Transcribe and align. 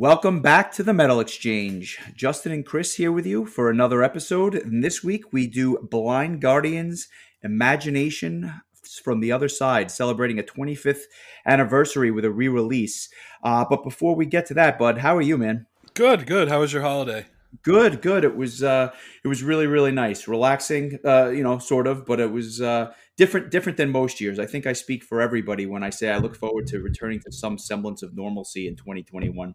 Welcome 0.00 0.40
back 0.40 0.72
to 0.72 0.82
the 0.82 0.94
Metal 0.94 1.20
Exchange. 1.20 1.98
Justin 2.16 2.52
and 2.52 2.64
Chris 2.64 2.94
here 2.94 3.12
with 3.12 3.26
you 3.26 3.44
for 3.44 3.68
another 3.68 4.02
episode. 4.02 4.54
And 4.54 4.82
this 4.82 5.04
week 5.04 5.30
we 5.30 5.46
do 5.46 5.76
Blind 5.90 6.40
Guardians 6.40 7.08
Imagination 7.42 8.62
from 9.04 9.20
the 9.20 9.30
Other 9.30 9.46
Side, 9.50 9.90
celebrating 9.90 10.38
a 10.38 10.42
25th 10.42 11.02
anniversary 11.44 12.10
with 12.10 12.24
a 12.24 12.30
re 12.30 12.48
release. 12.48 13.10
Uh, 13.44 13.66
but 13.68 13.84
before 13.84 14.16
we 14.16 14.24
get 14.24 14.46
to 14.46 14.54
that, 14.54 14.78
Bud, 14.78 14.96
how 14.96 15.14
are 15.18 15.20
you, 15.20 15.36
man? 15.36 15.66
Good, 15.92 16.26
good. 16.26 16.48
How 16.48 16.60
was 16.60 16.72
your 16.72 16.80
holiday? 16.80 17.26
Good, 17.62 18.00
good. 18.00 18.24
It 18.24 18.34
was 18.34 18.62
uh, 18.62 18.92
it 19.22 19.28
was 19.28 19.42
really 19.42 19.66
really 19.66 19.92
nice, 19.92 20.26
relaxing. 20.26 20.98
Uh, 21.04 21.28
you 21.28 21.42
know, 21.42 21.58
sort 21.58 21.86
of, 21.86 22.06
but 22.06 22.20
it 22.20 22.32
was 22.32 22.62
uh, 22.62 22.94
different 23.20 23.50
different 23.50 23.76
than 23.76 23.90
most 23.90 24.18
years. 24.18 24.38
I 24.38 24.46
think 24.46 24.66
I 24.66 24.72
speak 24.72 25.04
for 25.04 25.20
everybody 25.20 25.66
when 25.66 25.82
I 25.82 25.90
say 25.90 26.10
I 26.10 26.16
look 26.16 26.34
forward 26.34 26.66
to 26.68 26.80
returning 26.80 27.20
to 27.20 27.30
some 27.30 27.58
semblance 27.58 28.02
of 28.02 28.16
normalcy 28.16 28.66
in 28.66 28.76
2021. 28.76 29.54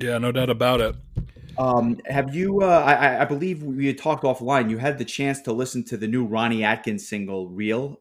Yeah, 0.00 0.18
no 0.18 0.32
doubt 0.32 0.50
about 0.50 0.80
it. 0.80 0.96
Um, 1.56 2.00
have 2.06 2.34
you? 2.34 2.62
Uh, 2.62 2.82
I, 2.84 3.22
I 3.22 3.24
believe 3.24 3.62
we 3.62 3.86
had 3.86 3.98
talked 3.98 4.24
offline. 4.24 4.68
You 4.68 4.78
had 4.78 4.98
the 4.98 5.04
chance 5.04 5.40
to 5.42 5.52
listen 5.52 5.84
to 5.84 5.96
the 5.96 6.08
new 6.08 6.24
Ronnie 6.24 6.64
Atkins 6.64 7.08
single, 7.08 7.48
"Real." 7.48 8.00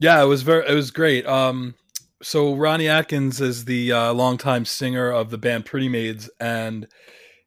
Yeah, 0.00 0.20
it 0.20 0.26
was 0.26 0.42
very. 0.42 0.66
It 0.66 0.74
was 0.74 0.90
great. 0.90 1.24
Um, 1.26 1.76
so 2.20 2.56
Ronnie 2.56 2.88
Atkins 2.88 3.40
is 3.40 3.64
the 3.64 3.92
uh, 3.92 4.12
longtime 4.12 4.64
singer 4.64 5.12
of 5.12 5.30
the 5.30 5.38
band 5.38 5.66
Pretty 5.66 5.88
Maids, 5.88 6.28
and 6.40 6.88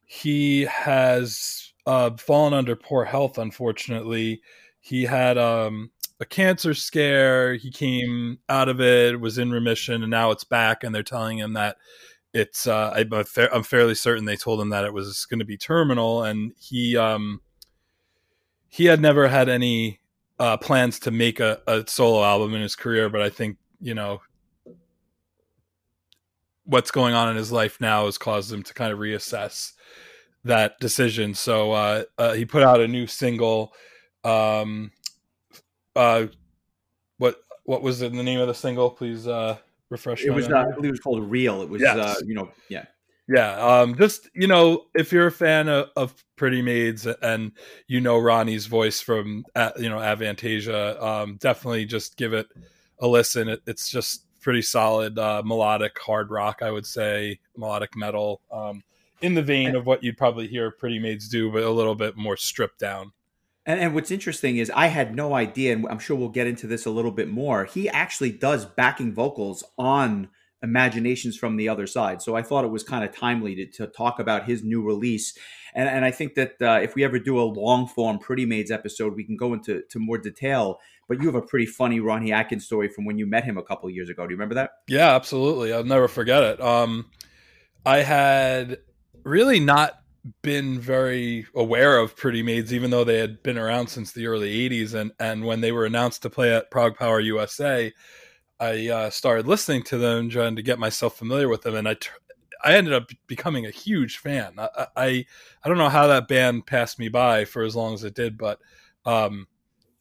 he 0.06 0.62
has 0.62 1.74
uh, 1.84 2.16
fallen 2.16 2.54
under 2.54 2.74
poor 2.74 3.04
health. 3.04 3.36
Unfortunately, 3.36 4.40
he 4.80 5.04
had 5.04 5.36
um, 5.36 5.90
a 6.20 6.24
cancer 6.24 6.74
scare. 6.74 7.54
He 7.54 7.70
came 7.70 8.38
out 8.48 8.68
of 8.68 8.80
it, 8.80 9.20
was 9.20 9.38
in 9.38 9.50
remission, 9.50 10.02
and 10.02 10.10
now 10.10 10.30
it's 10.30 10.44
back. 10.44 10.84
And 10.84 10.94
they're 10.94 11.02
telling 11.02 11.38
him 11.38 11.54
that 11.54 11.76
it's 12.32 12.66
uh, 12.66 12.90
I, 12.94 13.04
am 13.54 13.62
fairly 13.62 13.94
certain 13.94 14.24
they 14.24 14.36
told 14.36 14.60
him 14.60 14.70
that 14.70 14.84
it 14.84 14.92
was 14.92 15.24
going 15.26 15.38
to 15.38 15.44
be 15.44 15.56
terminal, 15.56 16.24
and 16.24 16.52
he 16.58 16.96
um, 16.96 17.40
he 18.68 18.86
had 18.86 19.00
never 19.00 19.28
had 19.28 19.48
any 19.48 20.00
uh, 20.38 20.56
plans 20.56 20.98
to 21.00 21.10
make 21.10 21.38
a, 21.40 21.60
a 21.66 21.84
solo 21.86 22.24
album 22.24 22.54
in 22.54 22.62
his 22.62 22.74
career, 22.74 23.08
but 23.08 23.22
I 23.22 23.30
think 23.30 23.56
you 23.80 23.94
know 23.94 24.20
what's 26.64 26.90
going 26.90 27.14
on 27.14 27.28
in 27.28 27.36
his 27.36 27.52
life 27.52 27.80
now 27.80 28.06
has 28.06 28.18
caused 28.18 28.52
him 28.52 28.62
to 28.62 28.74
kind 28.74 28.92
of 28.92 28.98
reassess 28.98 29.72
that 30.44 30.78
decision. 30.80 31.34
So 31.34 31.72
uh, 31.72 32.04
uh, 32.18 32.32
he 32.32 32.44
put 32.44 32.62
out 32.62 32.80
a 32.80 32.88
new 32.88 33.06
single. 33.06 33.72
Um, 34.24 34.90
uh, 35.96 36.26
what 37.18 37.36
what 37.64 37.82
was 37.82 38.00
the 38.00 38.10
name 38.10 38.40
of 38.40 38.48
the 38.48 38.54
single? 38.54 38.90
Please 38.90 39.26
uh, 39.26 39.58
refresh. 39.90 40.24
It 40.24 40.30
was 40.30 40.48
uh, 40.48 40.66
I 40.68 40.74
believe 40.74 40.88
it 40.88 40.92
was 40.92 41.00
called 41.00 41.30
Real. 41.30 41.62
It 41.62 41.68
was 41.68 41.82
yes. 41.82 41.96
uh, 41.96 42.14
you 42.24 42.34
know 42.34 42.50
yeah. 42.68 42.86
Yeah, 43.26 43.56
um, 43.56 43.96
just 43.96 44.28
you 44.34 44.46
know, 44.46 44.84
if 44.94 45.10
you're 45.10 45.28
a 45.28 45.32
fan 45.32 45.68
of, 45.68 45.88
of, 45.96 46.14
Pretty 46.36 46.60
Maids 46.60 47.06
and 47.06 47.52
you 47.86 48.00
know 48.02 48.18
Ronnie's 48.18 48.66
voice 48.66 49.00
from 49.00 49.46
uh, 49.54 49.70
you 49.78 49.88
know 49.88 49.96
Avantasia, 49.96 51.00
um, 51.02 51.36
definitely 51.36 51.86
just 51.86 52.18
give 52.18 52.34
it 52.34 52.48
a 52.98 53.08
listen. 53.08 53.48
It, 53.48 53.62
it's 53.66 53.88
just 53.88 54.26
pretty 54.42 54.60
solid 54.60 55.18
uh, 55.18 55.42
melodic 55.42 55.98
hard 55.98 56.30
rock, 56.30 56.60
I 56.60 56.70
would 56.70 56.84
say, 56.84 57.40
melodic 57.56 57.96
metal, 57.96 58.42
um, 58.52 58.82
in 59.22 59.32
the 59.32 59.42
vein 59.42 59.74
of 59.74 59.86
what 59.86 60.04
you'd 60.04 60.18
probably 60.18 60.46
hear 60.46 60.70
Pretty 60.70 60.98
Maids 60.98 61.28
do, 61.30 61.50
but 61.50 61.62
a 61.62 61.70
little 61.70 61.94
bit 61.94 62.14
more 62.14 62.36
stripped 62.36 62.78
down. 62.78 63.10
And, 63.66 63.80
and, 63.80 63.94
what's 63.94 64.10
interesting 64.10 64.58
is 64.58 64.70
I 64.74 64.88
had 64.88 65.16
no 65.16 65.34
idea, 65.34 65.72
and 65.72 65.86
I'm 65.88 65.98
sure 65.98 66.16
we'll 66.16 66.28
get 66.28 66.46
into 66.46 66.66
this 66.66 66.84
a 66.84 66.90
little 66.90 67.10
bit 67.10 67.28
more. 67.28 67.64
He 67.64 67.88
actually 67.88 68.32
does 68.32 68.66
backing 68.66 69.14
vocals 69.14 69.64
on 69.78 70.28
Imaginations 70.62 71.36
from 71.36 71.56
the 71.56 71.68
Other 71.68 71.86
Side. 71.86 72.22
So 72.22 72.34
I 72.34 72.42
thought 72.42 72.64
it 72.64 72.70
was 72.70 72.82
kind 72.82 73.04
of 73.04 73.14
timely 73.14 73.54
to, 73.54 73.66
to 73.66 73.86
talk 73.86 74.18
about 74.18 74.44
his 74.44 74.64
new 74.64 74.82
release. 74.82 75.36
And, 75.74 75.88
and 75.88 76.04
I 76.04 76.10
think 76.10 76.34
that 76.34 76.54
uh, 76.60 76.80
if 76.82 76.94
we 76.94 77.04
ever 77.04 77.18
do 77.18 77.38
a 77.38 77.44
long 77.44 77.86
form 77.86 78.18
Pretty 78.18 78.46
Maids 78.46 78.70
episode, 78.70 79.14
we 79.14 79.24
can 79.24 79.36
go 79.36 79.52
into 79.52 79.82
to 79.90 79.98
more 79.98 80.18
detail. 80.18 80.80
But 81.06 81.20
you 81.20 81.26
have 81.26 81.34
a 81.34 81.42
pretty 81.42 81.66
funny 81.66 82.00
Ronnie 82.00 82.32
Atkins 82.32 82.64
story 82.64 82.88
from 82.88 83.04
when 83.04 83.18
you 83.18 83.26
met 83.26 83.44
him 83.44 83.58
a 83.58 83.62
couple 83.62 83.90
years 83.90 84.08
ago. 84.08 84.26
Do 84.26 84.32
you 84.32 84.36
remember 84.36 84.54
that? 84.54 84.70
Yeah, 84.88 85.14
absolutely. 85.14 85.72
I'll 85.72 85.84
never 85.84 86.08
forget 86.08 86.42
it. 86.42 86.60
Um, 86.62 87.10
I 87.84 87.98
had 87.98 88.78
really 89.22 89.60
not 89.60 90.00
been 90.42 90.80
very 90.80 91.46
aware 91.54 91.98
of 91.98 92.16
Pretty 92.16 92.42
Maids, 92.42 92.72
even 92.72 92.90
though 92.90 93.04
they 93.04 93.18
had 93.18 93.42
been 93.42 93.58
around 93.58 93.88
since 93.88 94.12
the 94.12 94.26
early 94.26 94.68
80s. 94.68 94.94
And, 94.94 95.12
and 95.20 95.44
when 95.44 95.60
they 95.60 95.72
were 95.72 95.86
announced 95.86 96.22
to 96.22 96.30
play 96.30 96.54
at 96.54 96.70
ProgPower 96.70 97.22
USA, 97.24 97.92
I 98.58 98.88
uh, 98.88 99.10
started 99.10 99.46
listening 99.46 99.82
to 99.84 99.98
them, 99.98 100.30
trying 100.30 100.56
to 100.56 100.62
get 100.62 100.78
myself 100.78 101.18
familiar 101.18 101.48
with 101.48 101.62
them. 101.62 101.74
And 101.74 101.88
I, 101.88 101.96
I 102.64 102.74
ended 102.74 102.94
up 102.94 103.10
becoming 103.26 103.66
a 103.66 103.70
huge 103.70 104.18
fan. 104.18 104.54
I, 104.58 104.68
I, 104.96 105.26
I, 105.62 105.68
don't 105.68 105.78
know 105.78 105.90
how 105.90 106.06
that 106.06 106.28
band 106.28 106.66
passed 106.66 106.98
me 106.98 107.08
by 107.08 107.44
for 107.44 107.62
as 107.62 107.76
long 107.76 107.92
as 107.92 108.04
it 108.04 108.14
did, 108.14 108.38
but 108.38 108.58
um, 109.04 109.46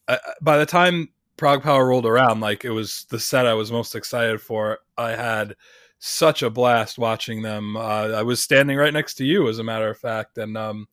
I, 0.08 0.20
by 0.42 0.58
the 0.58 0.66
time 0.66 1.10
ProgPower 1.38 1.86
rolled 1.86 2.06
around, 2.06 2.40
like 2.40 2.64
it 2.64 2.70
was 2.70 3.06
the 3.10 3.20
set 3.20 3.46
I 3.46 3.54
was 3.54 3.72
most 3.72 3.96
excited 3.96 4.40
for. 4.40 4.80
I 4.98 5.12
had 5.12 5.56
such 6.06 6.44
a 6.44 6.50
blast 6.50 6.98
watching 6.98 7.42
them. 7.44 7.78
Uh, 7.78 8.10
I 8.10 8.24
was 8.24 8.44
standing 8.44 8.76
right 8.76 8.92
next 8.92 9.14
to 9.16 9.26
you, 9.26 9.48
as 9.48 9.60
a 9.60 9.64
matter 9.64 9.90
of 9.90 9.98
fact, 9.98 10.38
and 10.38 10.58
um, 10.58 10.90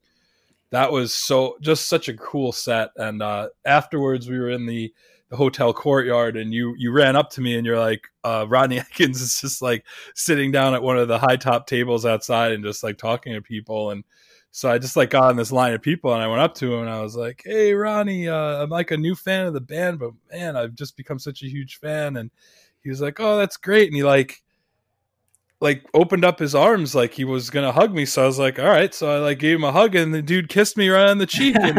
that 0.71 0.93
was 0.93 1.13
so 1.13 1.57
just 1.61 1.89
such 1.89 2.09
a 2.09 2.17
cool 2.17 2.53
set. 2.53 2.91
And 2.95 3.21
uh, 3.21 3.49
afterwards, 3.65 4.31
we 4.31 4.39
were 4.39 4.51
in 4.51 4.67
the, 4.67 4.95
the 5.29 5.37
hotel 5.37 5.73
courtyard, 5.73 6.37
and 6.37 6.55
you 6.55 6.77
you 6.79 6.93
ran 6.93 7.17
up 7.17 7.31
to 7.31 7.41
me, 7.41 7.57
and 7.57 7.67
you're 7.67 7.81
like, 7.81 8.07
uh, 8.23 8.47
Rodney 8.49 8.79
Atkins 8.79 9.21
is 9.21 9.41
just 9.41 9.61
like 9.61 9.85
sitting 10.15 10.53
down 10.53 10.75
at 10.75 10.83
one 10.83 10.97
of 10.97 11.09
the 11.09 11.19
high 11.19 11.37
top 11.37 11.67
tables 11.67 12.07
outside 12.07 12.53
and 12.53 12.63
just 12.63 12.85
like 12.85 12.97
talking 12.97 13.33
to 13.33 13.43
people, 13.43 13.91
and 13.91 14.05
so 14.53 14.71
I 14.71 14.79
just 14.79 14.97
like 14.97 15.11
got 15.11 15.25
on 15.25 15.37
this 15.37 15.51
line 15.51 15.75
of 15.75 15.83
people, 15.83 16.15
and 16.15 16.23
I 16.23 16.29
went 16.29 16.41
up 16.41 16.55
to 16.57 16.73
him, 16.73 16.83
and 16.83 16.91
I 16.91 17.03
was 17.03 17.17
like, 17.17 17.43
"Hey, 17.45 17.75
Ronnie, 17.75 18.29
uh, 18.29 18.63
I'm 18.63 18.71
like 18.71 18.93
a 18.93 18.97
new 18.97 19.17
fan 19.17 19.47
of 19.47 19.55
the 19.55 19.61
band, 19.61 19.99
but 19.99 20.13
man, 20.31 20.57
I've 20.57 20.77
just 20.77 20.97
become 20.97 21.19
such 21.19 21.43
a 21.43 21.51
huge 21.51 21.79
fan." 21.81 22.17
And 22.17 22.31
he 22.81 22.91
was 22.91 23.01
like, 23.01 23.19
"Oh, 23.19 23.39
that's 23.39 23.57
great," 23.57 23.89
and 23.89 23.97
he 23.97 24.05
like 24.05 24.41
like 25.61 25.87
opened 25.93 26.25
up 26.25 26.39
his 26.39 26.55
arms 26.55 26.95
like 26.95 27.13
he 27.13 27.25
was 27.25 27.51
gonna 27.51 27.73
hug 27.73 27.93
me. 27.93 28.07
So 28.07 28.23
I 28.23 28.27
was 28.27 28.39
like, 28.39 28.59
all 28.59 28.69
right. 28.69 28.95
So 28.95 29.11
I 29.11 29.19
like 29.19 29.39
gave 29.39 29.57
him 29.57 29.65
a 29.65 29.73
hug, 29.73 29.95
and 29.95 30.15
the 30.15 30.23
dude 30.23 30.49
kissed 30.49 30.77
me 30.77 30.89
right 30.89 31.09
on 31.09 31.19
the 31.19 31.27
cheek. 31.27 31.57
And, 31.61 31.79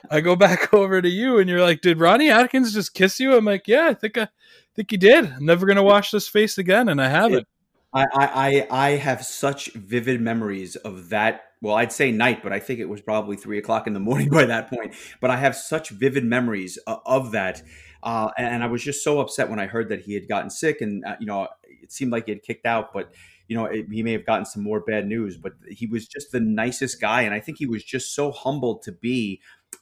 I 0.10 0.20
go 0.20 0.34
back 0.36 0.74
over 0.74 1.00
to 1.00 1.08
you, 1.08 1.38
and 1.38 1.48
you're 1.48 1.62
like, 1.62 1.80
did 1.80 2.00
Ronnie 2.00 2.30
Atkins 2.30 2.74
just 2.74 2.94
kiss 2.94 3.20
you? 3.20 3.36
I'm 3.36 3.44
like, 3.44 3.68
yeah, 3.68 3.86
I 3.88 3.94
think 3.94 4.18
I 4.18 4.28
think 4.74 4.90
he 4.90 4.96
did. 4.96 5.26
I'm 5.32 5.46
never 5.46 5.66
gonna 5.66 5.82
wash 5.82 6.10
this 6.10 6.28
face 6.28 6.58
again, 6.58 6.88
and 6.88 7.00
I 7.00 7.08
haven't. 7.08 7.46
I, 7.92 8.06
I 8.12 8.66
I 8.70 8.90
have 8.96 9.24
such 9.24 9.72
vivid 9.74 10.20
memories 10.20 10.74
of 10.76 11.10
that. 11.10 11.42
Well, 11.62 11.76
I'd 11.76 11.92
say 11.92 12.10
night, 12.10 12.42
but 12.42 12.52
I 12.52 12.58
think 12.58 12.80
it 12.80 12.88
was 12.88 13.00
probably 13.00 13.36
three 13.36 13.58
o'clock 13.58 13.86
in 13.86 13.92
the 13.94 14.00
morning 14.08 14.28
by 14.28 14.46
that 14.46 14.68
point. 14.68 14.94
But 15.20 15.30
I 15.30 15.36
have 15.36 15.54
such 15.54 15.90
vivid 15.90 16.24
memories 16.24 16.76
of, 16.88 16.98
of 17.06 17.30
that. 17.32 17.62
Uh, 18.02 18.30
and 18.36 18.62
I 18.62 18.66
was 18.66 18.82
just 18.84 19.02
so 19.02 19.18
upset 19.20 19.48
when 19.48 19.58
I 19.58 19.64
heard 19.64 19.88
that 19.88 20.02
he 20.02 20.12
had 20.12 20.28
gotten 20.28 20.50
sick, 20.50 20.82
and 20.82 21.04
uh, 21.06 21.16
you 21.20 21.26
know, 21.26 21.48
it 21.84 21.92
seemed 21.92 22.12
like 22.12 22.26
he 22.26 22.32
had 22.32 22.42
kicked 22.42 22.66
out, 22.66 22.92
but 22.92 23.12
you 23.48 23.56
know, 23.56 23.66
it, 23.66 23.86
he 23.90 24.02
may 24.02 24.12
have 24.12 24.26
gotten 24.26 24.44
some 24.46 24.62
more 24.62 24.80
bad 24.80 25.06
news. 25.06 25.36
But 25.36 25.52
he 25.68 25.86
was 25.86 26.08
just 26.08 26.32
the 26.32 26.40
nicest 26.40 27.00
guy, 27.00 27.22
and 27.22 27.34
I 27.34 27.40
think 27.40 27.58
he 27.58 27.66
was 27.66 27.84
just 27.84 28.14
so 28.14 28.32
humbled 28.32 28.82
to 28.82 28.92
be 28.92 29.40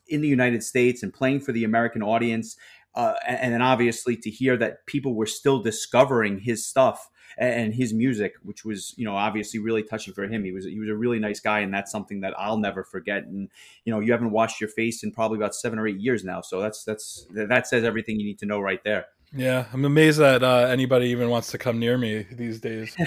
in 0.09 0.21
the 0.21 0.29
United 0.29 0.63
States 0.63 1.03
and 1.03 1.13
playing 1.13 1.41
for 1.41 1.53
the 1.53 1.65
American 1.65 2.03
audience, 2.03 2.57
uh, 2.95 3.15
and, 3.27 3.39
and 3.39 3.55
then 3.55 3.63
obviously 3.63 4.17
to 4.17 4.31
hear 4.31 4.57
that 4.57 4.87
people 4.87 5.15
were 5.15 5.27
still 5.27 5.63
discovering 5.63 6.41
his 6.41 6.67
stuff 6.67 7.09
and 7.39 7.73
his 7.75 7.95
music, 7.95 8.35
which 8.43 8.65
was 8.65 8.95
you 8.97 9.05
know 9.05 9.15
obviously 9.17 9.59
really 9.59 9.83
touching 9.83 10.13
for 10.13 10.25
him. 10.25 10.45
He 10.45 10.53
was 10.53 10.65
he 10.65 10.79
was 10.79 10.89
a 10.89 10.97
really 10.97 11.19
nice 11.19 11.41
guy, 11.41 11.61
and 11.61 11.73
that's 11.73 11.91
something 11.91 12.21
that 12.21 12.35
I'll 12.39 12.59
never 12.59 12.85
forget. 12.85 13.25
And 13.25 13.49
you 13.85 13.93
know 13.93 14.01
you 14.01 14.13
haven't 14.13 14.31
washed 14.31 14.61
your 14.61 14.69
face 14.69 15.03
in 15.03 15.13
probably 15.13 15.39
about 15.39 15.55
seven 15.55 15.79
or 15.79 15.87
eight 15.87 15.99
years 16.01 16.25
now, 16.25 16.41
so 16.41 16.61
that's 16.61 16.85
that's 16.85 17.27
that 17.33 17.67
says 17.67 17.85
everything 17.85 18.19
you 18.19 18.27
need 18.27 18.39
to 18.41 18.47
know 18.47 18.61
right 18.61 18.83
there. 18.85 19.07
Yeah, 19.35 19.67
I'm 19.73 19.85
amazed 19.85 20.19
that 20.19 20.43
uh, 20.43 20.67
anybody 20.69 21.07
even 21.09 21.31
wants 21.31 21.51
to 21.53 21.59
come 21.59 21.79
near 21.79 21.97
me 21.97 22.27
these 22.31 22.61
days. 22.61 22.97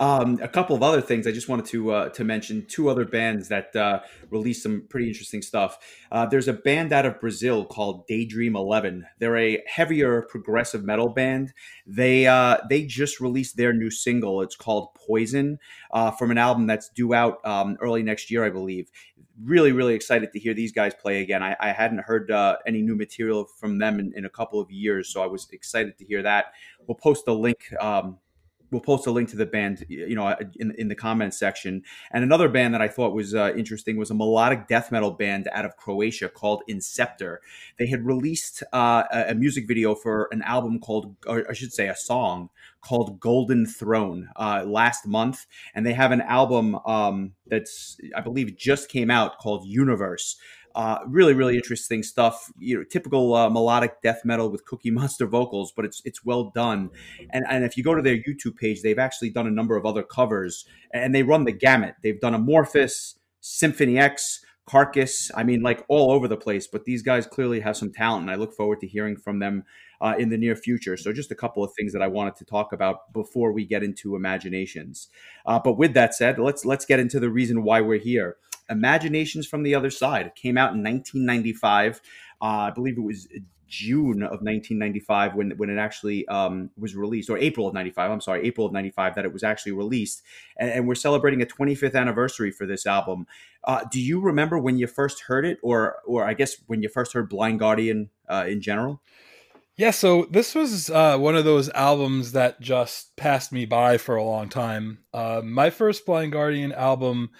Um, 0.00 0.38
a 0.42 0.48
couple 0.48 0.76
of 0.76 0.82
other 0.82 1.00
things 1.00 1.26
I 1.26 1.32
just 1.32 1.48
wanted 1.48 1.66
to 1.66 1.90
uh, 1.92 2.08
to 2.10 2.24
mention. 2.24 2.66
Two 2.66 2.88
other 2.88 3.04
bands 3.04 3.48
that 3.48 3.74
uh, 3.74 4.00
released 4.30 4.62
some 4.62 4.86
pretty 4.88 5.08
interesting 5.08 5.42
stuff. 5.42 5.78
Uh, 6.10 6.26
there's 6.26 6.48
a 6.48 6.52
band 6.52 6.92
out 6.92 7.06
of 7.06 7.20
Brazil 7.20 7.64
called 7.64 8.06
Daydream 8.06 8.56
Eleven. 8.56 9.06
They're 9.18 9.36
a 9.36 9.62
heavier 9.66 10.22
progressive 10.22 10.84
metal 10.84 11.08
band. 11.08 11.52
They 11.86 12.26
uh, 12.26 12.58
they 12.68 12.84
just 12.84 13.20
released 13.20 13.56
their 13.56 13.72
new 13.72 13.90
single. 13.90 14.42
It's 14.42 14.56
called 14.56 14.94
Poison 14.94 15.58
uh, 15.92 16.10
from 16.12 16.30
an 16.30 16.38
album 16.38 16.66
that's 16.66 16.88
due 16.88 17.14
out 17.14 17.44
um, 17.44 17.76
early 17.80 18.02
next 18.02 18.30
year, 18.30 18.44
I 18.44 18.50
believe. 18.50 18.90
Really, 19.42 19.72
really 19.72 19.94
excited 19.94 20.32
to 20.32 20.38
hear 20.38 20.54
these 20.54 20.70
guys 20.70 20.94
play 20.94 21.20
again. 21.20 21.42
I, 21.42 21.56
I 21.58 21.72
hadn't 21.72 21.98
heard 21.98 22.30
uh, 22.30 22.58
any 22.66 22.82
new 22.82 22.94
material 22.94 23.44
from 23.44 23.78
them 23.78 23.98
in, 23.98 24.12
in, 24.14 24.24
a 24.24 24.30
couple 24.30 24.60
of 24.60 24.70
years, 24.70 25.12
so 25.12 25.22
I 25.22 25.26
was 25.26 25.48
excited 25.50 25.98
to 25.98 26.04
hear 26.04 26.22
that. 26.22 26.52
We'll 26.86 26.94
post 26.94 27.24
the 27.24 27.34
link. 27.34 27.72
Um, 27.80 28.18
we'll 28.74 28.82
post 28.82 29.06
a 29.06 29.10
link 29.10 29.28
to 29.30 29.36
the 29.36 29.46
band, 29.46 29.86
you 29.88 30.16
know, 30.16 30.34
in 30.56 30.74
in 30.76 30.88
the 30.88 30.94
comments 30.94 31.38
section. 31.38 31.82
And 32.10 32.24
another 32.24 32.48
band 32.48 32.74
that 32.74 32.82
I 32.82 32.88
thought 32.88 33.14
was 33.14 33.34
uh, 33.34 33.54
interesting 33.56 33.96
was 33.96 34.10
a 34.10 34.14
melodic 34.14 34.66
death 34.66 34.90
metal 34.90 35.12
band 35.12 35.48
out 35.52 35.64
of 35.64 35.76
Croatia 35.76 36.28
called 36.28 36.62
Inceptor. 36.68 37.38
They 37.78 37.86
had 37.86 38.04
released 38.04 38.62
uh, 38.72 39.04
a 39.12 39.34
music 39.34 39.68
video 39.68 39.94
for 39.94 40.28
an 40.32 40.42
album 40.42 40.80
called, 40.80 41.14
or 41.26 41.44
I 41.48 41.54
should 41.54 41.72
say, 41.72 41.88
a 41.88 41.96
song 41.96 42.50
called 42.80 43.20
Golden 43.20 43.64
Throne 43.64 44.28
uh, 44.36 44.64
last 44.66 45.06
month, 45.06 45.46
and 45.74 45.86
they 45.86 45.94
have 45.94 46.12
an 46.12 46.20
album 46.20 46.74
um, 46.84 47.32
that's 47.46 47.98
I 48.14 48.20
believe 48.20 48.56
just 48.56 48.88
came 48.88 49.10
out 49.10 49.38
called 49.38 49.66
Universe. 49.66 50.36
Uh, 50.74 50.98
really, 51.06 51.34
really 51.34 51.56
interesting 51.56 52.02
stuff. 52.02 52.50
You 52.58 52.78
know, 52.78 52.84
typical 52.84 53.34
uh, 53.34 53.48
melodic 53.48 54.02
death 54.02 54.22
metal 54.24 54.50
with 54.50 54.64
Cookie 54.64 54.90
Monster 54.90 55.26
vocals, 55.38 55.72
but 55.74 55.84
it's 55.84 56.02
it's 56.04 56.24
well 56.24 56.50
done. 56.54 56.90
And 57.30 57.44
and 57.48 57.64
if 57.64 57.76
you 57.76 57.84
go 57.84 57.94
to 57.94 58.02
their 58.02 58.16
YouTube 58.16 58.56
page, 58.56 58.82
they've 58.82 58.98
actually 58.98 59.30
done 59.30 59.46
a 59.46 59.52
number 59.52 59.76
of 59.76 59.86
other 59.86 60.02
covers, 60.02 60.66
and 60.92 61.14
they 61.14 61.22
run 61.22 61.44
the 61.44 61.52
gamut. 61.52 61.94
They've 62.02 62.20
done 62.20 62.34
Amorphis, 62.34 63.14
Symphony 63.40 63.98
X, 63.98 64.44
Carcass. 64.66 65.30
I 65.36 65.44
mean, 65.44 65.62
like 65.62 65.84
all 65.88 66.10
over 66.10 66.26
the 66.26 66.36
place. 66.36 66.66
But 66.66 66.84
these 66.84 67.02
guys 67.02 67.26
clearly 67.26 67.60
have 67.60 67.76
some 67.76 67.92
talent, 67.92 68.22
and 68.22 68.30
I 68.30 68.34
look 68.34 68.52
forward 68.52 68.80
to 68.80 68.88
hearing 68.88 69.16
from 69.16 69.38
them 69.38 69.64
uh, 70.00 70.14
in 70.18 70.30
the 70.30 70.38
near 70.38 70.56
future. 70.56 70.96
So, 70.96 71.12
just 71.12 71.30
a 71.30 71.36
couple 71.36 71.62
of 71.62 71.72
things 71.76 71.92
that 71.92 72.02
I 72.02 72.08
wanted 72.08 72.36
to 72.36 72.44
talk 72.44 72.72
about 72.72 73.12
before 73.12 73.52
we 73.52 73.64
get 73.64 73.82
into 73.82 74.16
imaginations. 74.16 75.08
Uh, 75.46 75.60
but 75.62 75.78
with 75.78 75.94
that 75.94 76.14
said, 76.14 76.38
let's 76.38 76.64
let's 76.64 76.84
get 76.84 76.98
into 76.98 77.20
the 77.20 77.30
reason 77.30 77.62
why 77.62 77.80
we're 77.80 77.98
here. 77.98 78.36
Imaginations 78.70 79.46
from 79.46 79.62
the 79.62 79.74
Other 79.74 79.90
Side 79.90 80.26
it 80.26 80.34
came 80.34 80.56
out 80.56 80.74
in 80.74 80.82
1995. 80.82 82.00
Uh, 82.40 82.44
I 82.44 82.70
believe 82.70 82.98
it 82.98 83.02
was 83.02 83.28
June 83.66 84.22
of 84.22 84.42
1995 84.42 85.34
when 85.34 85.50
when 85.56 85.70
it 85.70 85.78
actually 85.78 86.26
um, 86.28 86.70
was 86.78 86.94
released, 86.94 87.30
or 87.30 87.38
April 87.38 87.66
of 87.66 87.74
95. 87.74 88.10
I'm 88.10 88.20
sorry, 88.20 88.46
April 88.46 88.66
of 88.66 88.72
95 88.72 89.14
that 89.16 89.24
it 89.24 89.32
was 89.32 89.42
actually 89.42 89.72
released, 89.72 90.22
and, 90.56 90.70
and 90.70 90.88
we're 90.88 90.94
celebrating 90.94 91.42
a 91.42 91.46
25th 91.46 91.94
anniversary 91.94 92.50
for 92.50 92.66
this 92.66 92.86
album. 92.86 93.26
Uh, 93.64 93.84
do 93.90 94.00
you 94.00 94.20
remember 94.20 94.58
when 94.58 94.78
you 94.78 94.86
first 94.86 95.22
heard 95.22 95.44
it, 95.44 95.58
or 95.62 95.96
or 96.06 96.24
I 96.24 96.34
guess 96.34 96.56
when 96.66 96.82
you 96.82 96.88
first 96.88 97.12
heard 97.12 97.28
Blind 97.28 97.58
Guardian 97.58 98.10
uh, 98.28 98.44
in 98.46 98.60
general? 98.60 99.00
Yeah, 99.76 99.90
so 99.90 100.28
this 100.30 100.54
was 100.54 100.88
uh, 100.88 101.18
one 101.18 101.34
of 101.34 101.44
those 101.44 101.68
albums 101.70 102.30
that 102.30 102.60
just 102.60 103.16
passed 103.16 103.50
me 103.50 103.64
by 103.64 103.98
for 103.98 104.14
a 104.14 104.22
long 104.22 104.48
time. 104.48 104.98
Uh, 105.12 105.40
my 105.42 105.70
first 105.70 106.06
Blind 106.06 106.30
Guardian 106.30 106.72
album 106.72 107.30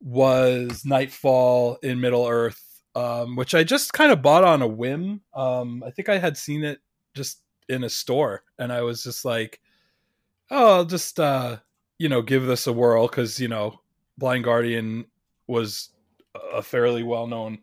was 0.00 0.84
Nightfall 0.84 1.78
in 1.82 2.00
Middle 2.00 2.26
Earth, 2.26 2.82
um, 2.94 3.36
which 3.36 3.54
I 3.54 3.64
just 3.64 3.92
kind 3.92 4.12
of 4.12 4.22
bought 4.22 4.44
on 4.44 4.62
a 4.62 4.66
whim. 4.66 5.22
Um, 5.34 5.82
I 5.84 5.90
think 5.90 6.08
I 6.08 6.18
had 6.18 6.36
seen 6.36 6.64
it 6.64 6.80
just 7.14 7.42
in 7.68 7.84
a 7.84 7.88
store, 7.88 8.42
and 8.58 8.72
I 8.72 8.82
was 8.82 9.02
just 9.02 9.24
like, 9.24 9.60
"Oh, 10.50 10.76
I'll 10.76 10.84
just 10.84 11.18
uh, 11.18 11.58
you 11.98 12.08
know 12.08 12.22
give 12.22 12.46
this 12.46 12.66
a 12.66 12.72
whirl," 12.72 13.08
because 13.08 13.40
you 13.40 13.48
know 13.48 13.80
Blind 14.16 14.44
Guardian 14.44 15.06
was 15.46 15.90
a 16.52 16.62
fairly 16.62 17.02
well 17.02 17.26
known 17.26 17.58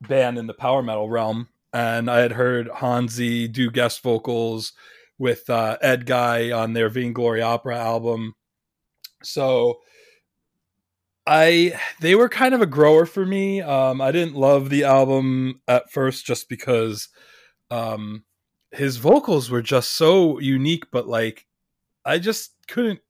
band 0.00 0.38
in 0.38 0.46
the 0.46 0.54
power 0.54 0.82
metal 0.82 1.08
realm, 1.08 1.48
and 1.72 2.10
I 2.10 2.20
had 2.20 2.32
heard 2.32 2.68
Hansi 2.76 3.48
do 3.48 3.70
guest 3.70 4.02
vocals 4.02 4.72
with 5.18 5.48
uh, 5.48 5.78
Edguy 5.82 6.56
on 6.56 6.72
their 6.72 6.88
Vainglory 6.88 7.42
Opera 7.42 7.78
album. 7.78 8.34
So 9.22 9.80
I 11.26 11.78
they 12.00 12.14
were 12.14 12.28
kind 12.28 12.54
of 12.54 12.60
a 12.60 12.66
grower 12.66 13.04
for 13.06 13.26
me. 13.26 13.60
Um, 13.60 14.00
I 14.00 14.12
didn't 14.12 14.36
love 14.36 14.70
the 14.70 14.84
album 14.84 15.60
at 15.66 15.90
first 15.90 16.24
just 16.24 16.48
because 16.48 17.08
um, 17.70 18.24
his 18.70 18.96
vocals 18.98 19.50
were 19.50 19.62
just 19.62 19.94
so 19.94 20.38
unique, 20.38 20.84
but 20.92 21.08
like 21.08 21.46
I 22.04 22.18
just 22.18 22.52
couldn't 22.68 23.00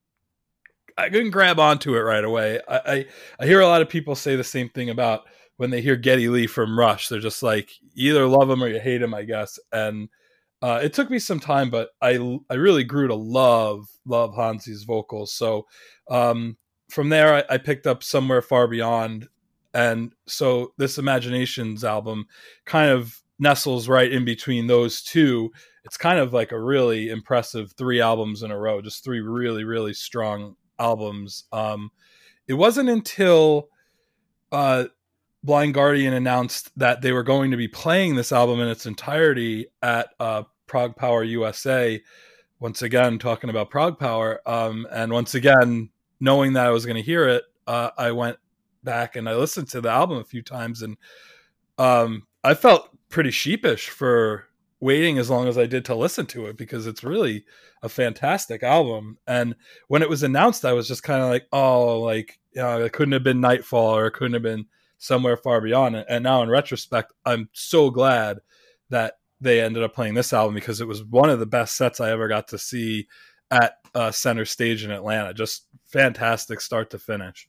I 0.97 1.09
couldn't 1.09 1.31
grab 1.31 1.59
onto 1.59 1.95
it 1.95 2.01
right 2.01 2.23
away. 2.23 2.59
I, 2.67 2.77
I, 2.77 3.05
I 3.39 3.45
hear 3.45 3.59
a 3.59 3.67
lot 3.67 3.83
of 3.83 3.89
people 3.89 4.15
say 4.15 4.35
the 4.35 4.43
same 4.43 4.69
thing 4.69 4.89
about 4.89 5.25
when 5.57 5.69
they 5.69 5.81
hear 5.81 5.95
Geddy 5.95 6.27
Lee 6.27 6.47
from 6.47 6.77
Rush. 6.77 7.07
They're 7.07 7.19
just 7.19 7.43
like 7.43 7.69
either 7.95 8.25
love 8.25 8.49
him 8.49 8.63
or 8.63 8.67
you 8.67 8.79
hate 8.79 9.03
him, 9.03 9.13
I 9.13 9.23
guess. 9.23 9.59
And 9.71 10.09
uh, 10.63 10.79
it 10.81 10.93
took 10.93 11.11
me 11.11 11.19
some 11.19 11.39
time, 11.39 11.69
but 11.69 11.89
I 12.01 12.39
I 12.49 12.55
really 12.55 12.83
grew 12.83 13.07
to 13.07 13.15
love 13.15 13.85
love 14.05 14.33
Hansi's 14.35 14.83
vocals. 14.83 15.33
So 15.33 15.67
um, 16.09 16.57
from 16.89 17.09
there, 17.09 17.35
I, 17.35 17.55
I 17.55 17.57
picked 17.57 17.87
up 17.87 18.03
somewhere 18.03 18.41
far 18.41 18.67
beyond, 18.67 19.27
and 19.73 20.13
so 20.25 20.73
this 20.77 20.97
Imaginations 20.97 21.83
album 21.83 22.25
kind 22.65 22.89
of 22.91 23.21
nestles 23.39 23.87
right 23.87 24.11
in 24.11 24.25
between 24.25 24.67
those 24.67 25.01
two. 25.01 25.51
It's 25.83 25.97
kind 25.97 26.19
of 26.19 26.33
like 26.33 26.51
a 26.51 26.59
really 26.59 27.09
impressive 27.09 27.71
three 27.73 28.01
albums 28.01 28.43
in 28.43 28.51
a 28.51 28.57
row, 28.57 28.81
just 28.81 29.03
three 29.03 29.21
really, 29.21 29.63
really 29.63 29.93
strong 29.93 30.55
albums. 30.79 31.45
Um, 31.51 31.91
it 32.47 32.53
wasn't 32.53 32.89
until 32.89 33.69
uh, 34.51 34.85
Blind 35.43 35.73
Guardian 35.73 36.13
announced 36.13 36.71
that 36.77 37.01
they 37.01 37.11
were 37.11 37.23
going 37.23 37.51
to 37.51 37.57
be 37.57 37.67
playing 37.67 38.15
this 38.15 38.31
album 38.31 38.59
in 38.59 38.67
its 38.67 38.85
entirety 38.85 39.67
at 39.81 40.09
uh, 40.19 40.43
ProgPower 40.67 41.27
USA. 41.29 42.01
Once 42.59 42.81
again, 42.81 43.19
talking 43.19 43.49
about 43.49 43.69
ProgPower, 43.69 44.39
um, 44.45 44.87
and 44.91 45.11
once 45.11 45.35
again, 45.35 45.89
knowing 46.19 46.53
that 46.53 46.67
I 46.67 46.71
was 46.71 46.85
going 46.85 46.97
to 46.97 47.01
hear 47.01 47.27
it, 47.27 47.43
uh, 47.65 47.91
I 47.97 48.11
went 48.11 48.37
back 48.83 49.15
and 49.15 49.27
I 49.27 49.35
listened 49.35 49.69
to 49.69 49.81
the 49.81 49.89
album 49.89 50.17
a 50.17 50.23
few 50.23 50.41
times, 50.41 50.81
and 50.81 50.97
um, 51.77 52.27
I 52.43 52.53
felt 52.53 52.89
pretty 53.09 53.31
sheepish 53.31 53.89
for 53.89 54.45
waiting 54.79 55.17
as 55.17 55.29
long 55.29 55.47
as 55.47 55.57
I 55.57 55.65
did 55.65 55.85
to 55.85 55.95
listen 55.95 56.25
to 56.27 56.45
it 56.45 56.57
because 56.57 56.85
it's 56.85 57.03
really 57.03 57.45
a 57.81 57.89
fantastic 57.89 58.61
album. 58.63 59.17
And 59.25 59.55
when 59.87 60.01
it 60.01 60.09
was 60.09 60.23
announced, 60.23 60.65
I 60.65 60.73
was 60.73 60.87
just 60.87 61.03
kind 61.03 61.21
of 61.21 61.29
like, 61.29 61.47
oh, 61.51 61.99
like 61.99 62.39
you 62.51 62.61
know, 62.61 62.83
it 62.83 62.93
couldn't 62.93 63.13
have 63.13 63.23
been 63.23 63.41
Nightfall 63.41 63.97
or 63.97 64.07
it 64.07 64.13
couldn't 64.13 64.33
have 64.33 64.43
been 64.43 64.65
somewhere 64.97 65.37
far 65.37 65.61
beyond. 65.61 65.95
it. 65.95 66.05
And 66.09 66.23
now 66.23 66.41
in 66.41 66.49
retrospect, 66.49 67.13
I'm 67.25 67.49
so 67.53 67.89
glad 67.89 68.39
that 68.89 69.15
they 69.39 69.61
ended 69.61 69.83
up 69.83 69.93
playing 69.93 70.15
this 70.15 70.33
album 70.33 70.55
because 70.55 70.81
it 70.81 70.87
was 70.87 71.03
one 71.03 71.29
of 71.29 71.39
the 71.39 71.45
best 71.45 71.75
sets 71.75 71.99
I 71.99 72.11
ever 72.11 72.27
got 72.27 72.47
to 72.49 72.57
see 72.57 73.07
at 73.51 73.77
uh, 73.95 74.11
center 74.11 74.45
stage 74.45 74.83
in 74.83 74.91
Atlanta. 74.91 75.33
Just 75.33 75.65
fantastic 75.85 76.61
start 76.61 76.89
to 76.91 76.99
finish. 76.99 77.47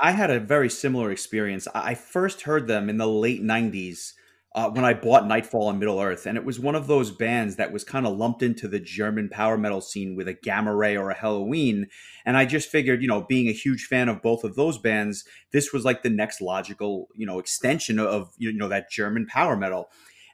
I 0.00 0.12
had 0.12 0.30
a 0.30 0.38
very 0.38 0.70
similar 0.70 1.10
experience. 1.10 1.66
I 1.74 1.94
first 1.94 2.42
heard 2.42 2.68
them 2.68 2.88
in 2.88 2.98
the 2.98 3.08
late 3.08 3.42
90s 3.42 4.12
uh, 4.54 4.70
when 4.70 4.84
I 4.84 4.94
bought 4.94 5.26
Nightfall 5.26 5.70
and 5.70 5.80
Middle 5.80 6.00
Earth. 6.00 6.26
And 6.26 6.36
it 6.36 6.44
was 6.44 6.60
one 6.60 6.74
of 6.74 6.86
those 6.86 7.10
bands 7.10 7.56
that 7.56 7.72
was 7.72 7.82
kind 7.82 8.06
of 8.06 8.16
lumped 8.16 8.42
into 8.42 8.68
the 8.68 8.78
German 8.78 9.28
power 9.28 9.56
metal 9.56 9.80
scene 9.80 10.14
with 10.14 10.28
a 10.28 10.34
Gamma 10.34 10.74
Ray 10.74 10.96
or 10.96 11.10
a 11.10 11.16
Helloween. 11.16 11.86
And 12.24 12.36
I 12.36 12.44
just 12.44 12.68
figured, 12.68 13.02
you 13.02 13.08
know, 13.08 13.22
being 13.22 13.48
a 13.48 13.52
huge 13.52 13.86
fan 13.86 14.08
of 14.08 14.22
both 14.22 14.44
of 14.44 14.54
those 14.54 14.78
bands, 14.78 15.24
this 15.52 15.72
was 15.72 15.84
like 15.84 16.02
the 16.02 16.10
next 16.10 16.40
logical, 16.40 17.08
you 17.16 17.26
know, 17.26 17.38
extension 17.38 17.98
of, 17.98 18.32
you 18.38 18.52
know, 18.52 18.68
that 18.68 18.90
German 18.90 19.26
power 19.26 19.56
metal. 19.56 19.88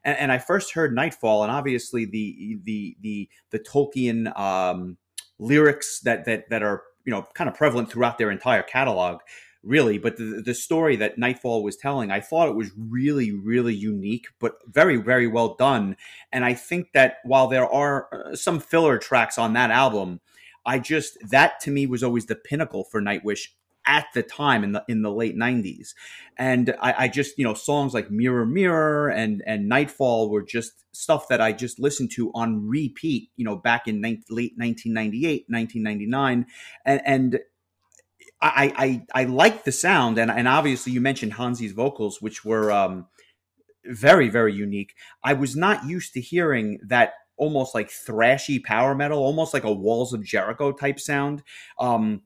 And, 0.08 0.19
and 0.19 0.32
I 0.32 0.38
first 0.38 0.72
heard 0.72 0.94
Nightfall, 0.94 1.43
and 1.43 1.52
obviously 1.52 2.06
the 2.06 2.58
the 2.64 2.96
the 3.02 3.28
the 3.50 3.58
Tolkien 3.58 4.37
um, 4.38 4.96
lyrics 5.38 6.00
that 6.00 6.25
that 6.25 6.49
that 6.49 6.62
are 6.62 6.82
you 7.05 7.12
know 7.12 7.26
kind 7.34 7.50
of 7.50 7.55
prevalent 7.55 7.90
throughout 7.90 8.16
their 8.16 8.31
entire 8.31 8.62
catalog 8.62 9.20
really. 9.62 9.99
But 9.99 10.16
the, 10.16 10.41
the 10.43 10.55
story 10.55 10.96
that 10.96 11.19
nightfall 11.19 11.62
was 11.65 11.77
telling 11.77 12.10
i 12.10 12.20
thought 12.20 12.48
it 12.48 12.55
was 12.55 12.70
really 12.79 13.32
really 13.32 13.74
unique 13.74 14.29
but 14.38 14.55
very 14.67 14.96
very 14.96 15.27
well 15.27 15.56
done. 15.56 15.96
And 16.32 16.44
i 16.44 16.55
think 16.55 16.93
that 16.93 17.17
while 17.24 17.48
there 17.48 17.69
are 17.69 18.08
uh, 18.12 18.36
some 18.36 18.60
filler 18.60 18.98
tracks 18.98 19.36
on 19.36 19.53
that 19.55 19.70
album 19.70 20.20
i 20.65 20.79
just 20.79 21.19
that 21.31 21.60
to 21.60 21.70
me 21.70 21.86
was 21.86 22.03
always 22.03 22.27
the 22.27 22.36
pinnacle 22.36 22.84
for 22.84 23.03
nightwish 23.03 23.48
at 23.89 24.07
the 24.15 24.23
time 24.23 24.63
in 24.63 24.73
the 24.73 24.85
in 24.87 25.03
the 25.03 25.11
late 25.11 25.37
90s 25.37 25.95
and 26.37 26.77
I, 26.81 26.95
I, 26.99 27.09
just 27.09 27.39
you 27.39 27.45
know 27.45 27.55
songs 27.55 27.95
like 27.95 28.11
mirror 28.11 28.47
mirror 28.47 29.09
and 29.09 29.43
and 29.47 29.69
nightfall 29.69 30.31
were 30.31 30.43
just 30.43 30.85
stuff 30.93 31.27
that 31.29 31.41
i 31.41 31.53
just 31.53 31.81
listened 31.81 32.11
to 32.13 32.31
on 32.35 32.69
repeat 32.69 33.31
you 33.37 33.45
know 33.45 33.57
back 33.57 33.89
in 33.89 34.03
late 34.03 34.53
1998 34.59 35.47
1999 35.49 36.47
and 36.85 37.03
and 37.05 37.41
I, 38.41 38.73
I 39.15 39.23
I 39.23 39.25
like 39.25 39.65
the 39.65 39.73
sound. 39.73 40.19
And 40.19 40.31
and 40.31 40.47
obviously 40.47 40.93
you 40.93 41.01
mentioned 41.01 41.35
Hansi's 41.35 41.73
vocals 41.73 42.23
which 42.23 42.45
were 42.45 42.71
um 42.71 43.07
very 43.85 44.29
very 44.29 44.55
unique. 44.55 44.95
I 45.25 45.33
was 45.33 45.57
not 45.57 45.87
used 45.87 46.13
to 46.15 46.21
hearing 46.21 46.79
that 46.87 47.15
almost 47.37 47.75
like 47.75 47.89
thrashy 47.89 48.63
power 48.63 48.95
metal 48.95 49.19
almost 49.19 49.55
like 49.55 49.65
a 49.65 49.73
walls 49.73 50.13
of 50.13 50.25
jericho 50.25 50.73
type 50.73 51.01
sound. 51.01 51.43
Um 51.81 52.23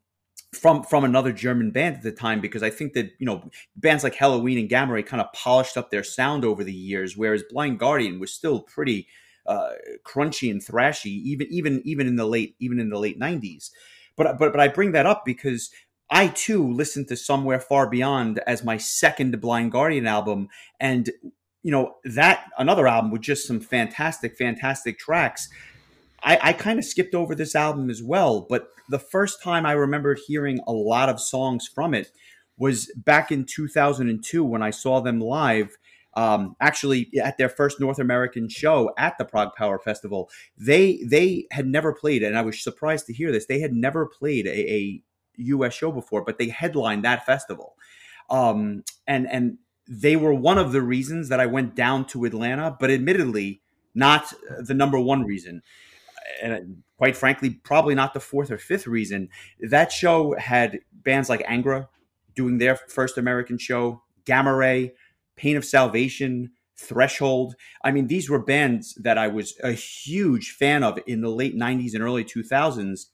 from 0.52 0.82
from 0.82 1.04
another 1.04 1.32
German 1.32 1.71
band 1.71 1.97
at 1.97 2.02
the 2.02 2.12
time 2.12 2.40
because 2.40 2.62
I 2.62 2.71
think 2.71 2.92
that 2.92 3.12
you 3.18 3.26
know 3.26 3.50
bands 3.76 4.04
like 4.04 4.14
Helloween 4.14 4.61
and 4.61 4.68
Gamma 4.68 4.92
Ray 4.92 5.02
kind 5.02 5.21
of 5.21 5.32
polished 5.32 5.76
up 5.76 5.90
their 5.90 6.04
sound 6.04 6.44
over 6.44 6.62
the 6.62 6.73
years, 6.73 7.16
whereas 7.16 7.42
Blind 7.49 7.78
Guardian 7.78 8.21
was 8.21 8.32
still 8.32 8.61
pretty 8.61 9.09
uh, 9.47 9.71
crunchy 10.04 10.50
and 10.50 10.64
thrashy, 10.64 11.23
even 11.23 11.47
even 11.50 11.82
even 11.85 12.06
in 12.06 12.16
the 12.16 12.26
late 12.26 12.54
even 12.59 12.78
in 12.78 12.90
the 12.90 12.99
late 12.99 13.18
nineties. 13.18 13.73
But 14.16 14.38
but 14.38 14.52
but 14.52 14.61
I 14.61 14.68
bring 14.68 14.92
that 14.92 15.06
up 15.06 15.25
because 15.25 15.71
I 16.11 16.28
too 16.28 16.71
listened 16.71 17.09
to 17.09 17.16
Somewhere 17.16 17.61
Far 17.61 17.88
Beyond 17.88 18.40
as 18.47 18.62
my 18.62 18.76
second 18.76 19.40
Blind 19.40 19.73
Guardian 19.73 20.06
album, 20.06 20.49
and 20.78 21.09
you 21.62 21.71
know 21.71 21.97
that 22.04 22.50
another 22.59 22.87
album 22.87 23.11
with 23.11 23.23
just 23.23 23.47
some 23.47 23.61
fantastic 23.61 24.37
fantastic 24.37 24.99
tracks 24.99 25.49
I, 26.22 26.38
I 26.42 26.52
kind 26.52 26.78
of 26.78 26.84
skipped 26.84 27.14
over 27.14 27.34
this 27.34 27.54
album 27.54 27.90
as 27.90 28.02
well, 28.02 28.46
but 28.48 28.68
the 28.88 28.98
first 28.98 29.42
time 29.42 29.66
I 29.66 29.72
remembered 29.72 30.20
hearing 30.26 30.60
a 30.66 30.72
lot 30.72 31.08
of 31.08 31.20
songs 31.20 31.68
from 31.68 31.94
it 31.94 32.10
was 32.56 32.92
back 32.96 33.32
in 33.32 33.44
2002 33.44 34.44
when 34.44 34.62
I 34.62 34.70
saw 34.70 35.00
them 35.00 35.20
live. 35.20 35.76
Um, 36.14 36.56
actually, 36.60 37.10
at 37.22 37.38
their 37.38 37.48
first 37.48 37.80
North 37.80 37.98
American 37.98 38.48
show 38.48 38.92
at 38.98 39.16
the 39.18 39.24
ProgPower 39.24 39.82
Festival, 39.82 40.28
they 40.58 41.02
they 41.04 41.46
had 41.50 41.66
never 41.66 41.92
played, 41.92 42.22
and 42.22 42.36
I 42.36 42.42
was 42.42 42.62
surprised 42.62 43.06
to 43.06 43.14
hear 43.14 43.32
this. 43.32 43.46
They 43.46 43.60
had 43.60 43.72
never 43.72 44.06
played 44.06 44.46
a, 44.46 44.72
a 44.72 45.02
U.S. 45.36 45.72
show 45.72 45.90
before, 45.90 46.22
but 46.22 46.38
they 46.38 46.48
headlined 46.48 47.04
that 47.04 47.24
festival, 47.24 47.76
um, 48.28 48.84
and 49.06 49.26
and 49.26 49.56
they 49.88 50.16
were 50.16 50.34
one 50.34 50.58
of 50.58 50.72
the 50.72 50.82
reasons 50.82 51.30
that 51.30 51.40
I 51.40 51.46
went 51.46 51.74
down 51.74 52.04
to 52.08 52.26
Atlanta, 52.26 52.76
but 52.78 52.90
admittedly, 52.90 53.62
not 53.94 54.34
the 54.60 54.74
number 54.74 55.00
one 55.00 55.24
reason 55.24 55.62
and 56.42 56.82
quite 56.98 57.16
frankly, 57.16 57.50
probably 57.50 57.94
not 57.94 58.14
the 58.14 58.20
fourth 58.20 58.50
or 58.50 58.58
fifth 58.58 58.86
reason. 58.86 59.28
That 59.60 59.92
show 59.92 60.34
had 60.38 60.80
bands 60.92 61.28
like 61.28 61.44
Angra 61.46 61.88
doing 62.34 62.58
their 62.58 62.76
first 62.76 63.18
American 63.18 63.58
show, 63.58 64.02
Gamma 64.24 64.54
Ray, 64.54 64.92
Pain 65.36 65.56
of 65.56 65.64
Salvation, 65.64 66.52
Threshold. 66.76 67.54
I 67.84 67.90
mean, 67.90 68.06
these 68.06 68.30
were 68.30 68.42
bands 68.42 68.94
that 69.02 69.18
I 69.18 69.28
was 69.28 69.54
a 69.62 69.72
huge 69.72 70.52
fan 70.52 70.82
of 70.82 70.98
in 71.06 71.20
the 71.20 71.28
late 71.28 71.56
90s 71.56 71.94
and 71.94 72.02
early 72.02 72.24
2000s. 72.24 73.06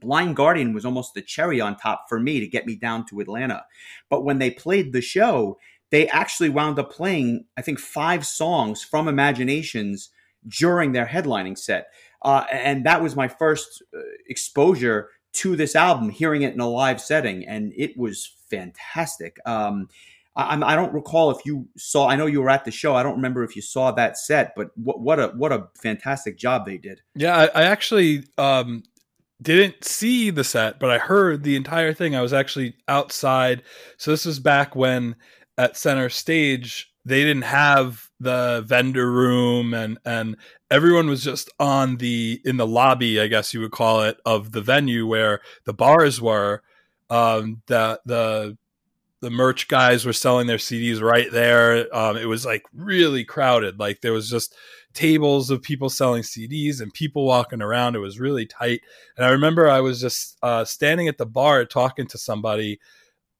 Blind 0.00 0.36
Guardian 0.36 0.74
was 0.74 0.84
almost 0.84 1.14
the 1.14 1.22
cherry 1.22 1.60
on 1.60 1.76
top 1.76 2.06
for 2.08 2.18
me 2.18 2.40
to 2.40 2.46
get 2.46 2.66
me 2.66 2.76
down 2.76 3.06
to 3.06 3.20
Atlanta. 3.20 3.64
But 4.10 4.24
when 4.24 4.38
they 4.38 4.50
played 4.50 4.92
the 4.92 5.00
show, 5.00 5.58
they 5.90 6.08
actually 6.08 6.48
wound 6.48 6.78
up 6.78 6.92
playing, 6.92 7.44
I 7.56 7.62
think, 7.62 7.78
five 7.78 8.26
songs 8.26 8.82
from 8.82 9.06
Imaginations 9.06 10.10
during 10.46 10.92
their 10.92 11.06
headlining 11.06 11.56
set. 11.56 11.86
Uh, 12.24 12.44
and 12.50 12.86
that 12.86 13.02
was 13.02 13.14
my 13.14 13.28
first 13.28 13.82
uh, 13.94 14.00
exposure 14.28 15.10
to 15.34 15.56
this 15.56 15.76
album, 15.76 16.08
hearing 16.08 16.42
it 16.42 16.54
in 16.54 16.60
a 16.60 16.68
live 16.68 17.00
setting, 17.00 17.46
and 17.46 17.72
it 17.76 17.96
was 17.96 18.34
fantastic. 18.48 19.38
Um, 19.44 19.88
I, 20.36 20.60
I, 20.60 20.76
don't 20.76 20.92
recall 20.92 21.30
if 21.30 21.44
you 21.44 21.68
saw. 21.76 22.08
I 22.08 22.16
know 22.16 22.26
you 22.26 22.40
were 22.40 22.50
at 22.50 22.64
the 22.64 22.70
show. 22.70 22.94
I 22.94 23.02
don't 23.02 23.16
remember 23.16 23.44
if 23.44 23.54
you 23.54 23.62
saw 23.62 23.92
that 23.92 24.16
set, 24.16 24.54
but 24.56 24.70
what, 24.76 25.00
what 25.00 25.20
a 25.20 25.28
what 25.28 25.52
a 25.52 25.68
fantastic 25.80 26.38
job 26.38 26.66
they 26.66 26.78
did. 26.78 27.02
Yeah, 27.14 27.36
I, 27.36 27.44
I 27.46 27.62
actually 27.64 28.24
um, 28.38 28.84
didn't 29.42 29.84
see 29.84 30.30
the 30.30 30.44
set, 30.44 30.80
but 30.80 30.90
I 30.90 30.98
heard 30.98 31.42
the 31.42 31.56
entire 31.56 31.92
thing. 31.92 32.16
I 32.16 32.22
was 32.22 32.32
actually 32.32 32.76
outside. 32.88 33.62
So 33.96 34.10
this 34.10 34.24
was 34.24 34.40
back 34.40 34.74
when 34.74 35.16
at 35.58 35.76
center 35.76 36.08
stage 36.08 36.93
they 37.04 37.22
didn't 37.22 37.42
have 37.42 38.08
the 38.20 38.64
vendor 38.66 39.10
room 39.10 39.74
and 39.74 39.98
and 40.04 40.36
everyone 40.70 41.08
was 41.08 41.22
just 41.22 41.50
on 41.60 41.96
the 41.98 42.40
in 42.44 42.56
the 42.56 42.66
lobby 42.66 43.20
i 43.20 43.26
guess 43.26 43.52
you 43.52 43.60
would 43.60 43.70
call 43.72 44.02
it 44.02 44.18
of 44.24 44.52
the 44.52 44.62
venue 44.62 45.06
where 45.06 45.40
the 45.64 45.74
bars 45.74 46.20
were. 46.20 46.62
Um 47.10 47.62
the 47.66 48.00
the 48.06 48.56
the 49.20 49.30
merch 49.30 49.68
guys 49.68 50.04
were 50.04 50.12
selling 50.12 50.46
their 50.46 50.56
cds 50.56 51.00
right 51.00 51.30
there. 51.30 51.94
Um 51.94 52.16
it 52.16 52.26
was 52.26 52.46
like 52.46 52.62
really 52.72 53.24
crowded. 53.24 53.78
Like 53.78 54.00
there 54.00 54.12
was 54.12 54.30
just 54.30 54.54
tables 54.94 55.50
of 55.50 55.60
people 55.60 55.90
selling 55.90 56.22
cds 56.22 56.80
and 56.80 56.94
people 56.94 57.26
walking 57.26 57.60
around. 57.60 57.96
It 57.96 58.00
was 58.00 58.20
really 58.20 58.46
tight. 58.46 58.80
And 59.16 59.26
i 59.26 59.30
remember 59.30 59.68
i 59.68 59.80
was 59.80 60.00
just 60.00 60.38
uh 60.42 60.64
standing 60.64 61.08
at 61.08 61.18
the 61.18 61.26
bar 61.26 61.64
talking 61.66 62.06
to 62.08 62.18
somebody 62.18 62.80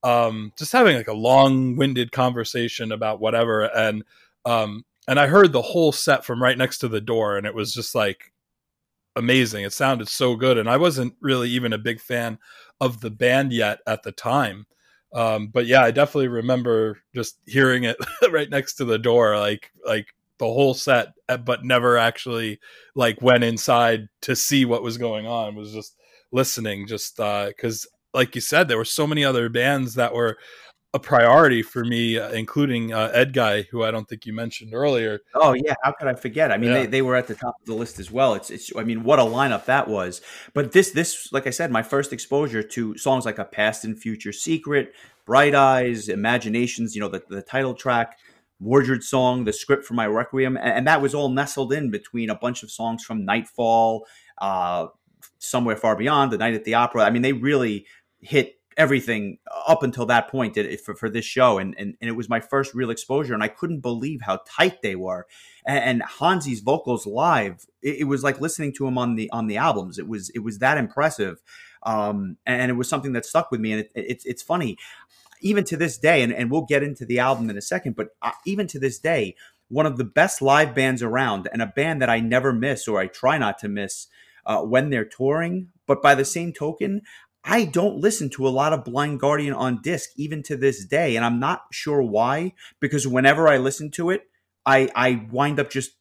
um, 0.04 0.52
just 0.56 0.72
having 0.72 0.96
like 0.96 1.08
a 1.08 1.14
long-winded 1.14 2.12
conversation 2.12 2.92
about 2.92 3.20
whatever, 3.20 3.62
and 3.62 4.04
um, 4.44 4.84
and 5.08 5.18
I 5.18 5.26
heard 5.26 5.52
the 5.52 5.62
whole 5.62 5.92
set 5.92 6.24
from 6.24 6.42
right 6.42 6.56
next 6.56 6.78
to 6.78 6.88
the 6.88 7.00
door, 7.00 7.36
and 7.36 7.46
it 7.46 7.54
was 7.54 7.74
just 7.74 7.94
like 7.94 8.32
amazing. 9.16 9.64
It 9.64 9.72
sounded 9.72 10.08
so 10.08 10.36
good, 10.36 10.58
and 10.58 10.68
I 10.68 10.76
wasn't 10.76 11.14
really 11.20 11.50
even 11.50 11.72
a 11.72 11.78
big 11.78 12.00
fan 12.00 12.38
of 12.80 13.00
the 13.00 13.10
band 13.10 13.52
yet 13.52 13.80
at 13.86 14.02
the 14.02 14.12
time. 14.12 14.66
Um, 15.14 15.48
but 15.48 15.66
yeah, 15.66 15.82
I 15.82 15.90
definitely 15.90 16.28
remember 16.28 16.98
just 17.14 17.38
hearing 17.46 17.84
it 17.84 17.96
right 18.30 18.50
next 18.50 18.74
to 18.74 18.84
the 18.84 18.98
door, 18.98 19.38
like 19.38 19.72
like 19.86 20.08
the 20.38 20.46
whole 20.46 20.74
set, 20.74 21.14
eh, 21.28 21.36
but 21.36 21.64
never 21.64 21.96
actually 21.96 22.60
like 22.94 23.22
went 23.22 23.44
inside 23.44 24.08
to 24.22 24.36
see 24.36 24.64
what 24.64 24.82
was 24.82 24.98
going 24.98 25.26
on. 25.26 25.54
Was 25.54 25.72
just 25.72 25.96
listening, 26.32 26.86
just 26.86 27.16
because 27.16 27.86
like 28.14 28.34
you 28.34 28.40
said, 28.40 28.68
there 28.68 28.78
were 28.78 28.84
so 28.84 29.06
many 29.06 29.24
other 29.24 29.48
bands 29.48 29.94
that 29.94 30.14
were 30.14 30.38
a 30.94 30.98
priority 31.00 31.60
for 31.60 31.84
me, 31.84 32.18
uh, 32.18 32.30
including 32.30 32.92
uh, 32.92 33.10
Edguy, 33.12 33.66
who 33.68 33.82
I 33.82 33.90
don't 33.90 34.08
think 34.08 34.26
you 34.26 34.32
mentioned 34.32 34.72
earlier. 34.72 35.18
Oh 35.34 35.52
yeah, 35.52 35.74
how 35.82 35.90
could 35.90 36.06
I 36.06 36.14
forget? 36.14 36.52
I 36.52 36.56
mean, 36.56 36.70
yeah. 36.70 36.80
they, 36.80 36.86
they 36.86 37.02
were 37.02 37.16
at 37.16 37.26
the 37.26 37.34
top 37.34 37.56
of 37.60 37.66
the 37.66 37.74
list 37.74 37.98
as 37.98 38.12
well. 38.12 38.34
It's 38.34 38.48
it's. 38.48 38.70
I 38.76 38.84
mean, 38.84 39.02
what 39.02 39.18
a 39.18 39.22
lineup 39.22 39.64
that 39.64 39.88
was. 39.88 40.22
But 40.54 40.70
this 40.70 40.92
this, 40.92 41.32
like 41.32 41.48
I 41.48 41.50
said, 41.50 41.72
my 41.72 41.82
first 41.82 42.12
exposure 42.12 42.62
to 42.62 42.96
songs 42.96 43.26
like 43.26 43.38
a 43.40 43.44
past 43.44 43.84
and 43.84 44.00
future 44.00 44.32
secret, 44.32 44.94
Bright 45.26 45.56
Eyes, 45.56 46.08
Imaginations. 46.08 46.94
You 46.94 47.00
know, 47.00 47.08
the 47.08 47.22
the 47.28 47.42
title 47.42 47.74
track. 47.74 48.16
Mordred 48.60 49.02
song, 49.02 49.44
the 49.44 49.52
script 49.52 49.84
for 49.84 49.94
my 49.94 50.06
Requiem, 50.06 50.56
and, 50.56 50.68
and 50.68 50.86
that 50.86 51.02
was 51.02 51.12
all 51.12 51.28
nestled 51.28 51.72
in 51.72 51.90
between 51.90 52.30
a 52.30 52.36
bunch 52.36 52.62
of 52.62 52.70
songs 52.70 53.04
from 53.04 53.24
Nightfall, 53.24 54.06
uh, 54.40 54.86
Somewhere 55.40 55.74
Far 55.76 55.96
Beyond, 55.96 56.30
The 56.32 56.38
Night 56.38 56.54
at 56.54 56.64
the 56.64 56.74
Opera. 56.74 57.02
I 57.02 57.10
mean, 57.10 57.22
they 57.22 57.32
really 57.32 57.84
hit 58.24 58.56
everything 58.76 59.38
up 59.68 59.82
until 59.82 60.06
that 60.06 60.28
point 60.28 60.58
for, 60.84 60.94
for 60.94 61.08
this 61.08 61.24
show. 61.24 61.58
And, 61.58 61.74
and, 61.78 61.94
and 62.00 62.08
it 62.08 62.14
was 62.14 62.28
my 62.28 62.40
first 62.40 62.74
real 62.74 62.90
exposure. 62.90 63.34
And 63.34 63.42
I 63.42 63.48
couldn't 63.48 63.80
believe 63.80 64.22
how 64.22 64.40
tight 64.48 64.82
they 64.82 64.96
were. 64.96 65.26
And, 65.66 65.84
and 65.84 66.02
Hansi's 66.02 66.60
vocals 66.60 67.06
live, 67.06 67.66
it, 67.82 67.98
it, 68.00 68.04
was 68.04 68.24
like 68.24 68.40
listening 68.40 68.72
to 68.74 68.86
him 68.86 68.98
on 68.98 69.14
the, 69.14 69.30
on 69.30 69.46
the 69.46 69.56
albums. 69.56 69.98
It 69.98 70.08
was, 70.08 70.30
it 70.30 70.40
was 70.40 70.58
that 70.58 70.78
impressive. 70.78 71.40
Um, 71.84 72.38
and 72.46 72.70
it 72.70 72.74
was 72.74 72.88
something 72.88 73.12
that 73.12 73.26
stuck 73.26 73.50
with 73.50 73.60
me. 73.60 73.72
And 73.72 73.80
it, 73.82 73.92
it, 73.94 74.22
it's, 74.24 74.42
funny, 74.42 74.76
even 75.40 75.64
to 75.64 75.76
this 75.76 75.98
day, 75.98 76.22
and, 76.22 76.32
and 76.32 76.50
we'll 76.50 76.62
get 76.62 76.82
into 76.82 77.04
the 77.04 77.18
album 77.18 77.50
in 77.50 77.56
a 77.56 77.62
second, 77.62 77.94
but 77.94 78.08
uh, 78.22 78.32
even 78.46 78.66
to 78.68 78.78
this 78.78 78.98
day, 78.98 79.36
one 79.68 79.86
of 79.86 79.98
the 79.98 80.04
best 80.04 80.42
live 80.42 80.74
bands 80.74 81.02
around 81.02 81.48
and 81.52 81.62
a 81.62 81.66
band 81.66 82.02
that 82.02 82.10
I 82.10 82.20
never 82.20 82.52
miss 82.52 82.88
or 82.88 83.00
I 83.00 83.06
try 83.06 83.38
not 83.38 83.58
to 83.58 83.68
miss 83.68 84.08
uh, 84.46 84.62
when 84.62 84.90
they're 84.90 85.04
touring. 85.04 85.68
But 85.86 86.02
by 86.02 86.14
the 86.14 86.24
same 86.24 86.52
token, 86.52 87.02
I 87.44 87.66
don't 87.66 87.98
listen 87.98 88.30
to 88.30 88.48
a 88.48 88.50
lot 88.50 88.72
of 88.72 88.84
Blind 88.84 89.20
Guardian 89.20 89.52
on 89.52 89.82
disc 89.82 90.10
even 90.16 90.42
to 90.44 90.56
this 90.56 90.84
day, 90.84 91.14
and 91.14 91.24
I'm 91.24 91.38
not 91.38 91.64
sure 91.70 92.02
why. 92.02 92.54
Because 92.80 93.06
whenever 93.06 93.48
I 93.48 93.58
listen 93.58 93.90
to 93.92 94.10
it, 94.10 94.22
I 94.64 94.88
I 94.94 95.26
wind 95.30 95.60
up 95.60 95.70
just 95.70 95.92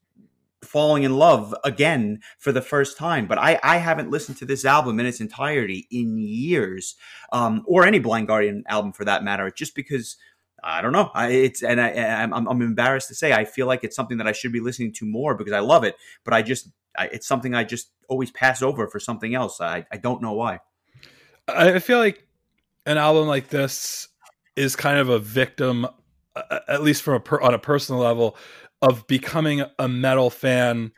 falling 0.63 1.03
in 1.03 1.17
love 1.17 1.53
again 1.65 2.21
for 2.39 2.53
the 2.53 2.61
first 2.61 2.97
time. 2.97 3.27
But 3.27 3.37
I 3.37 3.59
I 3.61 3.77
haven't 3.77 4.09
listened 4.09 4.37
to 4.37 4.45
this 4.45 4.63
album 4.63 4.99
in 5.01 5.05
its 5.05 5.19
entirety 5.19 5.87
in 5.91 6.17
years, 6.17 6.95
um, 7.33 7.63
or 7.67 7.85
any 7.85 7.99
Blind 7.99 8.27
Guardian 8.27 8.63
album 8.67 8.93
for 8.93 9.05
that 9.05 9.23
matter, 9.23 9.51
just 9.51 9.75
because. 9.75 10.17
I 10.65 10.81
don't 10.81 10.93
know. 10.93 11.11
I, 11.13 11.27
it's 11.27 11.61
and 11.61 11.81
I, 11.81 11.89
I'm, 12.23 12.31
I'm 12.33 12.61
embarrassed 12.61 13.09
to 13.09 13.15
say 13.15 13.33
I 13.33 13.43
feel 13.43 13.67
like 13.67 13.83
it's 13.83 13.97
something 13.97 14.17
that 14.19 14.27
I 14.27 14.31
should 14.31 14.53
be 14.53 14.61
listening 14.61 14.93
to 14.93 15.05
more 15.05 15.35
because 15.35 15.51
I 15.51 15.59
love 15.59 15.83
it, 15.83 15.97
but 16.23 16.33
I 16.33 16.41
just 16.41 16.69
I, 16.97 17.07
it's 17.07 17.27
something 17.27 17.53
I 17.53 17.65
just 17.65 17.91
always 18.07 18.31
pass 18.31 18.61
over 18.61 18.87
for 18.87 18.97
something 18.97 19.35
else. 19.35 19.59
I, 19.59 19.85
I 19.91 19.97
don't 19.97 20.21
know 20.21 20.31
why. 20.31 20.59
I 21.47 21.79
feel 21.79 21.99
like 21.99 22.25
an 22.85 22.97
album 22.97 23.27
like 23.27 23.49
this 23.49 24.07
is 24.55 24.75
kind 24.75 24.99
of 24.99 25.09
a 25.09 25.19
victim, 25.19 25.87
at 26.67 26.83
least 26.83 27.01
from 27.01 27.15
a 27.15 27.19
per, 27.19 27.41
on 27.41 27.53
a 27.53 27.59
personal 27.59 28.01
level, 28.01 28.37
of 28.81 29.07
becoming 29.07 29.63
a 29.79 29.87
metal 29.87 30.29
fan 30.29 30.91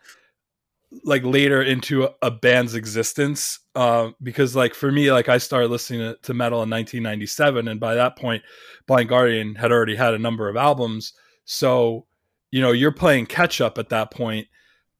like 1.04 1.24
later 1.24 1.62
into 1.62 2.08
a, 2.22 2.32
band's 2.32 2.74
existence. 2.74 3.60
Uh, 3.75 4.12
because 4.24 4.56
like 4.56 4.74
for 4.74 4.92
me 4.92 5.12
like 5.12 5.28
i 5.28 5.38
started 5.38 5.68
listening 5.68 6.00
to, 6.00 6.18
to, 6.22 6.34
metal 6.34 6.64
in 6.64 6.70
1997 6.70 7.68
and 7.68 7.78
by 7.78 7.94
that 7.94 8.16
point 8.16 8.42
blind 8.88 9.10
guardian 9.10 9.54
had 9.54 9.70
already 9.70 9.96
had 9.96 10.14
a 10.14 10.20
number 10.20 10.48
of 10.48 10.56
albums. 10.56 11.14
So 11.44 12.06
you 12.52 12.62
know 12.62 12.72
you're 12.72 12.92
playing 12.92 13.25
catch 13.25 13.60
up 13.60 13.78
at 13.78 13.90
that 13.90 14.12
point 14.12 14.48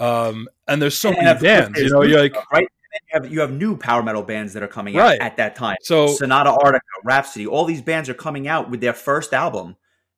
um, 0.02 0.50
and 0.68 0.82
there's 0.82 0.98
so 0.98 1.10
and 1.10 1.18
many 1.24 1.40
bands 1.40 1.80
you 1.80 1.90
know 1.90 2.02
you're 2.02 2.20
like 2.20 2.36
right 2.52 2.68
you 3.02 3.22
have 3.22 3.32
you 3.32 3.40
have 3.42 3.52
new 3.52 3.78
power 3.78 4.04
metal 4.04 4.24
bands 4.24 4.54
that 4.54 4.64
are 4.64 4.68
coming 4.68 4.96
right. 4.96 5.20
out 5.20 5.26
at 5.26 5.38
that 5.38 5.56
time. 5.56 5.78
So 5.82 6.08
Sonata 6.08 6.52
Arctica, 6.52 6.80
Rhapsody, 7.04 7.48
all 7.48 7.66
these 7.66 7.82
bands 7.82 8.10
are 8.10 8.14
coming 8.14 8.48
out 8.48 8.70
with 8.70 8.82
their 8.82 8.94
first 8.94 9.34
album, 9.34 9.76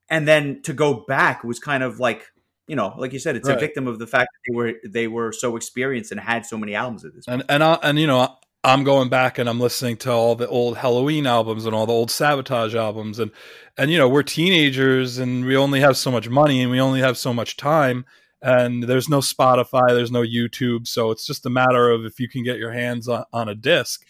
and 0.10 0.28
then 0.28 0.62
to 0.64 0.74
go 0.74 1.06
back 1.08 1.44
was 1.44 1.60
kind 1.60 1.84
of 1.84 2.00
like 2.00 2.28
you 2.68 2.76
know, 2.76 2.94
like 2.98 3.14
you 3.14 3.20
said, 3.20 3.36
it's 3.36 3.48
right. 3.48 3.58
a 3.58 3.60
victim 3.60 3.88
of 3.88 3.98
the 3.98 4.08
fact 4.08 4.30
that 4.34 4.52
they 4.52 4.56
were 4.56 4.74
they 4.86 5.08
were 5.08 5.32
so 5.32 5.56
experienced 5.56 6.12
and 6.12 6.20
had 6.20 6.46
so 6.46 6.58
many 6.58 6.76
albums 6.76 7.06
at 7.06 7.16
this. 7.16 7.26
Point. 7.26 7.42
And 7.42 7.52
and 7.52 7.64
I, 7.64 7.80
and 7.82 7.98
you 7.98 8.08
know, 8.08 8.36
I'm 8.64 8.84
going 8.84 9.10
back 9.10 9.38
and 9.38 9.50
I'm 9.50 9.60
listening 9.60 9.96
to 9.98 10.12
all 10.12 10.36
the 10.36 10.48
old 10.48 10.76
Helloween 10.78 11.26
albums 11.26 11.66
and 11.66 11.74
all 11.74 11.86
the 11.86 11.94
old 11.94 12.10
Savatage 12.10 12.76
albums, 12.76 13.20
and 13.20 13.32
and 13.78 13.90
you 13.90 13.98
know, 13.98 14.10
we're 14.10 14.24
teenagers 14.24 15.18
and 15.18 15.46
we 15.46 15.56
only 15.56 15.80
have 15.80 15.96
so 15.96 16.12
much 16.12 16.28
money 16.28 16.62
and 16.62 16.70
we 16.70 16.80
only 16.80 17.00
have 17.00 17.18
so 17.18 17.34
much 17.34 17.56
time 17.56 18.06
and 18.42 18.84
there's 18.84 19.10
no 19.10 19.20
Spotify, 19.20 19.88
there's 19.90 20.12
no 20.12 20.22
YouTube, 20.22 20.88
so 20.88 21.12
it's 21.12 21.26
just 21.26 21.46
a 21.46 21.50
matter 21.50 21.90
of 21.90 22.06
if 22.06 22.20
you 22.20 22.30
can 22.30 22.44
get 22.44 22.58
your 22.60 22.72
hands 22.72 23.08
on, 23.08 23.24
on 23.34 23.50
a 23.50 23.56
disc. 23.56 24.06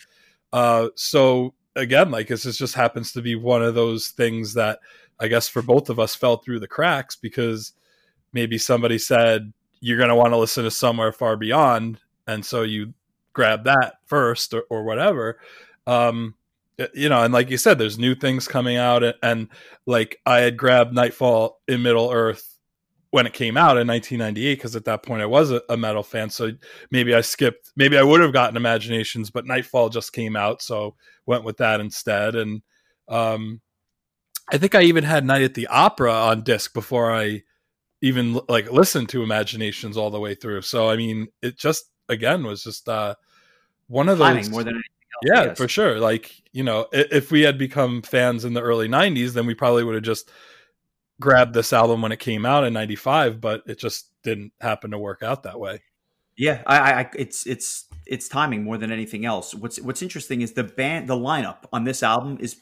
Uh, 0.51 0.89
so 0.95 1.53
again, 1.75 2.11
like 2.11 2.27
this 2.27 2.57
just 2.57 2.75
happens 2.75 3.11
to 3.13 3.21
be 3.21 3.35
one 3.35 3.63
of 3.63 3.75
those 3.75 4.09
things 4.09 4.53
that 4.55 4.79
I 5.19 5.27
guess 5.27 5.47
for 5.47 5.61
both 5.61 5.89
of 5.89 5.99
us 5.99 6.15
fell 6.15 6.37
through 6.37 6.59
the 6.59 6.67
cracks 6.67 7.15
because 7.15 7.73
maybe 8.33 8.57
somebody 8.57 8.97
said 8.97 9.53
you're 9.79 9.97
going 9.97 10.09
to 10.09 10.15
want 10.15 10.33
to 10.33 10.37
listen 10.37 10.63
to 10.63 10.71
somewhere 10.71 11.11
far 11.11 11.37
beyond, 11.37 11.99
and 12.25 12.45
so 12.45 12.63
you 12.63 12.93
grab 13.33 13.63
that 13.65 13.95
first 14.05 14.53
or, 14.53 14.63
or 14.69 14.83
whatever. 14.83 15.39
Um, 15.85 16.35
you 16.93 17.09
know, 17.09 17.23
and 17.23 17.33
like 17.33 17.49
you 17.49 17.57
said, 17.57 17.79
there's 17.79 17.97
new 17.97 18.13
things 18.13 18.47
coming 18.47 18.77
out, 18.77 19.03
and, 19.03 19.15
and 19.23 19.47
like 19.85 20.19
I 20.25 20.39
had 20.39 20.57
grabbed 20.57 20.93
Nightfall 20.93 21.59
in 21.67 21.81
Middle 21.81 22.11
Earth 22.11 22.56
when 23.11 23.25
it 23.25 23.33
came 23.33 23.57
out 23.57 23.77
in 23.77 23.87
1998 23.87 24.55
because 24.55 24.75
at 24.75 24.85
that 24.85 25.03
point 25.03 25.21
I 25.21 25.25
was 25.25 25.51
a, 25.51 25.61
a, 25.69 25.77
metal 25.77 26.03
fan. 26.03 26.29
So 26.29 26.51
maybe 26.91 27.15
I 27.15 27.21
skipped, 27.21 27.71
maybe 27.75 27.97
I 27.97 28.03
would 28.03 28.21
have 28.21 28.33
gotten 28.33 28.57
Imaginations, 28.57 29.29
but 29.29 29.45
Nightfall 29.45 29.89
just 29.89 30.13
came 30.13 30.35
out, 30.35 30.61
so 30.61 30.95
went 31.25 31.43
with 31.43 31.57
that 31.57 31.79
instead. 31.79 32.35
And 32.35 32.61
um, 33.07 33.61
I 34.51 34.57
think 34.57 34.75
I 34.75 34.81
even 34.83 35.03
had 35.03 35.25
Night 35.25 35.41
at 35.41 35.53
the 35.53 35.67
Opera 35.67 36.11
on 36.11 36.43
disc 36.43 36.73
before 36.73 37.11
I 37.13 37.43
even 38.01 38.39
like 38.49 38.71
listened 38.71 39.09
to 39.09 39.23
Imaginations 39.23 39.97
all 39.97 40.09
the 40.09 40.19
way 40.19 40.35
through. 40.35 40.61
So 40.61 40.89
I 40.89 40.97
mean, 40.97 41.27
it 41.41 41.57
just 41.57 41.85
again 42.09 42.43
was 42.43 42.63
just 42.63 42.87
uh, 42.89 43.15
one 43.87 44.09
of 44.09 44.17
those 44.17 44.49
more 44.49 44.63
than 44.63 44.75
anything 44.75 45.33
else. 45.33 45.47
Yeah, 45.47 45.53
for 45.53 45.67
sure. 45.67 45.99
Like 45.99 46.31
you 46.51 46.63
know, 46.63 46.87
if 46.91 47.31
we 47.31 47.41
had 47.41 47.57
become 47.57 48.01
fans 48.01 48.45
in 48.45 48.53
the 48.53 48.61
early 48.61 48.87
90s, 48.87 49.33
then 49.33 49.45
we 49.45 49.53
probably 49.53 49.83
would 49.83 49.95
have 49.95 50.03
just 50.03 50.29
grabbed 51.19 51.53
this 51.53 51.73
album 51.73 52.01
when 52.01 52.11
it 52.11 52.19
came 52.19 52.45
out 52.45 52.63
in 52.63 52.73
95 52.73 53.41
but 53.41 53.63
it 53.65 53.79
just 53.79 54.11
didn't 54.23 54.51
happen 54.61 54.91
to 54.91 54.97
work 54.97 55.23
out 55.23 55.43
that 55.43 55.59
way. 55.59 55.81
Yeah 56.37 56.61
I, 56.65 56.93
I 56.93 57.09
it's 57.15 57.45
it's 57.47 57.85
it's 58.05 58.27
timing 58.27 58.63
more 58.63 58.77
than 58.77 58.91
anything 58.91 59.25
else. 59.25 59.53
What's 59.53 59.79
what's 59.81 60.01
interesting 60.01 60.41
is 60.41 60.53
the 60.53 60.63
band 60.63 61.07
the 61.07 61.15
lineup 61.15 61.65
on 61.73 61.83
this 61.83 62.03
album 62.03 62.37
is 62.39 62.57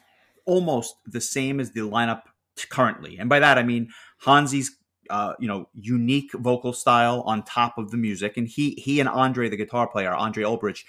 almost 0.45 0.95
the 1.05 1.21
same 1.21 1.59
as 1.59 1.71
the 1.71 1.81
lineup 1.81 2.23
currently. 2.69 3.17
And 3.17 3.29
by 3.29 3.39
that 3.39 3.57
i 3.57 3.63
mean 3.63 3.89
hansi's 4.25 4.77
uh, 5.09 5.33
you 5.39 5.47
know 5.47 5.69
unique 5.73 6.31
vocal 6.33 6.73
style 6.73 7.21
on 7.25 7.43
top 7.43 7.77
of 7.77 7.91
the 7.91 7.97
music. 7.97 8.37
And 8.37 8.47
he 8.47 8.71
he 8.71 8.99
and 8.99 9.09
andre 9.09 9.49
the 9.49 9.57
guitar 9.57 9.87
player 9.87 10.13
andre 10.13 10.43
olbrich 10.43 10.83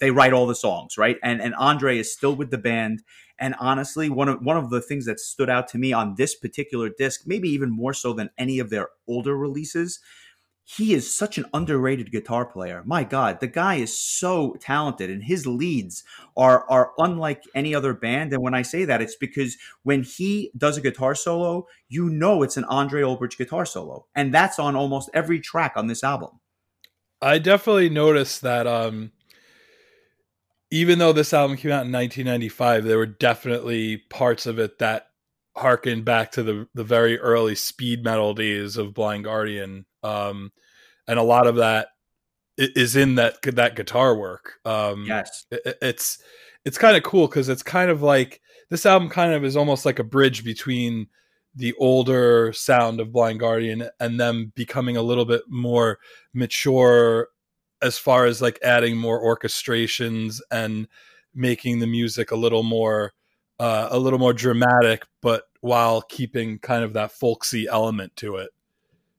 they 0.00 0.10
write 0.10 0.32
all 0.32 0.46
the 0.46 0.54
songs 0.54 0.96
right 0.96 1.16
and 1.22 1.40
and 1.40 1.54
andre 1.56 1.98
is 1.98 2.12
still 2.12 2.34
with 2.34 2.50
the 2.50 2.58
band 2.58 3.02
and 3.38 3.54
honestly, 3.58 4.08
one 4.08 4.28
of 4.28 4.42
one 4.42 4.56
of 4.56 4.70
the 4.70 4.80
things 4.80 5.06
that 5.06 5.18
stood 5.18 5.50
out 5.50 5.68
to 5.68 5.78
me 5.78 5.92
on 5.92 6.14
this 6.16 6.34
particular 6.34 6.88
disc, 6.88 7.22
maybe 7.26 7.48
even 7.48 7.70
more 7.70 7.92
so 7.92 8.12
than 8.12 8.30
any 8.38 8.58
of 8.58 8.70
their 8.70 8.88
older 9.08 9.36
releases, 9.36 9.98
he 10.62 10.94
is 10.94 11.16
such 11.16 11.36
an 11.36 11.46
underrated 11.52 12.12
guitar 12.12 12.46
player. 12.46 12.82
My 12.86 13.02
God, 13.02 13.40
the 13.40 13.48
guy 13.48 13.74
is 13.76 13.98
so 13.98 14.56
talented, 14.60 15.10
and 15.10 15.24
his 15.24 15.46
leads 15.46 16.04
are 16.36 16.64
are 16.70 16.92
unlike 16.96 17.42
any 17.56 17.74
other 17.74 17.92
band. 17.92 18.32
And 18.32 18.42
when 18.42 18.54
I 18.54 18.62
say 18.62 18.84
that, 18.84 19.02
it's 19.02 19.16
because 19.16 19.56
when 19.82 20.04
he 20.04 20.52
does 20.56 20.76
a 20.76 20.80
guitar 20.80 21.16
solo, 21.16 21.66
you 21.88 22.08
know 22.08 22.44
it's 22.44 22.56
an 22.56 22.64
Andre 22.64 23.02
Olbrich 23.02 23.36
guitar 23.36 23.66
solo, 23.66 24.06
and 24.14 24.32
that's 24.32 24.60
on 24.60 24.76
almost 24.76 25.10
every 25.12 25.40
track 25.40 25.72
on 25.74 25.88
this 25.88 26.04
album. 26.04 26.40
I 27.20 27.38
definitely 27.38 27.88
noticed 27.88 28.42
that. 28.42 28.68
Um, 28.68 29.10
even 30.74 30.98
though 30.98 31.12
this 31.12 31.32
album 31.32 31.56
came 31.56 31.70
out 31.70 31.86
in 31.86 31.92
1995, 31.92 32.82
there 32.82 32.98
were 32.98 33.06
definitely 33.06 33.98
parts 34.10 34.44
of 34.44 34.58
it 34.58 34.80
that 34.80 35.06
harkened 35.54 36.04
back 36.04 36.32
to 36.32 36.42
the 36.42 36.66
the 36.74 36.82
very 36.82 37.16
early 37.20 37.54
speed 37.54 38.02
metal 38.02 38.34
days 38.34 38.76
of 38.76 38.92
Blind 38.92 39.22
Guardian, 39.22 39.86
um, 40.02 40.50
and 41.06 41.16
a 41.16 41.22
lot 41.22 41.46
of 41.46 41.54
that 41.56 41.90
is 42.58 42.96
in 42.96 43.14
that 43.14 43.40
that 43.42 43.76
guitar 43.76 44.16
work. 44.16 44.54
Um, 44.64 45.04
yes, 45.06 45.46
it, 45.52 45.78
it's 45.80 46.18
it's 46.64 46.76
kind 46.76 46.96
of 46.96 47.04
cool 47.04 47.28
because 47.28 47.48
it's 47.48 47.62
kind 47.62 47.88
of 47.88 48.02
like 48.02 48.40
this 48.68 48.84
album 48.84 49.08
kind 49.08 49.32
of 49.32 49.44
is 49.44 49.56
almost 49.56 49.86
like 49.86 50.00
a 50.00 50.04
bridge 50.04 50.42
between 50.42 51.06
the 51.54 51.72
older 51.74 52.52
sound 52.52 52.98
of 52.98 53.12
Blind 53.12 53.38
Guardian 53.38 53.88
and 54.00 54.18
them 54.18 54.52
becoming 54.56 54.96
a 54.96 55.02
little 55.02 55.24
bit 55.24 55.42
more 55.48 56.00
mature 56.32 57.28
as 57.84 57.98
far 57.98 58.24
as 58.24 58.40
like 58.40 58.58
adding 58.62 58.96
more 58.96 59.22
orchestrations 59.22 60.40
and 60.50 60.88
making 61.34 61.80
the 61.80 61.86
music 61.86 62.30
a 62.30 62.36
little 62.36 62.62
more 62.62 63.12
uh, 63.60 63.88
a 63.90 63.98
little 63.98 64.18
more 64.18 64.32
dramatic, 64.32 65.04
but 65.22 65.44
while 65.60 66.02
keeping 66.02 66.58
kind 66.58 66.82
of 66.82 66.94
that 66.94 67.12
folksy 67.12 67.68
element 67.68 68.16
to 68.16 68.36
it. 68.36 68.50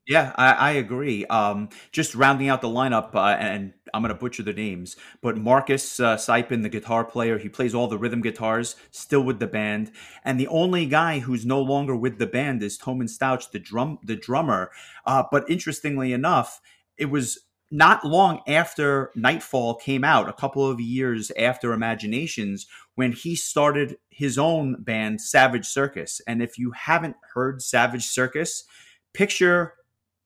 Yeah, 0.06 0.32
I, 0.36 0.52
I 0.52 0.70
agree. 0.72 1.26
Um, 1.26 1.68
just 1.90 2.14
rounding 2.14 2.48
out 2.48 2.60
the 2.60 2.68
lineup, 2.68 3.14
uh, 3.14 3.36
and 3.40 3.72
I'm 3.92 4.02
going 4.02 4.14
to 4.14 4.20
butcher 4.20 4.44
the 4.44 4.52
names, 4.52 4.94
but 5.20 5.36
Marcus 5.36 5.98
uh, 5.98 6.16
Siepen, 6.16 6.62
the 6.62 6.68
guitar 6.68 7.04
player, 7.04 7.38
he 7.38 7.48
plays 7.48 7.74
all 7.74 7.88
the 7.88 7.98
rhythm 7.98 8.20
guitars, 8.20 8.76
still 8.92 9.22
with 9.22 9.40
the 9.40 9.48
band. 9.48 9.90
And 10.24 10.38
the 10.38 10.46
only 10.46 10.86
guy 10.86 11.20
who's 11.20 11.44
no 11.44 11.60
longer 11.60 11.96
with 11.96 12.18
the 12.18 12.26
band 12.26 12.62
is 12.62 12.78
Thomen 12.78 13.08
Stauch, 13.08 13.50
the 13.50 13.58
drum, 13.58 13.98
the 14.04 14.14
drummer. 14.14 14.70
Uh, 15.04 15.24
but 15.28 15.48
interestingly 15.50 16.12
enough, 16.12 16.60
it 16.96 17.06
was 17.06 17.40
not 17.76 18.06
long 18.06 18.40
after 18.48 19.10
Nightfall 19.14 19.74
came 19.74 20.02
out, 20.02 20.30
a 20.30 20.32
couple 20.32 20.66
of 20.66 20.80
years 20.80 21.30
after 21.38 21.74
Imaginations, 21.74 22.66
when 22.94 23.12
he 23.12 23.36
started 23.36 23.98
his 24.08 24.38
own 24.38 24.82
band, 24.82 25.20
Savage 25.20 25.66
Circus. 25.66 26.22
And 26.26 26.40
if 26.40 26.58
you 26.58 26.70
haven't 26.70 27.16
heard 27.34 27.60
Savage 27.60 28.06
Circus, 28.06 28.64
picture 29.12 29.74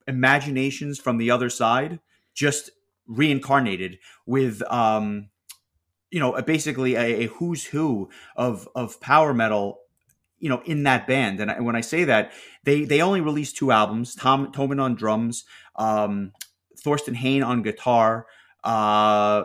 Imaginations 0.07 1.01
from 1.01 1.19
the 1.19 1.33
other 1.33 1.51
side, 1.51 1.99
just 2.35 2.71
reincarnated 3.09 3.99
with, 4.27 4.63
um, 4.71 5.31
you 6.13 6.21
know, 6.21 6.41
basically 6.43 6.95
a, 6.95 7.25
a 7.25 7.27
who's 7.27 7.65
who 7.65 8.11
of 8.37 8.69
of 8.77 9.01
power 9.01 9.35
metal 9.35 9.81
you 10.39 10.49
know 10.49 10.63
in 10.65 10.85
that 10.85 11.07
band 11.07 11.39
and 11.39 11.67
when 11.67 11.77
i 11.77 11.83
say 11.83 12.05
that 12.05 12.33
they 12.65 12.87
they 12.87 13.03
only 13.03 13.21
released 13.21 13.59
two 13.59 13.71
albums 13.71 14.15
tom 14.15 14.51
thomen 14.53 14.81
on 14.83 14.95
drums 14.95 15.45
um 15.77 16.33
Thorsten 16.83 17.15
Hain 17.15 17.43
on 17.43 17.63
guitar, 17.63 18.27
uh, 18.65 19.45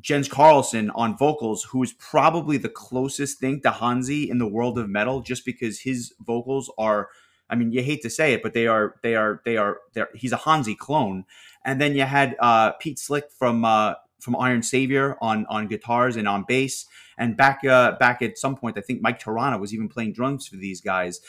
Jens 0.00 0.28
Carlsson 0.28 0.90
on 0.94 1.16
vocals, 1.16 1.64
who 1.64 1.82
is 1.82 1.92
probably 1.92 2.56
the 2.56 2.68
closest 2.68 3.38
thing 3.38 3.60
to 3.62 3.70
Hansi 3.70 4.28
in 4.28 4.38
the 4.38 4.46
world 4.46 4.78
of 4.78 4.88
metal, 4.88 5.20
just 5.20 5.44
because 5.44 5.80
his 5.80 6.14
vocals 6.20 6.70
are. 6.78 7.08
I 7.48 7.54
mean, 7.54 7.70
you 7.70 7.82
hate 7.82 8.02
to 8.02 8.10
say 8.10 8.32
it, 8.32 8.42
but 8.42 8.54
they 8.54 8.66
are 8.66 8.96
they 9.02 9.14
are 9.14 9.40
they 9.44 9.56
are 9.56 9.78
he's 10.14 10.32
a 10.32 10.38
Hansi 10.38 10.74
clone. 10.74 11.24
And 11.64 11.80
then 11.80 11.94
you 11.94 12.02
had 12.02 12.36
uh, 12.40 12.72
Piet 12.72 12.98
Sielck 12.98 13.30
from 13.30 13.64
uh, 13.64 13.94
from 14.20 14.36
Iron 14.36 14.62
Savior 14.62 15.16
on 15.20 15.46
on 15.46 15.68
guitars 15.68 16.16
and 16.16 16.26
on 16.26 16.44
bass. 16.46 16.86
And 17.18 17.36
back 17.36 17.64
uh, 17.64 17.92
back 17.98 18.22
at 18.22 18.38
some 18.38 18.56
point, 18.56 18.76
I 18.76 18.80
think 18.80 19.00
Mike 19.00 19.20
Terrana 19.20 19.60
was 19.60 19.72
even 19.72 19.88
playing 19.88 20.12
drums 20.12 20.46
for 20.48 20.56
these 20.56 20.80
guys. 20.80 21.20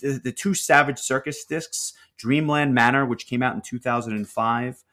The, 0.00 0.20
the 0.22 0.32
two 0.32 0.54
Savage 0.54 0.98
Circus 0.98 1.44
discs 1.44 1.92
Dreamland 2.16 2.74
Manor, 2.74 3.06
which 3.06 3.26
came 3.26 3.42
out 3.42 3.54
in 3.54 3.60
2005, 3.60 4.84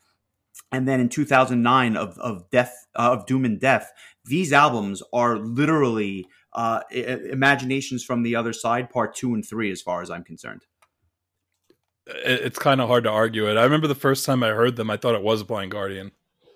and 0.72 0.88
then 0.88 1.00
in 1.00 1.10
2009 1.10 1.96
of 1.96 2.18
of 2.20 2.50
Death 2.50 2.88
uh, 2.96 3.12
of 3.14 3.26
Doom 3.26 3.46
and 3.46 3.60
Death. 3.60 3.92
These 4.26 4.54
albums 4.54 5.04
are 5.12 5.38
literally 5.38 6.28
uh, 6.54 6.82
imaginations 6.92 8.04
from 8.04 8.24
the 8.24 8.36
other 8.36 8.54
side, 8.54 8.90
part 8.90 9.16
two 9.16 9.34
and 9.34 9.46
three, 9.46 9.72
as 9.72 9.82
far 9.82 10.02
as 10.02 10.10
I'm 10.10 10.24
concerned. 10.24 10.62
It's 12.06 12.60
kind 12.60 12.82
of 12.82 12.90
hard 12.90 13.06
to 13.06 13.10
argue 13.10 13.50
it. 13.50 13.58
I 13.58 13.64
remember 13.64 13.88
the 13.88 13.96
first 13.96 14.26
time 14.26 14.44
I 14.44 14.50
heard 14.50 14.76
them, 14.76 14.90
I 14.90 14.98
thought 14.98 15.16
it 15.16 15.24
was 15.24 15.44
Blind 15.44 15.72
Guardian. 15.72 16.12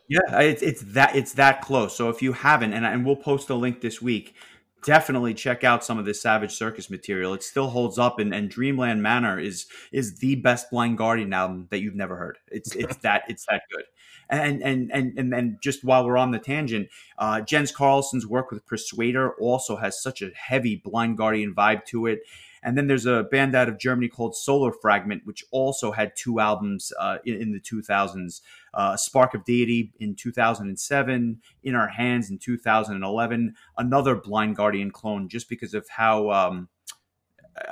Yeah, 0.09 0.39
it's, 0.39 0.61
it's 0.61 0.81
that 0.93 1.15
it's 1.15 1.33
that 1.33 1.61
close. 1.61 1.95
So 1.95 2.09
if 2.09 2.21
you 2.21 2.33
haven't, 2.33 2.73
and, 2.73 2.85
and 2.85 3.05
we'll 3.05 3.17
post 3.17 3.49
a 3.49 3.55
link 3.55 3.81
this 3.81 4.01
week, 4.01 4.35
definitely 4.83 5.33
check 5.33 5.63
out 5.63 5.83
some 5.83 5.97
of 5.97 6.05
this 6.05 6.21
Savage 6.21 6.53
Circus 6.53 6.89
material. 6.89 7.33
It 7.33 7.43
still 7.43 7.69
holds 7.69 7.97
up, 7.97 8.19
and, 8.19 8.33
and 8.33 8.49
Dreamland 8.49 9.01
Manor 9.01 9.39
is 9.39 9.65
is 9.91 10.17
the 10.17 10.35
best 10.35 10.69
Blind 10.69 10.97
Guardian 10.97 11.33
album 11.33 11.67
that 11.71 11.79
you've 11.79 11.95
never 11.95 12.15
heard. 12.17 12.37
It's 12.49 12.75
it's 12.75 12.95
that 13.03 13.23
it's 13.27 13.45
that 13.47 13.63
good. 13.71 13.85
And 14.29 14.61
and 14.61 14.91
and 14.91 15.17
and 15.17 15.31
then 15.31 15.57
just 15.61 15.83
while 15.83 16.05
we're 16.05 16.17
on 16.17 16.31
the 16.31 16.39
tangent, 16.39 16.89
uh, 17.17 17.41
Jens 17.41 17.71
Carlsson's 17.71 18.27
work 18.27 18.51
with 18.51 18.65
Persuader 18.65 19.33
also 19.33 19.77
has 19.77 20.01
such 20.01 20.21
a 20.21 20.31
heavy 20.35 20.75
Blind 20.75 21.17
Guardian 21.17 21.53
vibe 21.55 21.85
to 21.85 22.07
it. 22.07 22.21
And 22.63 22.77
then 22.77 22.87
there's 22.87 23.05
a 23.05 23.23
band 23.23 23.55
out 23.55 23.69
of 23.69 23.77
Germany 23.77 24.07
called 24.07 24.35
Solar 24.35 24.71
Fragment, 24.71 25.25
which 25.25 25.43
also 25.51 25.91
had 25.91 26.15
two 26.15 26.39
albums 26.39 26.91
uh, 26.99 27.17
in, 27.25 27.41
in, 27.41 27.51
the 27.51 27.59
2000s 27.59 28.41
uh, 28.73 28.95
Spark 28.97 29.33
of 29.33 29.43
Deity 29.43 29.93
in 29.99 30.15
2007, 30.15 31.41
In 31.63 31.75
Our 31.75 31.87
Hands 31.87 32.29
in 32.29 32.37
2011, 32.37 33.55
another 33.77 34.15
Blind 34.15 34.55
Guardian 34.55 34.91
clone, 34.91 35.27
just 35.29 35.49
because 35.49 35.73
of 35.73 35.87
how. 35.89 36.29
Um, 36.31 36.69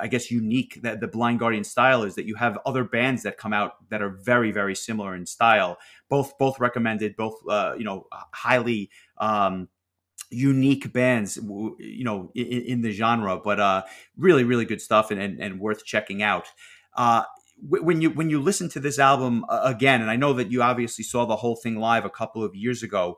I 0.00 0.08
guess 0.08 0.32
unique 0.32 0.80
that 0.82 1.00
the 1.00 1.06
Blind 1.06 1.38
Guardian 1.38 1.62
style 1.62 2.02
is 2.02 2.16
that 2.16 2.26
you 2.26 2.34
have 2.34 2.58
other 2.66 2.82
bands 2.82 3.22
that 3.22 3.38
come 3.38 3.52
out 3.52 3.88
that 3.90 4.02
are 4.02 4.10
very 4.10 4.50
very 4.50 4.74
similar 4.74 5.14
in 5.14 5.26
style. 5.26 5.78
Both 6.08 6.36
both 6.38 6.58
recommended, 6.58 7.14
both 7.16 7.36
uh, 7.48 7.74
you 7.78 7.84
know 7.84 8.08
highly 8.32 8.90
um, 9.18 9.68
unique 10.30 10.92
bands, 10.92 11.36
you 11.36 12.04
know, 12.04 12.30
in, 12.34 12.46
in 12.46 12.82
the 12.82 12.92
genre, 12.92 13.38
but 13.38 13.60
uh, 13.60 13.82
really, 14.16 14.44
really 14.44 14.64
good 14.64 14.80
stuff 14.80 15.10
and, 15.10 15.20
and, 15.20 15.40
and 15.40 15.60
worth 15.60 15.84
checking 15.84 16.22
out. 16.22 16.48
Uh, 16.96 17.24
when 17.62 18.02
you 18.02 18.10
when 18.10 18.28
you 18.28 18.40
listen 18.40 18.68
to 18.68 18.80
this 18.80 18.98
album 18.98 19.44
uh, 19.48 19.60
again, 19.64 20.02
and 20.02 20.10
I 20.10 20.16
know 20.16 20.34
that 20.34 20.50
you 20.50 20.62
obviously 20.62 21.04
saw 21.04 21.24
the 21.24 21.36
whole 21.36 21.56
thing 21.56 21.76
live 21.76 22.04
a 22.04 22.10
couple 22.10 22.44
of 22.44 22.54
years 22.54 22.82
ago. 22.82 23.16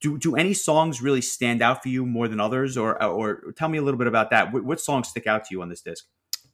Do, 0.00 0.18
do 0.18 0.36
any 0.36 0.52
songs 0.52 1.00
really 1.00 1.22
stand 1.22 1.62
out 1.62 1.82
for 1.82 1.88
you 1.88 2.04
more 2.04 2.28
than 2.28 2.40
others, 2.40 2.76
or 2.76 3.02
or 3.02 3.52
tell 3.56 3.68
me 3.68 3.78
a 3.78 3.82
little 3.82 3.96
bit 3.96 4.06
about 4.06 4.30
that? 4.30 4.52
What, 4.52 4.64
what 4.64 4.80
songs 4.80 5.08
stick 5.08 5.26
out 5.26 5.44
to 5.44 5.54
you 5.54 5.62
on 5.62 5.70
this 5.70 5.80
disc? 5.80 6.04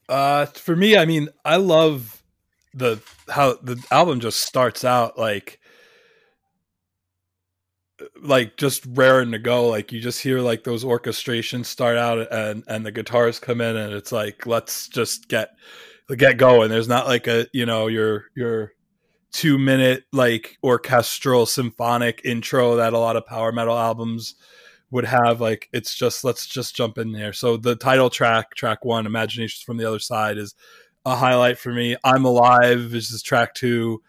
Uh, 0.09 0.47
for 0.47 0.77
me, 0.77 0.97
I 0.97 1.05
mean, 1.05 1.29
I 1.45 1.57
love 1.57 2.23
the 2.75 3.01
how 3.29 3.55
the 3.55 3.83
album 3.90 4.21
just 4.21 4.40
starts 4.40 4.85
out 4.85 5.19
like 5.19 5.60
like 8.21 8.57
just 8.57 8.85
raring 8.87 9.33
to 9.33 9.39
go. 9.39 9.69
Like 9.69 9.93
you 9.93 10.01
just 10.01 10.23
hear 10.23 10.41
like 10.41 10.65
those 10.65 10.85
orchestrations 10.85 11.67
start 11.67 11.97
out 11.97 12.33
and 12.33 12.65
and 12.67 12.85
the 12.85 12.93
guitars 12.93 13.39
come 13.39 13.61
in 13.61 13.77
and 13.77 13.93
it's 13.93 14.13
like 14.13 14.47
let's 14.47 14.89
just 14.89 15.29
get 15.29 15.51
get 16.17 16.37
going. 16.37 16.71
There's 16.71 16.89
not 16.89 17.07
like 17.07 17.27
a 17.27 17.47
you 17.53 17.67
know 17.67 17.87
your 17.87 18.27
your 18.35 18.73
two 19.33 19.59
minute 19.59 20.05
like 20.13 20.59
orchestral 20.65 21.47
symphonic 21.47 22.21
intro 22.25 22.77
that 22.77 22.93
a 22.93 22.99
lot 22.99 23.17
of 23.17 23.27
power 23.27 23.53
metal 23.53 23.79
albums 23.79 24.35
would 24.91 25.05
have 25.05 25.41
like 25.41 25.69
it's 25.73 25.95
just 25.95 26.25
let's 26.25 26.47
just 26.47 26.75
jump 26.75 26.99
in 26.99 27.13
there 27.13 27.33
so 27.33 27.57
the 27.57 27.77
title 27.77 28.11
track 28.11 28.55
track 28.57 28.85
one 28.85 29.07
imaginations 29.07 29.63
from 29.63 29.77
the 29.77 29.87
other 29.87 30.01
side 30.01 30.37
is 30.37 30.57
a 31.07 31.15
highlight 31.15 31.59
for 31.59 31.73
me 31.73 31.97
i'm 32.03 32.25
alive 32.25 32.93
is 32.93 33.23
track 33.23 33.55
two 33.55 34.03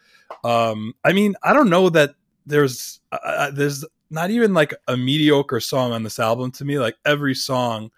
um 0.44 0.94
i 1.04 1.14
mean 1.14 1.36
i 1.44 1.54
don't 1.54 1.70
know 1.70 1.88
that 1.88 2.16
there's 2.46 3.00
uh, 3.12 3.20
uh, 3.24 3.52
there's 3.52 3.86
not 4.10 4.30
even 4.30 4.54
like 4.54 4.74
a 4.88 4.98
mediocre 4.98 5.60
song 5.60 5.92
on 5.92 6.04
this 6.04 6.20
album 6.20 6.52
to 6.52 6.66
me. 6.66 6.80
Like 6.80 6.98
every 7.06 7.36
song 7.36 7.92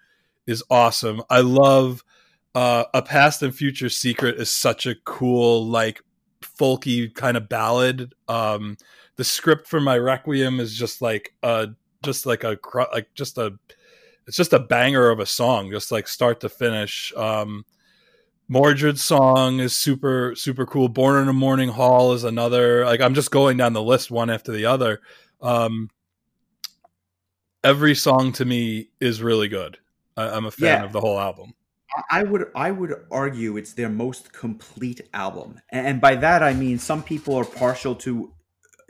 is 0.45 0.63
awesome. 0.69 1.21
I 1.29 1.41
love 1.41 2.03
uh 2.56 2.86
a 2.93 3.01
past 3.01 3.41
and 3.41 3.56
future 3.56 3.89
secret 3.89 4.39
is 4.39 4.51
such 4.51 4.86
a 4.86 4.95
cool 5.06 5.65
like 5.65 6.01
folky 6.41 7.13
kind 7.13 7.38
of 7.38 7.49
ballad. 7.49 8.13
Um 8.27 8.77
the 9.15 9.23
script 9.23 9.67
for 9.67 9.79
my 9.79 9.97
requiem 9.97 10.60
is 10.60 10.77
just 10.77 11.01
like 11.01 11.34
a 11.43 11.69
just 12.03 12.25
like 12.25 12.43
a 12.43 12.58
like 12.93 13.08
just 13.15 13.38
a 13.38 13.58
it's 14.27 14.38
just 14.38 14.53
a 14.53 14.60
banger 14.60 15.10
of 15.10 15.19
a 15.19 15.25
song 15.25 15.71
just 15.71 15.91
like 15.91 16.08
start 16.08 16.41
to 16.41 16.49
finish. 16.49 17.12
Um 17.15 17.65
Mordred's 18.49 19.03
song 19.03 19.60
is 19.60 19.73
super 19.73 20.36
super 20.36 20.65
cool. 20.65 20.89
Born 20.89 21.21
in 21.21 21.27
a 21.27 21.34
Morning 21.34 21.69
Hall 21.69 22.13
is 22.13 22.23
another. 22.23 22.86
Like 22.86 23.01
I'm 23.01 23.13
just 23.13 23.32
going 23.32 23.58
down 23.58 23.73
the 23.73 23.82
list 23.82 24.12
one 24.12 24.29
after 24.29 24.51
the 24.51 24.65
other. 24.65 25.01
Um, 25.41 25.89
every 27.63 27.95
song 27.95 28.34
to 28.34 28.45
me 28.45 28.89
is 28.99 29.21
really 29.21 29.47
good. 29.47 29.77
I, 30.17 30.38
am 30.38 30.45
a 30.45 30.51
fan 30.51 30.82
yeah. 30.82 30.86
of 30.86 30.91
the 30.91 31.01
whole 31.01 31.19
album. 31.19 31.53
I 32.10 32.23
would 32.23 32.51
I 32.56 32.71
would 32.71 32.93
argue 33.12 33.58
it's 33.58 33.73
their 33.73 33.89
most 33.89 34.34
complete 34.34 35.01
album, 35.13 35.60
and 35.71 36.01
by 36.01 36.15
that 36.15 36.43
I 36.43 36.53
mean 36.53 36.79
some 36.79 37.03
people 37.03 37.36
are 37.36 37.45
partial 37.45 37.95
to 37.95 38.34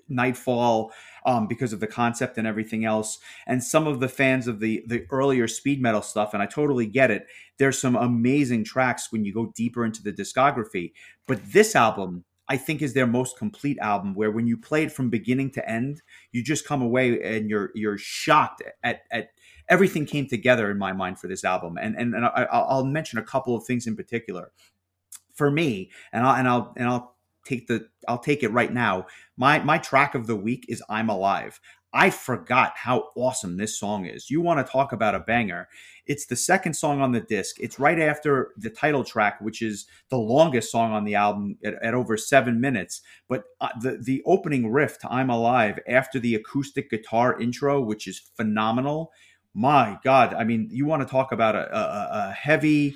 Nightfall 0.10 0.92
um, 1.26 1.48
because 1.48 1.74
of 1.74 1.80
the 1.80 1.88
concept 1.88 2.38
and 2.38 2.48
everything 2.48 2.86
else. 2.86 3.20
And 3.48 3.64
some 3.64 3.88
of 3.88 4.00
the 4.00 4.10
fans 4.10 4.48
of 4.48 4.60
the 4.60 4.84
the 4.88 5.06
earlier 5.10 5.48
speed 5.48 5.82
metal 5.82 6.02
stuff, 6.02 6.34
and 6.34 6.42
I 6.42 6.46
totally 6.46 6.86
get 6.86 7.12
it. 7.12 7.28
There's 7.58 7.80
some 7.80 7.96
amazing 7.96 8.64
tracks 8.64 9.12
when 9.12 9.26
you 9.26 9.34
go 9.34 9.52
deeper 9.56 9.86
into 9.86 10.04
the 10.04 10.14
discography, 10.14 10.94
but 11.28 11.40
this 11.52 11.76
album. 11.76 12.26
I 12.50 12.58
think 12.58 12.82
is 12.82 12.94
their 12.94 13.08
most 13.08 13.38
complete 13.38 13.80
album 13.80 14.14
where 14.14 14.30
when 14.30 14.48
you 14.48 14.58
play 14.58 14.84
it 14.84 14.92
from 14.92 15.10
beginning 15.10 15.52
to 15.52 15.68
end, 15.68 16.02
you 16.34 16.44
just 16.44 16.68
come 16.68 16.82
away 16.82 17.38
and 17.38 17.50
you're 17.50 17.72
you're 17.74 17.98
shocked 17.98 18.62
at 18.84 19.04
at 19.12 19.30
everything 19.70 20.06
came 20.06 20.28
together 20.28 20.70
in 20.70 20.78
my 20.78 20.92
mind 20.92 21.20
for 21.20 21.28
this 21.28 21.46
album. 21.46 21.78
And 21.80 21.96
and, 21.96 22.14
and 22.14 22.26
I, 22.26 22.48
will 22.52 22.86
mention 22.86 23.18
a 23.18 23.24
couple 23.24 23.56
of 23.56 23.66
things 23.66 23.88
in 23.88 23.96
particular. 23.96 24.52
For 25.34 25.50
me, 25.50 25.90
and 26.12 26.28
I'll 26.28 26.36
and 26.36 26.48
I'll 26.48 26.74
and 26.78 26.88
I'll 26.88 27.13
take 27.46 27.68
the 27.68 27.88
I'll 28.08 28.20
take 28.20 28.44
it 28.44 28.52
right 28.52 28.72
now. 28.74 29.08
My 29.38 29.60
my 29.60 29.78
track 29.78 30.16
of 30.16 30.28
the 30.28 30.36
week 30.36 30.66
is 30.70 30.84
I'm 30.90 31.10
Alive. 31.10 31.60
I 31.96 32.10
forgot 32.10 32.74
how 32.76 33.10
awesome 33.16 33.58
this 33.58 33.78
song 33.78 34.08
is. 34.08 34.32
You 34.32 34.42
want 34.42 34.66
to 34.66 34.72
talk 34.72 34.94
about 34.94 35.14
a 35.14 35.20
banger. 35.20 35.68
It's 36.08 36.26
the 36.26 36.36
second 36.36 36.74
song 36.74 37.02
on 37.02 37.12
the 37.12 37.22
disc. 37.22 37.58
It's 37.60 37.78
right 37.78 38.00
after 38.00 38.52
the 38.58 38.72
title 38.72 39.04
track, 39.04 39.40
which 39.42 39.62
is 39.62 39.86
the 40.10 40.18
longest 40.18 40.72
song 40.72 40.92
on 40.92 41.04
the 41.04 41.14
album 41.14 41.56
at, 41.64 41.76
at 41.84 41.94
over 41.94 42.18
seven 42.18 42.60
minutes. 42.60 43.02
But 43.30 43.44
uh, 43.62 43.70
the, 43.80 44.00
the 44.02 44.24
opening 44.26 44.72
riff 44.72 44.98
to 45.00 45.14
I'm 45.14 45.30
Alive 45.30 45.80
after 45.88 46.20
the 46.20 46.34
acoustic 46.34 46.90
guitar 46.90 47.40
intro, 47.40 47.80
which 47.80 48.08
is 48.08 48.20
phenomenal. 48.36 49.12
My 49.54 50.00
God. 50.04 50.34
I 50.34 50.46
mean, 50.46 50.70
you 50.72 50.88
want 50.88 51.04
to 51.04 51.08
talk 51.08 51.32
about 51.32 51.56
a, 51.56 51.72
a, 51.78 52.10
a 52.12 52.32
heavy, 52.32 52.96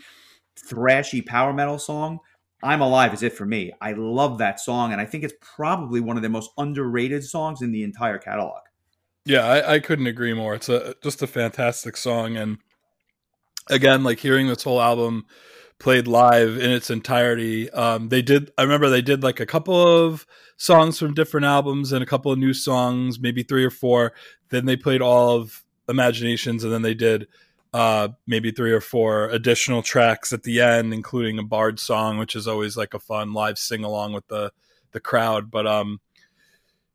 thrashy 0.68 1.24
power 1.24 1.54
metal 1.54 1.78
song. 1.78 2.20
I'm 2.64 2.82
Alive 2.82 3.14
is 3.14 3.24
it 3.24 3.34
for 3.34 3.46
me. 3.46 3.72
I 3.80 3.94
love 3.94 4.40
that 4.40 4.60
song, 4.60 4.92
and 4.92 5.00
I 5.00 5.06
think 5.06 5.24
it's 5.24 5.34
probably 5.42 6.00
one 6.00 6.18
of 6.18 6.24
the 6.24 6.30
most 6.30 6.52
underrated 6.58 7.24
songs 7.24 7.62
in 7.62 7.72
the 7.72 7.84
entire 7.84 8.18
catalog. 8.18 8.62
Yeah, 9.26 9.46
I, 9.46 9.76
I 9.76 9.80
couldn't 9.80 10.08
agree 10.08 10.34
more. 10.34 10.56
It's 10.56 10.70
a 10.70 10.96
just 11.04 11.22
a 11.22 11.28
fantastic 11.28 11.98
song, 11.98 12.36
and 12.36 12.58
again, 13.70 14.04
like 14.04 14.20
hearing 14.20 14.48
this 14.48 14.64
whole 14.64 14.82
album 14.82 15.26
played 15.80 16.08
live 16.08 16.58
in 16.58 16.72
its 16.72 16.90
entirety. 16.90 17.70
Um, 17.70 18.10
they 18.10 18.22
did. 18.22 18.52
I 18.58 18.64
remember 18.64 18.90
they 18.90 19.02
did 19.02 19.22
like 19.22 19.40
a 19.40 19.46
couple 19.46 19.76
of 19.76 20.26
songs 20.58 20.98
from 20.98 21.14
different 21.14 21.46
albums 21.46 21.92
and 21.92 22.02
a 22.02 22.08
couple 22.08 22.32
of 22.32 22.40
new 22.40 22.54
songs, 22.54 23.20
maybe 23.20 23.44
three 23.44 23.64
or 23.64 23.70
four. 23.70 24.14
Then 24.50 24.66
they 24.66 24.78
played 24.78 25.02
all 25.02 25.36
of 25.36 25.64
Imaginations, 25.90 26.64
and 26.64 26.74
then 26.74 26.82
they 26.82 26.94
did 26.94 27.28
uh, 27.74 28.10
maybe 28.26 28.52
three 28.52 28.72
or 28.72 28.82
four 28.82 29.30
additional 29.30 29.82
tracks 29.82 30.32
at 30.34 30.44
the 30.44 30.62
end, 30.62 30.94
including 30.94 31.38
a 31.40 31.44
bard 31.44 31.80
song, 31.80 32.18
which 32.18 32.36
is 32.36 32.48
always 32.48 32.78
like 32.78 32.94
a 32.94 33.00
fun 33.00 33.34
live 33.34 33.58
sing 33.58 33.84
along 33.84 34.14
with 34.14 34.28
the 34.28 34.52
the 34.92 35.00
crowd. 35.00 35.52
But 35.52 35.68
um, 35.68 36.00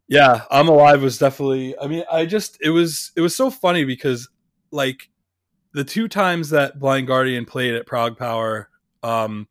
yeah, 0.08 0.42
I'm 0.50 0.68
alive 0.68 1.02
was 1.02 1.18
definitely. 1.18 1.78
I 1.78 1.87
mean, 1.87 2.04
I 2.11 2.26
just 2.26 2.58
it 2.61 2.70
was 2.70 3.12
it 3.16 3.20
was 3.20 3.37
so 3.37 3.50
funny 3.50 3.85
because 3.85 4.28
like 4.70 5.11
the 5.72 5.85
two 5.85 6.08
times 6.08 6.50
that 6.50 6.78
Blind 6.78 7.06
Guardian 7.06 7.44
played 7.44 7.74
at 7.74 7.87
ProgPower, 7.87 8.66
um, 9.02 9.48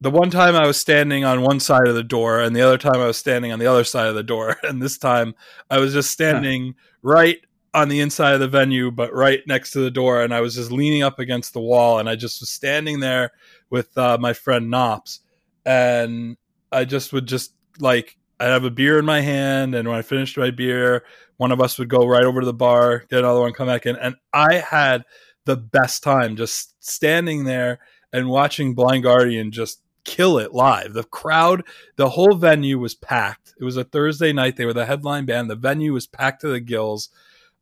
the 0.00 0.10
one 0.10 0.30
time 0.30 0.54
I 0.54 0.66
was 0.66 0.78
standing 0.78 1.24
on 1.24 1.42
one 1.42 1.60
side 1.60 1.88
of 1.88 1.94
the 1.94 2.02
door, 2.02 2.40
and 2.40 2.54
the 2.54 2.62
other 2.62 2.78
time 2.78 2.96
I 2.96 3.06
was 3.06 3.16
standing 3.16 3.52
on 3.52 3.58
the 3.58 3.66
other 3.66 3.84
side 3.84 4.08
of 4.08 4.14
the 4.14 4.22
door, 4.22 4.56
and 4.62 4.82
this 4.82 4.98
time 4.98 5.34
I 5.70 5.78
was 5.78 5.92
just 5.92 6.10
standing 6.10 6.74
right 7.02 7.38
on 7.76 7.90
the 7.90 8.00
inside 8.00 8.32
of 8.32 8.40
the 8.40 8.48
venue, 8.48 8.90
but 8.90 9.12
right 9.12 9.42
next 9.46 9.72
to 9.72 9.80
the 9.80 9.90
door. 9.90 10.22
And 10.22 10.32
I 10.32 10.40
was 10.40 10.54
just 10.54 10.72
leaning 10.72 11.02
up 11.02 11.18
against 11.18 11.52
the 11.52 11.60
wall, 11.60 11.98
and 11.98 12.08
I 12.08 12.16
just 12.16 12.40
was 12.40 12.48
standing 12.48 13.00
there 13.00 13.32
with 13.68 13.96
uh, 13.98 14.16
my 14.18 14.32
friend 14.32 14.70
Nops, 14.70 15.20
and 15.66 16.38
I 16.72 16.86
just 16.86 17.12
would 17.12 17.26
just 17.26 17.52
like 17.78 18.16
I'd 18.40 18.46
have 18.46 18.64
a 18.64 18.70
beer 18.70 18.98
in 18.98 19.04
my 19.04 19.20
hand, 19.20 19.74
and 19.74 19.86
when 19.86 19.98
I 19.98 20.02
finished 20.02 20.38
my 20.38 20.50
beer, 20.50 21.04
one 21.36 21.52
of 21.52 21.60
us 21.60 21.78
would 21.78 21.90
go 21.90 22.06
right 22.06 22.24
over 22.24 22.40
to 22.40 22.46
the 22.46 22.54
bar, 22.54 23.04
get 23.10 23.18
another 23.18 23.40
one, 23.40 23.52
come 23.52 23.66
back 23.66 23.84
in, 23.84 23.96
and 23.96 24.16
I 24.32 24.54
had 24.54 25.04
the 25.44 25.56
best 25.56 26.02
time 26.02 26.34
just 26.36 26.74
standing 26.82 27.44
there 27.44 27.78
and 28.10 28.30
watching 28.30 28.74
Blind 28.74 29.02
Guardian 29.02 29.52
just 29.52 29.82
kill 30.04 30.38
it 30.38 30.54
live. 30.54 30.94
The 30.94 31.04
crowd, 31.04 31.62
the 31.96 32.10
whole 32.10 32.36
venue 32.36 32.78
was 32.78 32.94
packed. 32.94 33.52
It 33.60 33.64
was 33.64 33.76
a 33.76 33.84
Thursday 33.84 34.32
night. 34.32 34.56
They 34.56 34.64
were 34.64 34.72
the 34.72 34.86
headline 34.86 35.26
band. 35.26 35.50
The 35.50 35.56
venue 35.56 35.92
was 35.92 36.06
packed 36.06 36.40
to 36.40 36.48
the 36.48 36.60
gills. 36.60 37.10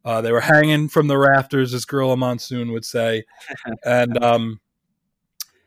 Uh, 0.04 0.20
they 0.20 0.32
were 0.32 0.40
hanging 0.40 0.88
from 0.88 1.08
the 1.08 1.18
rafters, 1.18 1.72
as 1.72 1.84
Gorilla 1.84 2.16
Monsoon 2.16 2.72
would 2.72 2.84
say, 2.84 3.24
and 3.84 4.22
um, 4.22 4.60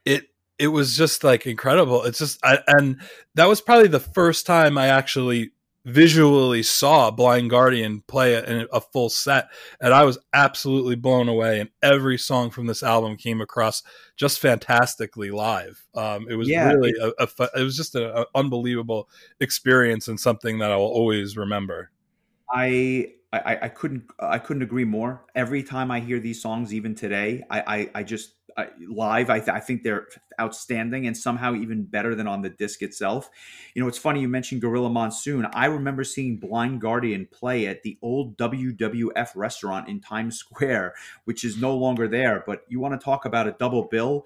it 0.05 0.27
it 0.59 0.67
was 0.67 0.95
just 0.95 1.23
like 1.23 1.45
incredible. 1.45 2.03
It's 2.03 2.19
just, 2.19 2.43
I, 2.43 2.59
and 2.67 2.99
that 3.35 3.47
was 3.47 3.61
probably 3.61 3.87
the 3.87 3.99
first 3.99 4.45
time 4.45 4.77
I 4.77 4.87
actually 4.87 5.51
visually 5.85 6.61
saw 6.63 7.09
Blind 7.09 7.49
Guardian 7.49 8.01
play 8.07 8.33
a, 8.33 8.65
a, 8.73 8.81
full 8.81 9.09
set, 9.09 9.49
and 9.79 9.93
I 9.93 10.03
was 10.03 10.17
absolutely 10.33 10.95
blown 10.95 11.29
away. 11.29 11.61
And 11.61 11.69
every 11.81 12.17
song 12.17 12.49
from 12.49 12.65
this 12.65 12.83
album 12.83 13.15
came 13.15 13.39
across 13.39 13.83
just 14.17 14.39
fantastically 14.39 15.31
live. 15.31 15.85
Um, 15.95 16.27
it 16.29 16.35
was 16.35 16.49
yeah, 16.49 16.71
really 16.71 16.93
a, 17.01 17.11
a, 17.23 17.49
it 17.59 17.63
was 17.63 17.77
just 17.77 17.95
an 17.95 18.25
unbelievable 18.35 19.07
experience 19.39 20.07
and 20.07 20.19
something 20.19 20.59
that 20.59 20.71
I 20.71 20.75
will 20.75 20.85
always 20.85 21.37
remember. 21.37 21.91
I 22.51 23.13
I, 23.33 23.57
I 23.63 23.69
couldn't 23.69 24.03
I 24.19 24.39
couldn't 24.39 24.63
agree 24.63 24.85
more. 24.85 25.25
Every 25.35 25.61
time 25.61 25.91
I 25.91 25.99
hear 25.99 26.19
these 26.19 26.41
songs, 26.41 26.73
even 26.73 26.95
today, 26.95 27.43
I 27.49 27.59
I, 27.61 27.89
I 27.95 28.03
just 28.03 28.33
I, 28.55 28.69
live 28.87 29.29
I, 29.29 29.39
th- 29.39 29.49
I 29.49 29.59
think 29.59 29.83
they're 29.83 30.07
outstanding 30.41 31.05
and 31.05 31.15
somehow 31.15 31.53
even 31.53 31.83
better 31.83 32.15
than 32.15 32.25
on 32.25 32.41
the 32.41 32.49
disc 32.49 32.81
itself. 32.81 33.29
You 33.75 33.81
know, 33.81 33.87
it's 33.87 33.99
funny 33.99 34.21
you 34.21 34.27
mentioned 34.27 34.61
Gorilla 34.61 34.89
Monsoon. 34.89 35.45
I 35.53 35.65
remember 35.65 36.03
seeing 36.03 36.37
Blind 36.37 36.81
Guardian 36.81 37.27
play 37.31 37.67
at 37.67 37.83
the 37.83 37.99
old 38.01 38.37
WWF 38.37 39.35
restaurant 39.35 39.89
in 39.89 39.99
Times 39.99 40.37
Square, 40.39 40.95
which 41.25 41.43
is 41.43 41.57
no 41.57 41.75
longer 41.75 42.07
there. 42.07 42.43
But 42.47 42.61
you 42.67 42.79
want 42.79 42.99
to 42.99 43.03
talk 43.03 43.25
about 43.25 43.47
a 43.47 43.55
double 43.59 43.83
bill? 43.83 44.25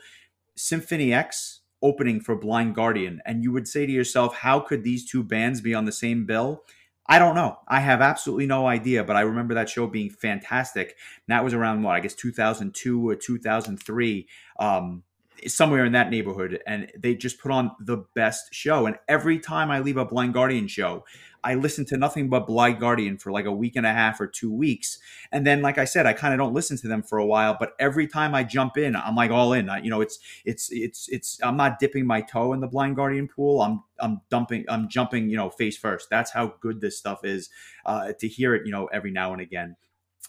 Symphony 0.56 1.14
X 1.14 1.62
opening 1.82 2.22
for 2.22 2.36
Blind 2.36 2.76
Guardian, 2.76 3.22
and 3.26 3.44
you 3.44 3.52
would 3.52 3.68
say 3.68 3.86
to 3.86 3.92
yourself, 3.92 4.36
how 4.36 4.60
could 4.60 4.84
these 4.84 5.10
two 5.10 5.24
bands 5.24 5.60
be 5.60 5.74
on 5.74 5.86
the 5.86 5.92
same 5.92 6.26
bill? 6.26 6.64
I 7.08 7.20
don't 7.20 7.36
know. 7.36 7.58
I 7.68 7.80
have 7.80 8.02
absolutely 8.02 8.46
no 8.46 8.68
idea, 8.68 9.04
but 9.04 9.16
I 9.16 9.22
remember 9.22 9.54
that 9.56 9.70
show 9.70 9.88
being 9.88 10.10
fantastic. 10.10 10.90
And 10.90 11.36
that 11.36 11.44
was 11.44 11.54
around 11.54 11.84
what 11.84 11.96
I 11.96 12.00
guess 12.00 12.14
2002 12.14 13.10
or 13.10 13.16
2003. 13.16 14.28
Um, 14.60 15.04
somewhere 15.48 15.86
in 15.86 15.92
that 15.94 16.10
neighborhood, 16.10 16.60
and 16.66 16.92
they 16.98 17.16
just 17.16 17.40
put 17.40 17.52
on 17.52 17.72
the 17.80 18.06
best 18.16 18.54
show. 18.54 18.86
And 18.86 18.98
every 19.08 19.40
time 19.40 19.72
I 19.72 19.80
leave 19.80 19.98
a 19.98 20.06
Blind 20.06 20.34
Guardian 20.34 20.68
show, 20.68 21.06
I 21.44 21.56
listen 21.56 21.86
to 21.88 21.98
nothing 21.98 22.30
but 22.30 22.46
Blind 22.46 22.80
Guardian 22.80 23.18
for 23.18 23.32
like 23.32 23.46
a 23.46 23.52
week 23.52 23.76
and 23.76 23.86
a 23.86 23.92
half 23.92 24.22
or 24.22 24.28
two 24.28 24.54
weeks, 24.54 25.00
and 25.32 25.46
then, 25.46 25.62
like 25.62 25.78
I 25.78 25.86
said, 25.86 26.06
I 26.06 26.14
kind 26.14 26.34
of 26.34 26.38
don't 26.38 26.54
listen 26.54 26.78
to 26.78 26.88
them 26.88 27.02
for 27.02 27.18
a 27.18 27.26
while. 27.26 27.58
But 27.60 27.74
every 27.80 28.06
time 28.08 28.36
I 28.36 28.44
jump 28.44 28.78
in, 28.78 28.96
I'm 28.96 29.16
like 29.16 29.32
all 29.32 29.54
in. 29.54 29.68
I, 29.70 29.80
you 29.82 29.90
know, 29.90 30.02
it's 30.02 30.20
it's 30.46 30.70
it's 30.72 31.10
it's. 31.10 31.40
I'm 31.42 31.58
not 31.58 31.80
dipping 31.80 32.06
my 32.06 32.22
toe 32.22 32.54
in 32.54 32.60
the 32.60 32.68
Blind 32.68 32.96
Guardian 32.96 33.28
pool. 33.28 33.62
I'm 33.62 33.84
I'm 34.00 34.22
dumping. 34.30 34.66
I'm 34.70 34.88
jumping. 34.88 35.30
You 35.30 35.38
know, 35.38 35.50
face 35.50 35.78
first. 35.78 36.10
That's 36.12 36.32
how 36.32 36.54
good 36.62 36.80
this 36.82 36.98
stuff 36.98 37.26
is. 37.26 37.50
Uh, 37.86 38.14
to 38.20 38.28
hear 38.28 38.54
it, 38.54 38.66
you 38.66 38.72
know, 38.72 38.86
every 38.88 39.12
now 39.12 39.34
and 39.34 39.42
again. 39.42 39.76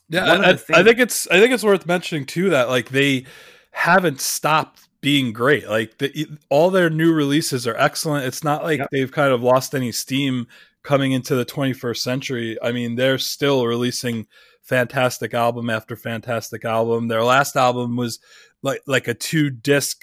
Yeah, 0.09 0.33
I, 0.33 0.55
things- 0.55 0.79
I 0.79 0.83
think 0.83 0.99
it's 0.99 1.29
I 1.29 1.41
think 1.41 1.53
it's 1.53 1.63
worth 1.65 1.87
mentioning 1.87 2.25
too 2.25 2.51
that 2.51 2.69
like 2.69 2.89
they 2.89 3.27
haven't 3.73 4.21
stopped 4.21 4.89
being 5.03 5.33
great. 5.35 5.69
Like 5.69 5.99
the, 5.99 6.27
all 6.49 6.71
their 6.71 6.89
new 6.89 7.13
releases 7.13 7.67
are 7.67 7.77
excellent. 7.77 8.25
It's 8.25 8.43
not 8.43 8.63
like 8.63 8.79
yep. 8.79 8.89
they've 8.91 9.13
kind 9.13 9.33
of 9.33 9.43
lost 9.43 9.75
any 9.75 9.93
steam 9.93 10.47
coming 10.83 11.13
into 11.13 11.35
the 11.35 11.45
21st 11.45 11.99
century. 11.99 12.57
I 12.63 12.73
mean, 12.73 12.95
they're 12.95 13.19
still 13.19 13.67
releasing 13.67 14.27
fantastic 14.63 15.35
album 15.35 15.69
after 15.69 15.97
fantastic 15.97 16.65
album. 16.65 17.09
Their 17.09 17.25
last 17.25 17.57
album 17.57 17.97
was 17.97 18.21
like 18.63 18.81
like 18.87 19.09
a 19.09 19.15
two 19.15 19.51
disc 19.51 20.01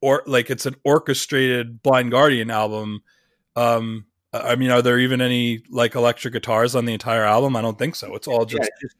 or 0.00 0.22
like 0.26 0.48
it's 0.48 0.64
an 0.64 0.76
orchestrated 0.84 1.82
Blind 1.82 2.12
Guardian 2.12 2.50
album. 2.50 3.02
Um 3.56 4.06
I 4.32 4.56
mean, 4.56 4.70
are 4.70 4.82
there 4.82 4.98
even 4.98 5.20
any 5.20 5.62
like 5.70 5.94
electric 5.94 6.34
guitars 6.34 6.74
on 6.74 6.84
the 6.84 6.92
entire 6.92 7.24
album? 7.24 7.56
I 7.56 7.62
don't 7.62 7.78
think 7.78 7.96
so. 7.96 8.14
It's 8.14 8.28
all 8.28 8.44
just, 8.44 8.62
yeah, 8.62 8.68
just 8.80 8.96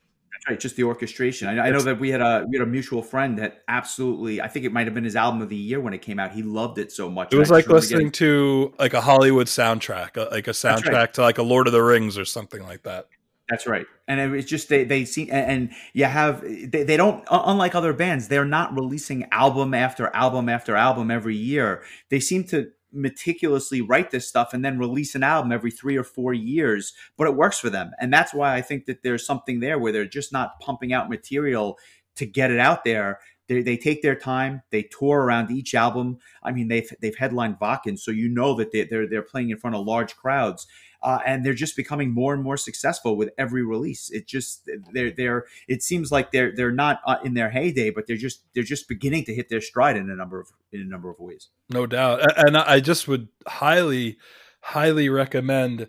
right, 0.49 0.61
just 0.61 0.77
the 0.77 0.85
orchestration. 0.85 1.49
I, 1.49 1.69
I, 1.69 1.71
know 1.71 1.81
that 1.81 1.99
we 1.99 2.11
had 2.11 2.21
a 2.21 2.45
we 2.49 2.59
had 2.59 2.67
a 2.67 2.71
mutual 2.71 3.03
friend 3.03 3.39
that 3.39 3.63
absolutely. 3.69 4.41
I 4.41 4.49
think 4.49 4.65
it 4.65 4.73
might 4.73 4.87
have 4.87 4.95
been 4.95 5.05
his 5.05 5.17
album 5.17 5.43
of 5.43 5.49
the 5.49 5.57
year 5.57 5.81
when 5.81 5.95
it 5.95 6.03
came 6.03 6.19
out. 6.19 6.33
He 6.33 6.43
loved 6.43 6.79
it 6.79 6.93
so 6.93 7.11
much. 7.11 7.33
It 7.33 7.39
was 7.39 7.51
like 7.51 7.69
listening 7.69 8.11
to 8.13 8.73
like 8.79 8.95
a 8.95 9.01
Hollywood 9.01 9.47
soundtrack, 9.47 10.17
uh, 10.17 10.29
like 10.31 10.49
a 10.49 10.53
soundtrack 10.53 10.93
right. 10.93 11.15
to 11.15 11.23
like 11.23 11.39
a 11.39 11.43
Lord 11.43 11.67
of 11.67 11.73
the 11.73 11.83
Rings 11.83 12.19
or 12.19 12.25
something 12.25 12.63
like 12.63 12.83
that. 12.85 13.09
That's 13.49 13.67
right, 13.67 13.87
and 14.09 14.19
it 14.19 14.29
was 14.29 14.45
just 14.45 14.69
they 14.69 14.85
they 14.85 15.05
see 15.05 15.31
and 15.31 15.71
you 15.93 16.05
have 16.07 16.43
they, 16.43 16.83
they 16.83 16.97
don't 16.97 17.25
unlike 17.31 17.77
other 17.77 17.93
bands 17.93 18.27
they're 18.27 18.45
not 18.45 18.75
releasing 18.75 19.25
album 19.31 19.73
after 19.73 20.09
album 20.15 20.49
after 20.49 20.75
album 20.75 21.13
every 21.13 21.37
year. 21.37 21.83
They 22.09 22.19
seem 22.19 22.43
to 22.45 22.73
meticulously 22.97 23.81
write 23.81 24.11
this 24.11 24.27
stuff 24.27 24.53
and 24.53 24.65
then 24.65 24.79
release 24.79 25.15
an 25.15 25.23
album 25.23 25.53
every 25.53 25.71
three 25.71 25.97
or 25.97 26.05
four 26.05 26.35
years, 26.35 26.93
but 27.17 27.29
it 27.29 27.37
works 27.37 27.59
for 27.59 27.71
them. 27.71 27.93
And 28.01 28.13
that's 28.13 28.35
why 28.35 28.55
I 28.55 28.63
think 28.63 28.87
that 28.87 29.03
there's 29.03 29.27
something 29.27 29.61
there 29.61 29.79
where 29.79 29.93
they're 29.93 30.07
just 30.07 30.33
not 30.33 30.59
pumping 30.61 30.93
out 30.93 31.11
material 31.11 31.79
to 32.17 32.27
get 32.27 32.51
it 32.51 32.59
out 32.59 32.85
there. 32.85 33.21
They, 33.49 33.63
they 33.63 33.77
take 33.77 34.03
their 34.03 34.17
time. 34.17 34.63
They 34.71 34.83
tour 34.83 35.21
around 35.21 35.51
each 35.51 35.75
album. 35.75 36.19
I 36.43 36.51
mean, 36.51 36.69
they've 36.69 36.91
they've 37.01 37.17
headlined 37.17 37.59
Wacken, 37.61 37.99
so 37.99 38.11
you 38.11 38.29
know 38.29 38.55
that 38.55 38.73
they, 38.73 38.85
they're 38.85 39.09
they're 39.09 39.23
playing 39.23 39.51
in 39.51 39.59
front 39.59 39.77
of 39.77 39.87
large 39.87 40.17
crowds 40.17 40.67
uh, 41.07 41.21
and 41.25 41.47
they're 41.47 41.55
just 41.55 41.77
becoming 41.77 42.11
more 42.11 42.35
and 42.35 42.43
more 42.43 42.57
successful 42.57 43.17
with 43.17 43.31
every 43.39 43.65
release. 43.65 44.11
It 44.11 44.27
just 44.27 44.69
they're 44.93 45.13
they're 45.13 45.47
it 45.69 45.85
seems 45.85 46.11
like 46.11 46.33
they're 46.33 46.53
they're 46.53 46.73
not 46.73 47.01
uh, 47.07 47.19
in 47.25 47.35
their 47.35 47.49
heyday, 47.49 47.91
but 47.91 48.09
they're 48.09 48.17
just 48.17 48.43
they're 48.55 48.65
just 48.65 48.89
beginning 48.89 49.25
to 49.27 49.35
hit 49.35 49.49
their 49.49 49.61
stride 49.61 49.97
in 49.97 50.11
a 50.11 50.17
number 50.17 50.41
of 50.41 50.49
in 50.73 50.81
a 50.81 50.85
number 50.85 51.09
of 51.09 51.21
ways. 51.21 51.49
No 51.71 51.87
doubt, 51.87 52.23
and 52.37 52.57
I 52.57 52.81
just 52.81 53.07
would 53.07 53.29
highly 53.47 54.19
highly 54.63 55.09
recommend 55.09 55.89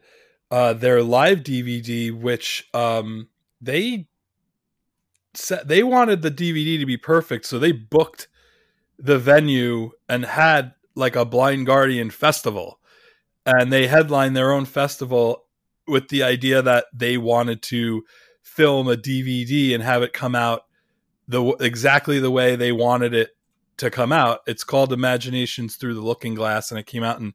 uh, 0.51 0.73
their 0.73 1.01
live 1.01 1.39
DVD, 1.39 2.13
which 2.13 2.67
um, 2.75 3.29
they 3.59 4.07
set 5.33 5.67
they 5.67 5.81
wanted 5.81 6.21
the 6.21 6.29
DVD 6.29 6.79
to 6.79 6.85
be 6.85 6.95
perfect, 6.95 7.47
so 7.47 7.57
they 7.57 7.71
booked 7.71 8.27
the 8.99 9.17
venue 9.17 9.93
and 10.07 10.25
had 10.25 10.75
like 10.93 11.15
a 11.15 11.25
Blind 11.25 11.65
Guardian 11.65 12.11
festival 12.11 12.79
and 13.47 13.71
they 13.71 13.87
headlined 13.87 14.35
their 14.35 14.51
own 14.51 14.65
festival 14.65 15.45
with 15.87 16.09
the 16.09 16.21
idea 16.21 16.61
that 16.61 16.85
they 16.93 17.17
wanted 17.17 17.61
to 17.61 18.03
film 18.43 18.89
a 18.89 18.95
DVD 18.95 19.73
and 19.73 19.81
have 19.81 20.03
it 20.03 20.11
come 20.11 20.35
out 20.35 20.63
the 21.27 21.43
exactly 21.59 22.19
the 22.19 22.31
way 22.31 22.55
they 22.55 22.71
wanted 22.71 23.13
it 23.13 23.31
to 23.77 23.89
come 23.89 24.11
out. 24.11 24.41
It's 24.47 24.63
called 24.63 24.91
Imaginations 24.91 25.75
Through 25.75 25.93
the 25.93 26.01
Looking 26.01 26.35
Glass, 26.35 26.71
and 26.71 26.79
it 26.79 26.85
came 26.85 27.03
out 27.03 27.19
in 27.19 27.33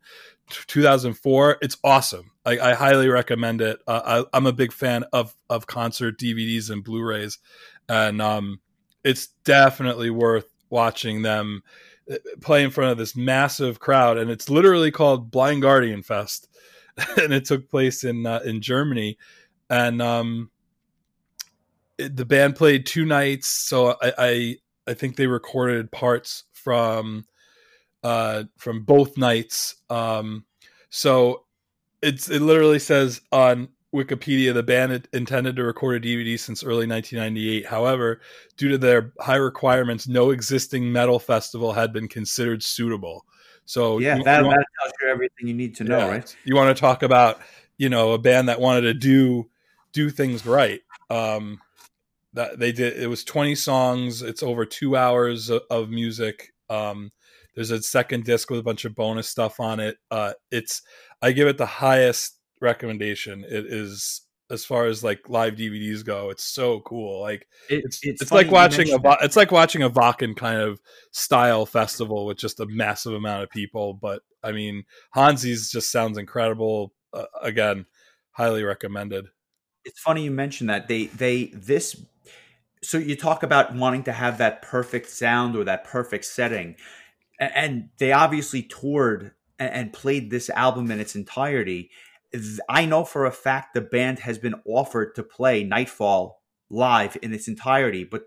2004. 0.51 1.59
It's 1.63 1.77
awesome. 1.83 2.31
I, 2.45 2.59
I 2.59 2.75
highly 2.75 3.09
recommend 3.09 3.61
it. 3.61 3.79
Uh, 3.87 4.25
I, 4.33 4.37
am 4.37 4.47
a 4.47 4.53
big 4.53 4.73
fan 4.73 5.05
of 5.13 5.35
of 5.49 5.67
concert 5.67 6.19
DVDs 6.19 6.71
and 6.71 6.85
Blu-rays, 6.85 7.39
and 7.89 8.21
um, 8.21 8.61
it's 9.03 9.29
definitely 9.45 10.11
worth 10.11 10.51
watching 10.69 11.23
them 11.23 11.63
play 12.41 12.65
in 12.65 12.71
front 12.71 12.93
of 12.93 12.99
this 12.99 13.17
massive 13.17 13.81
crowd, 13.81 14.19
and 14.19 14.31
it's 14.31 14.51
literally 14.51 14.91
called 14.91 15.31
Blind 15.31 15.63
Guardian 15.63 16.03
Fest, 16.03 16.49
and 17.17 17.33
it 17.33 17.45
took 17.45 17.69
place 17.69 18.05
in 18.05 18.27
uh, 18.27 18.41
in 18.45 18.61
Germany, 18.61 19.19
and 19.71 20.01
um, 20.03 20.51
it, 21.99 22.17
the 22.17 22.25
band 22.25 22.57
played 22.57 22.87
two 22.87 23.05
nights. 23.05 23.49
So 23.49 23.97
I, 24.03 24.13
I 24.19 24.57
I 24.89 24.95
think 24.95 25.17
they 25.17 25.27
recorded 25.27 25.91
parts 25.93 26.45
from 26.53 27.25
uh 28.03 28.45
from 28.59 28.85
both 28.85 29.17
nights. 29.17 29.77
Um, 29.91 30.45
so 30.91 31.45
it's 32.03 32.29
it 32.29 32.43
literally 32.43 32.79
says 32.79 33.21
on 33.31 33.69
Wikipedia, 33.95 34.55
the 34.55 34.63
band 34.63 35.07
intended 35.13 35.57
to 35.57 35.65
record 35.65 36.03
a 36.03 36.09
DVD 36.09 36.39
since 36.39 36.65
early 36.65 36.87
1998. 36.87 37.67
However, 37.67 38.21
due 38.57 38.71
to 38.71 38.79
their 38.79 39.13
high 39.21 39.37
requirements, 39.37 40.09
no 40.09 40.31
existing 40.31 40.91
metal 40.91 41.19
festival 41.19 41.73
had 41.73 41.93
been 41.93 42.09
considered 42.09 42.63
suitable. 42.63 43.27
So 43.65 43.99
yeah, 43.99 44.17
you, 44.17 44.25
that, 44.25 44.41
you 44.41 44.47
want, 44.47 44.59
that 44.59 44.67
tells 44.81 44.93
you 45.01 45.09
everything 45.09 45.47
you 45.47 45.55
need 45.55 45.77
to 45.77 45.85
know, 45.85 45.99
yeah, 45.99 46.09
right? 46.09 46.37
You 46.45 46.57
want 46.57 46.75
to 46.75 46.81
talk 46.81 47.03
about 47.03 47.41
you 47.77 47.89
know 47.89 48.13
a 48.13 48.19
band 48.19 48.49
that 48.49 48.61
wanted 48.61 48.83
to 48.83 48.95
do 48.95 49.49
do 49.93 50.11
things 50.11 50.47
right. 50.47 50.81
Um, 51.11 51.61
that 52.33 52.59
they 52.59 52.73
did. 52.73 52.97
It 52.97 53.09
was 53.09 53.25
20 53.25 53.55
songs. 53.55 54.23
It's 54.23 54.43
over 54.43 54.65
two 54.65 54.97
hours 54.97 55.51
of, 55.51 55.63
of 55.71 55.91
music. 55.91 56.53
Um, 56.71 57.13
there's 57.55 57.71
a 57.71 57.83
second 57.83 58.25
disc 58.25 58.49
with 58.51 58.61
a 58.61 58.63
bunch 58.63 58.87
of 58.87 58.95
bonus 58.95 59.29
stuff 59.29 59.61
on 59.61 59.81
it. 59.81 59.99
Uh, 60.11 60.33
it's 60.51 60.83
I 61.21 61.33
give 61.33 61.49
it 61.49 61.59
the 61.59 61.67
highest 61.67 62.39
recommendation. 62.63 63.45
It 63.45 63.67
is 63.67 64.23
as 64.53 64.65
far 64.67 64.85
as 64.85 65.03
like 65.03 65.29
live 65.29 65.55
DVDs 65.55 66.05
go. 66.05 66.31
It's 66.31 66.45
so 66.45 66.81
cool. 66.81 67.21
Like 67.21 67.47
it, 67.71 67.83
it's 67.85 68.01
it's, 68.03 68.23
it's 68.23 68.33
like 68.33 68.51
watching 68.51 68.93
a 68.93 68.99
that. 68.99 69.19
it's 69.23 69.37
like 69.37 69.51
watching 69.51 69.83
a 69.83 69.91
Wacken 69.91 70.37
kind 70.37 70.61
of 70.61 70.81
style 71.11 71.65
festival 71.65 72.27
with 72.27 72.37
just 72.37 72.61
a 72.61 72.67
massive 72.67 73.15
amount 73.15 73.43
of 73.43 73.51
people. 73.51 73.95
But 73.95 74.23
I 74.43 74.53
mean, 74.53 74.85
Hansi's 75.15 75.71
just 75.71 75.91
sounds 75.91 76.19
incredible. 76.19 76.93
Uh, 77.13 77.25
again, 77.41 77.87
highly 78.33 78.63
recommended. 78.63 79.27
It's 79.85 79.99
funny 79.99 80.25
you 80.25 80.31
mentioned 80.31 80.71
that 80.71 80.87
they 80.87 81.07
they 81.07 81.47
this. 81.55 82.01
So 82.83 82.99
you 82.99 83.17
talk 83.17 83.43
about 83.43 83.75
wanting 83.75 84.03
to 84.05 84.13
have 84.13 84.39
that 84.39 84.61
perfect 84.61 85.09
sound 85.09 85.57
or 85.57 85.65
that 85.65 85.85
perfect 85.85 86.27
setting, 86.27 86.77
and 87.41 87.89
they 87.99 88.13
obviously 88.13 88.63
toured 88.63 89.33
and 89.59 89.93
played 89.93 90.31
this 90.31 90.51
album 90.51 90.91
in 90.91 90.99
its 90.99 91.15
entirety 91.15 91.91
I 92.69 92.87
know 92.87 93.05
for 93.05 93.27
a 93.27 93.33
fact 93.33 93.75
the 93.75 93.81
band 93.81 94.21
has 94.21 94.39
been 94.39 94.55
offered 94.67 95.15
to 95.15 95.23
play 95.23 95.65
Nightfall 95.65 96.41
live 96.71 97.17
in 97.23 97.35
its 97.35 97.49
entirety, 97.49 98.05
but 98.05 98.25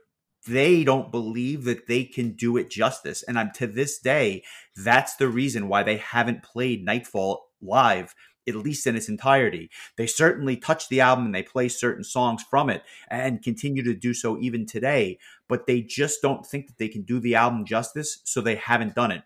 they 0.48 0.84
don't 0.84 1.12
believe 1.12 1.64
that 1.64 1.88
they 1.88 2.04
can 2.04 2.34
do 2.34 2.56
it 2.58 2.70
justice. 2.70 3.24
And 3.24 3.40
I'm 3.40 3.52
to 3.56 3.66
this 3.68 3.98
day, 4.00 4.44
that's 4.76 5.16
the 5.16 5.28
reason 5.28 5.68
why 5.68 5.84
they 5.84 5.98
haven't 5.98 6.44
played 6.44 6.86
Nightfall 6.86 7.48
live, 7.62 8.14
at 8.48 8.56
least 8.56 8.86
in 8.86 8.96
its 8.96 9.10
entirety. 9.10 9.72
They 9.98 10.06
certainly 10.06 10.56
touch 10.56 10.88
the 10.88 11.02
album 11.02 11.26
and 11.26 11.34
they 11.34 11.42
play 11.42 11.68
certain 11.68 12.04
songs 12.04 12.44
from 12.48 12.70
it 12.70 12.84
and 13.10 13.42
continue 13.42 13.82
to 13.84 13.96
do 13.96 14.14
so 14.14 14.38
even 14.38 14.68
today, 14.68 15.18
but 15.50 15.66
they 15.66 15.82
just 15.82 16.22
don't 16.22 16.46
think 16.46 16.68
that 16.68 16.78
they 16.78 16.90
can 16.90 17.02
do 17.02 17.20
the 17.20 17.34
album 17.34 17.66
justice, 17.66 18.22
so 18.24 18.40
they 18.40 18.56
haven't 18.56 18.94
done 18.94 19.12
it. 19.12 19.24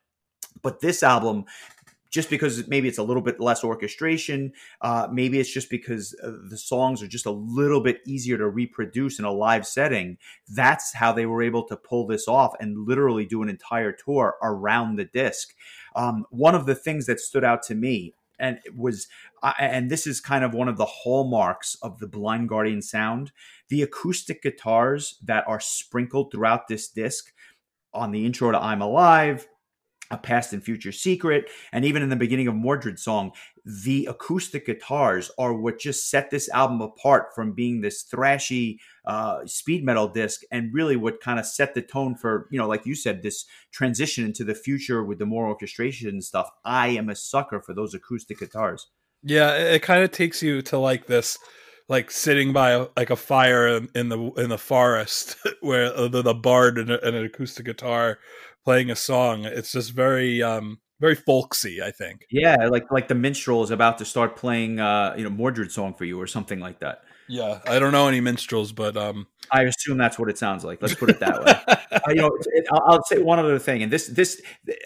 But 0.62 0.80
this 0.82 1.04
album, 1.04 1.46
just 2.10 2.30
because 2.30 2.68
maybe 2.68 2.88
it's 2.88 2.98
a 2.98 3.04
little 3.04 3.22
bit 3.22 3.40
less 3.40 3.64
orchestration. 3.64 4.52
Uh, 4.82 5.08
maybe 5.12 5.40
it's 5.40 5.52
just 5.52 5.70
because 5.70 6.16
uh, 6.24 6.32
the 6.50 6.58
songs 6.58 7.04
are 7.04 7.08
just 7.08 7.26
a 7.26 7.32
little 7.32 7.82
bit 7.82 8.00
easier 8.06 8.38
to 8.38 8.48
reproduce 8.48 9.20
in 9.20 9.26
a 9.26 9.32
live 9.32 9.66
setting. 9.66 10.18
That's 10.48 10.94
how 10.94 11.12
they 11.14 11.26
were 11.26 11.44
able 11.44 11.68
to 11.68 11.78
pull 11.78 12.08
this 12.08 12.28
off 12.28 12.54
and 12.60 12.88
literally 12.88 13.26
do 13.26 13.44
an 13.44 13.50
entire 13.50 13.92
tour 13.92 14.36
around 14.42 14.96
the 14.96 15.06
disc. 15.06 15.54
Um, 15.96 16.26
one 16.30 16.56
of 16.56 16.66
the 16.66 16.76
things 16.76 17.06
that 17.06 17.20
stood 17.20 17.44
out 17.44 17.64
to 17.64 17.76
me 17.76 18.14
and 18.40 18.60
it 18.66 18.76
was 18.76 19.08
uh, 19.44 19.54
and 19.60 19.90
this 19.92 20.08
is 20.08 20.22
kind 20.22 20.44
of 20.44 20.54
one 20.54 20.68
of 20.68 20.78
the 20.78 20.86
hallmarks 20.86 21.76
of 21.82 22.00
the 22.00 22.08
blind 22.08 22.48
guardian 22.48 22.82
sound 22.82 23.32
the 23.68 23.82
acoustic 23.82 24.42
guitars 24.42 25.18
that 25.24 25.44
are 25.48 25.60
sprinkled 25.60 26.32
throughout 26.32 26.68
this 26.68 26.88
disc 26.88 27.34
on 27.94 28.12
the 28.12 28.26
intro 28.26 28.52
to 28.52 28.60
i'm 28.60 28.82
alive 28.82 29.48
a 30.12 30.18
past 30.18 30.54
and 30.54 30.64
future 30.64 30.92
secret 30.92 31.50
and 31.72 31.86
even 31.86 32.02
in 32.02 32.10
the 32.10 32.16
beginning 32.16 32.48
of 32.48 32.56
mordred's 32.56 33.04
song 33.04 33.32
the 33.66 34.08
acoustic 34.08 34.66
guitars 34.66 35.30
are 35.38 35.54
what 35.54 35.80
just 35.80 36.10
set 36.10 36.32
this 36.32 36.50
album 36.50 36.82
apart 36.82 37.28
from 37.36 37.54
being 37.54 37.82
this 37.82 38.04
thrashy 38.04 38.78
uh, 39.06 39.46
speed 39.46 39.84
metal 39.84 40.08
disc 40.08 40.42
and 40.52 40.74
really 40.74 40.96
what 40.96 41.22
kind 41.22 41.40
of 41.40 41.46
set 41.46 41.74
the 41.74 41.82
tone 41.82 42.16
for 42.16 42.48
you 42.52 42.58
know 42.58 42.68
like 42.68 42.86
you 42.86 42.96
said 42.96 43.22
this 43.22 43.46
transition 43.72 44.26
into 44.26 44.44
the 44.44 44.56
future 44.56 45.04
with 45.04 45.20
the 45.20 45.26
more 45.26 45.48
orchestration 45.48 46.10
and 46.10 46.24
stuff. 46.24 46.50
I 46.66 46.90
am 46.90 47.10
a 47.10 47.16
sucker 47.16 47.62
for 47.62 47.74
those 47.74 47.94
acoustic 47.94 48.40
guitars. 48.40 48.88
Yeah 49.24 49.54
it 49.54 49.82
kind 49.82 50.04
of 50.04 50.12
takes 50.12 50.42
you 50.42 50.62
to 50.64 50.78
like 50.78 51.08
this 51.08 51.38
like 51.88 52.12
sitting 52.12 52.54
by 52.54 52.72
a, 52.72 52.88
like 52.96 53.10
a 53.10 53.16
fire 53.16 53.68
in 53.68 54.10
the 54.10 54.32
in 54.38 54.50
the 54.50 54.58
forest 54.58 55.38
where 55.62 55.92
the, 56.08 56.22
the 56.22 56.34
bard 56.34 56.78
and, 56.78 56.92
and 56.92 57.16
an 57.16 57.26
acoustic 57.26 57.66
guitar 57.66 58.20
playing 58.66 58.90
a 58.90 58.96
song. 58.96 59.46
It's 59.46 59.72
just 59.72 59.92
very 59.92 60.42
um 60.44 60.80
very 61.00 61.16
folksy, 61.16 61.82
I 61.82 61.92
think. 61.92 62.26
Yeah, 62.30 62.68
like 62.68 62.92
like 62.92 63.08
the 63.08 63.16
minstrel 63.16 63.64
is 63.64 63.72
about 63.72 63.98
to 64.00 64.06
start 64.06 64.36
playing 64.36 64.80
uh 64.80 65.16
you 65.18 65.24
know 65.24 65.30
Mordred 65.30 65.72
song 65.72 65.94
for 65.94 66.06
you 66.06 66.20
or 66.20 66.28
something 66.28 66.60
like 66.60 66.80
that. 66.80 67.02
Yeah, 67.28 67.60
I 67.68 67.78
don't 67.78 67.92
know 67.92 68.08
any 68.08 68.22
minstrels, 68.22 68.72
but 68.72 68.98
um 68.98 69.28
I 69.52 69.64
assume 69.64 69.98
that's 69.98 70.20
what 70.20 70.30
it 70.30 70.38
sounds 70.38 70.64
like. 70.64 70.82
Let's 70.82 70.96
put 70.96 71.10
it 71.10 71.20
that 71.20 71.44
way. 71.44 71.76
uh, 71.92 72.00
you 72.10 72.16
know, 72.16 72.32
it, 72.54 72.66
I'll, 72.72 72.84
I'll, 72.86 73.04
say 73.04 73.22
one 73.22 73.40
other 73.40 73.60
thing, 73.60 73.84
and 73.84 73.92
this 73.92 74.08
this 74.08 74.42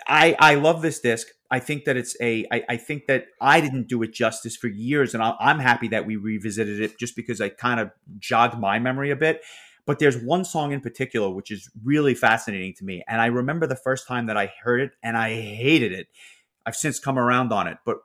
I 0.08 0.36
I 0.40 0.56
love 0.56 0.82
this 0.82 1.00
disc. 1.00 1.28
I 1.52 1.60
think 1.60 1.86
that 1.86 1.98
it's 1.98 2.16
a. 2.22 2.46
I, 2.52 2.64
I 2.70 2.78
think 2.78 3.08
that 3.08 3.28
I 3.40 3.62
didn't 3.62 3.88
do 3.88 4.02
it 4.04 4.14
justice 4.14 4.56
for 4.56 4.68
years, 4.68 5.14
and 5.14 5.22
I, 5.22 5.36
I'm 5.40 5.60
happy 5.60 5.90
that 5.90 6.06
we 6.06 6.16
revisited 6.16 6.82
it 6.82 6.98
just 6.98 7.16
because 7.16 7.42
I 7.42 7.50
kind 7.50 7.80
of 7.80 7.92
jogged 8.20 8.58
my 8.58 8.80
memory 8.80 9.12
a 9.12 9.16
bit. 9.16 9.42
But 9.86 10.00
there's 10.00 10.18
one 10.18 10.46
song 10.46 10.72
in 10.72 10.82
particular 10.82 11.30
which 11.30 11.52
is 11.52 11.70
really 11.84 12.16
fascinating 12.16 12.74
to 12.76 12.86
me. 12.86 13.04
And 13.08 13.22
I 13.22 13.26
remember 13.28 13.68
the 13.68 13.76
first 13.76 14.08
time 14.08 14.28
that 14.28 14.38
I 14.38 14.54
heard 14.64 14.82
it 14.82 14.92
and 15.04 15.18
I 15.18 15.34
hated 15.34 15.92
it. 15.92 16.08
I've 16.66 16.76
since 16.76 17.00
come 17.00 17.20
around 17.20 17.52
on 17.52 17.68
it. 17.68 17.78
But 17.86 17.98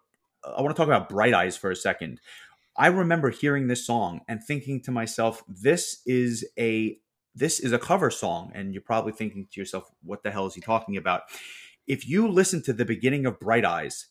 uh, 0.45 0.55
I 0.57 0.63
want 0.63 0.75
to 0.75 0.81
talk 0.81 0.89
about 0.89 1.09
Bright 1.09 1.35
Eyes 1.35 1.57
for 1.57 1.71
a 1.71 1.77
second. 1.77 2.21
I 2.77 2.89
remember 2.89 3.31
hearing 3.31 3.69
this 3.69 3.87
song 3.87 4.21
and 4.29 4.43
thinking 4.43 4.81
to 4.83 4.91
myself, 4.91 5.43
this 5.49 6.01
is 6.07 6.47
a 6.59 6.99
this 7.35 7.61
is 7.61 7.73
a 7.73 7.79
cover 7.79 8.11
song. 8.11 8.51
And 8.55 8.73
you're 8.73 8.83
probably 8.83 9.13
thinking 9.13 9.47
to 9.53 9.61
yourself, 9.61 9.89
what 10.03 10.25
the 10.25 10.31
hell 10.33 10.47
is 10.47 10.55
he 10.55 10.61
talking 10.61 10.97
about? 10.97 11.23
If 11.87 12.09
you 12.09 12.27
listen 12.27 12.63
to 12.65 12.73
the 12.73 12.85
beginning 12.85 13.27
of 13.27 13.39
Bright 13.39 13.65
Eyes, 13.65 14.07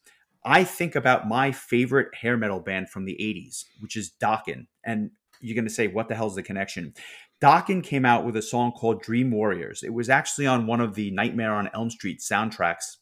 I 0.45 0.63
think 0.63 0.95
about 0.95 1.27
my 1.27 1.51
favorite 1.51 2.15
hair 2.15 2.37
metal 2.37 2.61
band 2.61 2.89
from 2.89 3.03
the 3.03 3.17
80s, 3.19 3.65
which 3.81 3.97
is 3.97 4.13
Dokken. 4.21 4.67
And 4.85 5.11
you're 5.41 5.55
going 5.55 5.67
to 5.67 5.73
say, 5.73 5.87
what 5.87 6.07
the 6.07 6.15
hell's 6.15 6.35
the 6.35 6.43
connection? 6.43 6.93
Dokken 7.39 7.83
came 7.83 8.03
out 8.03 8.25
with 8.25 8.35
a 8.35 8.41
song 8.41 8.71
called 8.71 9.01
Dream 9.01 9.29
Warriors. 9.29 9.83
It 9.83 9.93
was 9.93 10.09
actually 10.09 10.47
on 10.47 10.65
one 10.65 10.81
of 10.81 10.95
the 10.95 11.11
Nightmare 11.11 11.53
on 11.53 11.69
Elm 11.71 11.91
Street 11.91 12.19
soundtracks, 12.19 12.97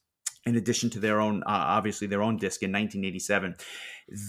in 0.45 0.57
addition 0.57 0.89
to 0.89 0.99
their 0.99 1.21
own, 1.21 1.41
uh, 1.43 1.47
obviously, 1.47 2.05
their 2.05 2.21
own 2.21 2.35
disc 2.35 2.61
in 2.61 2.69
1987. 2.71 3.55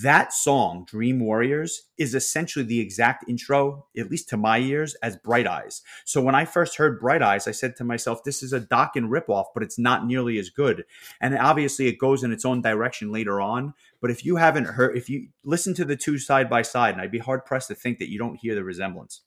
That 0.03 0.33
song, 0.33 0.87
Dream 0.89 1.19
Warriors, 1.19 1.89
is 1.99 2.15
essentially 2.15 2.65
the 2.65 2.79
exact 2.79 3.29
intro, 3.29 3.87
at 3.99 4.09
least 4.09 4.29
to 4.29 4.37
my 4.37 4.59
ears, 4.59 4.95
as 5.03 5.17
Bright 5.17 5.47
Eyes. 5.49 5.83
So 6.05 6.23
when 6.23 6.37
I 6.37 6.45
first 6.45 6.77
heard 6.77 7.01
Bright 7.01 7.21
Eyes, 7.21 7.49
I 7.49 7.51
said 7.51 7.75
to 7.77 7.85
myself, 7.85 8.23
this 8.23 8.45
is 8.45 8.53
a 8.53 8.61
Dokken 8.61 9.11
ripoff, 9.11 9.47
but 9.53 9.65
it's 9.65 9.79
not 9.79 10.07
nearly 10.07 10.39
as 10.39 10.51
good. 10.51 10.85
And 11.21 11.37
obviously, 11.37 11.89
it 11.89 11.99
goes 11.99 12.23
in 12.23 12.33
its 12.33 12.45
own 12.45 12.63
direction 12.63 13.11
later 13.11 13.41
on. 13.41 13.75
But 14.01 14.13
if 14.13 14.25
you 14.25 14.37
haven't 14.37 14.67
heard, 14.67 14.97
if 14.97 15.11
you 15.11 15.29
listen 15.45 15.75
to 15.75 15.85
the 15.85 15.97
two 15.97 16.17
side 16.17 16.49
by 16.49 16.63
side, 16.63 16.95
and 16.95 17.03
I'd 17.03 17.11
be 17.11 17.19
hard 17.19 17.45
pressed 17.45 17.69
to 17.69 17.75
think 17.75 17.99
that 17.99 18.09
you 18.09 18.21
don't 18.21 18.37
hear 18.37 18.55
the 18.55 18.65
resemblance. 18.65 19.23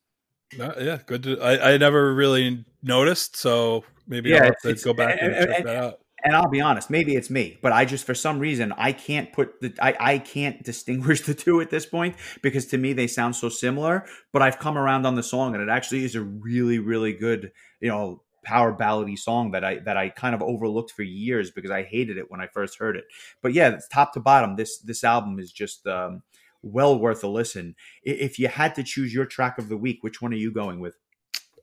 Uh, 0.59 0.73
yeah, 0.79 0.99
good. 1.05 1.23
To, 1.23 1.41
I 1.41 1.73
I 1.73 1.77
never 1.77 2.13
really 2.13 2.65
noticed, 2.81 3.35
so 3.35 3.83
maybe 4.07 4.29
yeah, 4.29 4.37
I'll 4.37 4.43
have 4.45 4.77
to 4.77 4.83
go 4.83 4.93
back 4.93 5.17
and, 5.21 5.33
and 5.33 5.47
check 5.47 5.57
and, 5.59 5.67
that 5.67 5.75
out. 5.75 5.99
And 6.23 6.35
I'll 6.35 6.49
be 6.49 6.59
honest, 6.59 6.89
maybe 6.89 7.15
it's 7.15 7.29
me, 7.29 7.57
but 7.61 7.71
I 7.71 7.85
just 7.85 8.05
for 8.05 8.13
some 8.13 8.39
reason 8.39 8.73
I 8.73 8.91
can't 8.91 9.31
put 9.31 9.61
the 9.61 9.73
I, 9.81 9.95
I 9.99 10.17
can't 10.17 10.61
distinguish 10.63 11.21
the 11.25 11.33
two 11.33 11.61
at 11.61 11.69
this 11.69 11.85
point 11.85 12.15
because 12.41 12.65
to 12.67 12.77
me 12.77 12.93
they 12.93 13.07
sound 13.07 13.35
so 13.35 13.49
similar. 13.49 14.05
But 14.33 14.41
I've 14.41 14.59
come 14.59 14.77
around 14.77 15.05
on 15.05 15.15
the 15.15 15.23
song 15.23 15.53
and 15.53 15.63
it 15.63 15.69
actually 15.69 16.03
is 16.03 16.15
a 16.15 16.21
really, 16.21 16.79
really 16.79 17.13
good, 17.13 17.51
you 17.79 17.89
know, 17.89 18.23
power 18.43 18.75
ballady 18.75 19.17
song 19.17 19.51
that 19.51 19.63
I 19.63 19.79
that 19.79 19.97
I 19.97 20.09
kind 20.09 20.35
of 20.35 20.41
overlooked 20.41 20.91
for 20.91 21.03
years 21.03 21.51
because 21.51 21.71
I 21.71 21.83
hated 21.83 22.17
it 22.17 22.29
when 22.29 22.41
I 22.41 22.47
first 22.47 22.79
heard 22.79 22.97
it. 22.97 23.05
But 23.41 23.53
yeah, 23.53 23.77
top 23.91 24.13
to 24.13 24.19
bottom, 24.19 24.55
this 24.55 24.79
this 24.79 25.03
album 25.03 25.39
is 25.39 25.51
just 25.51 25.85
um 25.87 26.23
well 26.61 26.97
worth 26.97 27.23
a 27.23 27.27
listen. 27.27 27.75
If 28.03 28.39
you 28.39 28.47
had 28.47 28.75
to 28.75 28.83
choose 28.83 29.13
your 29.13 29.25
track 29.25 29.57
of 29.57 29.69
the 29.69 29.77
week, 29.77 29.99
which 30.01 30.21
one 30.21 30.33
are 30.33 30.37
you 30.37 30.51
going 30.51 30.79
with? 30.79 30.95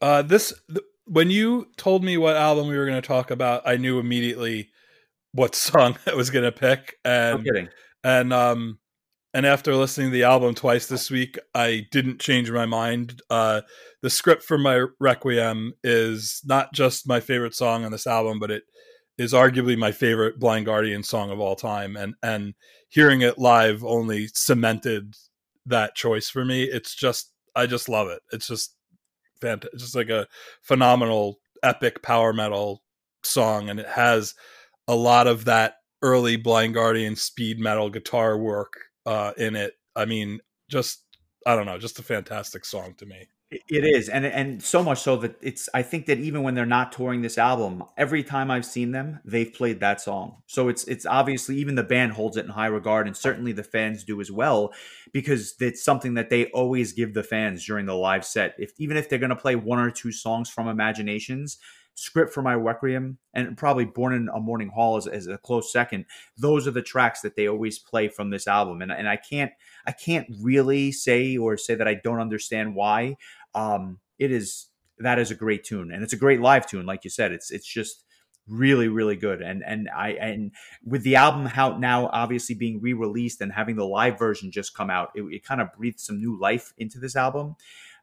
Uh, 0.00 0.22
this 0.22 0.52
th- 0.68 0.84
when 1.06 1.30
you 1.30 1.68
told 1.76 2.04
me 2.04 2.16
what 2.16 2.36
album 2.36 2.68
we 2.68 2.76
were 2.76 2.86
going 2.86 3.00
to 3.00 3.06
talk 3.06 3.30
about, 3.30 3.62
I 3.66 3.76
knew 3.76 3.98
immediately 3.98 4.70
what 5.32 5.54
song 5.54 5.96
I 6.06 6.14
was 6.14 6.30
going 6.30 6.44
to 6.44 6.52
pick. 6.52 6.96
And 7.04 7.44
no 7.44 7.52
kidding. 7.52 7.68
And 8.04 8.32
um, 8.32 8.78
and 9.34 9.44
after 9.44 9.74
listening 9.74 10.08
to 10.08 10.12
the 10.12 10.22
album 10.24 10.54
twice 10.54 10.86
this 10.86 11.10
week, 11.10 11.38
I 11.54 11.86
didn't 11.90 12.20
change 12.20 12.50
my 12.50 12.66
mind. 12.66 13.20
Uh, 13.28 13.62
the 14.00 14.10
script 14.10 14.42
for 14.42 14.56
my 14.56 14.86
Requiem 15.00 15.74
is 15.84 16.40
not 16.44 16.72
just 16.72 17.08
my 17.08 17.20
favorite 17.20 17.54
song 17.54 17.84
on 17.84 17.92
this 17.92 18.06
album, 18.06 18.38
but 18.38 18.50
it 18.50 18.62
is 19.18 19.32
arguably 19.32 19.78
my 19.78 19.92
favorite 19.92 20.38
Blind 20.38 20.66
Guardian 20.66 21.02
song 21.02 21.30
of 21.30 21.40
all 21.40 21.56
time, 21.56 21.96
and 21.96 22.14
and 22.22 22.54
hearing 22.88 23.22
it 23.22 23.38
live 23.38 23.84
only 23.84 24.28
cemented 24.28 25.14
that 25.66 25.94
choice 25.94 26.28
for 26.28 26.44
me. 26.44 26.64
It's 26.64 26.94
just 26.94 27.32
I 27.54 27.66
just 27.66 27.88
love 27.88 28.08
it. 28.08 28.20
It's 28.32 28.46
just 28.46 28.74
fantastic. 29.40 29.78
just 29.78 29.96
like 29.96 30.10
a 30.10 30.26
phenomenal 30.62 31.38
epic 31.62 32.02
power 32.02 32.32
metal 32.32 32.82
song, 33.22 33.70
and 33.70 33.80
it 33.80 33.88
has 33.88 34.34
a 34.88 34.94
lot 34.94 35.26
of 35.26 35.46
that 35.46 35.76
early 36.02 36.36
Blind 36.36 36.74
Guardian 36.74 37.16
speed 37.16 37.58
metal 37.58 37.90
guitar 37.90 38.36
work 38.38 38.74
uh, 39.06 39.32
in 39.36 39.56
it. 39.56 39.74
I 39.94 40.04
mean, 40.04 40.40
just 40.68 41.02
I 41.46 41.56
don't 41.56 41.66
know, 41.66 41.78
just 41.78 41.98
a 41.98 42.02
fantastic 42.02 42.64
song 42.64 42.94
to 42.98 43.06
me. 43.06 43.28
It 43.48 43.84
is, 43.84 44.08
and 44.08 44.26
and 44.26 44.60
so 44.60 44.82
much 44.82 44.98
so 45.02 45.16
that 45.18 45.36
it's. 45.40 45.68
I 45.72 45.82
think 45.82 46.06
that 46.06 46.18
even 46.18 46.42
when 46.42 46.54
they're 46.56 46.66
not 46.66 46.90
touring 46.90 47.22
this 47.22 47.38
album, 47.38 47.84
every 47.96 48.24
time 48.24 48.50
I've 48.50 48.66
seen 48.66 48.90
them, 48.90 49.20
they've 49.24 49.52
played 49.54 49.78
that 49.78 50.00
song. 50.00 50.42
So 50.46 50.68
it's 50.68 50.82
it's 50.84 51.06
obviously 51.06 51.56
even 51.58 51.76
the 51.76 51.84
band 51.84 52.14
holds 52.14 52.36
it 52.36 52.44
in 52.44 52.50
high 52.50 52.66
regard, 52.66 53.06
and 53.06 53.16
certainly 53.16 53.52
the 53.52 53.62
fans 53.62 54.02
do 54.02 54.20
as 54.20 54.32
well, 54.32 54.74
because 55.12 55.54
it's 55.60 55.84
something 55.84 56.14
that 56.14 56.28
they 56.28 56.46
always 56.46 56.92
give 56.92 57.14
the 57.14 57.22
fans 57.22 57.64
during 57.64 57.86
the 57.86 57.94
live 57.94 58.24
set. 58.24 58.56
If 58.58 58.72
even 58.78 58.96
if 58.96 59.08
they're 59.08 59.20
going 59.20 59.30
to 59.30 59.36
play 59.36 59.54
one 59.54 59.78
or 59.78 59.92
two 59.92 60.10
songs 60.10 60.50
from 60.50 60.66
Imaginations, 60.66 61.58
script 61.96 62.32
for 62.32 62.42
my 62.42 62.54
requiem 62.54 63.16
and 63.32 63.56
probably 63.56 63.86
born 63.86 64.12
in 64.12 64.28
a 64.34 64.38
mourning 64.38 64.68
hall 64.68 64.98
as, 64.98 65.06
as, 65.06 65.26
a 65.26 65.38
close 65.38 65.72
second 65.72 66.04
those 66.36 66.66
are 66.68 66.70
the 66.70 66.82
tracks 66.82 67.22
that 67.22 67.36
they 67.36 67.48
always 67.48 67.78
play 67.78 68.06
from 68.06 68.28
this 68.28 68.46
album. 68.46 68.82
And, 68.82 68.92
and 68.92 69.08
i 69.08 69.16
can't 69.16 69.50
i 69.86 69.92
can't 69.92 70.26
really 70.40 70.92
say 70.92 71.36
or 71.38 71.56
say 71.56 71.74
that 71.74 71.88
i 71.88 71.94
don't 71.94 72.20
understand 72.20 72.74
why. 72.74 73.16
Um, 73.54 73.98
it 74.18 74.30
is 74.30 74.66
that 74.98 75.18
is 75.18 75.30
a 75.30 75.34
great 75.34 75.64
tune 75.64 75.90
and 75.90 76.02
it's 76.02 76.12
a 76.12 76.18
great 76.18 76.40
live 76.40 76.66
tune 76.66 76.86
like 76.86 77.02
you 77.02 77.10
said. 77.10 77.32
It's 77.32 77.50
it's 77.50 77.66
just 77.66 78.04
really 78.46 78.88
really 78.88 79.16
good. 79.16 79.40
And 79.40 79.64
and 79.64 79.88
i 79.88 80.10
and 80.10 80.52
with 80.84 81.02
the 81.02 81.16
album 81.16 81.46
how 81.46 81.78
now 81.78 82.10
obviously 82.12 82.54
being 82.54 82.80
re-released 82.82 83.40
and 83.40 83.52
having 83.52 83.76
the 83.76 83.86
live 83.86 84.18
version 84.18 84.50
just 84.50 84.76
come 84.76 84.90
out 84.90 85.12
it, 85.14 85.22
it 85.22 85.44
kind 85.44 85.62
of 85.62 85.72
breathed 85.72 86.00
some 86.00 86.18
new 86.18 86.38
life 86.38 86.74
into 86.76 86.98
this 86.98 87.16
album. 87.16 87.56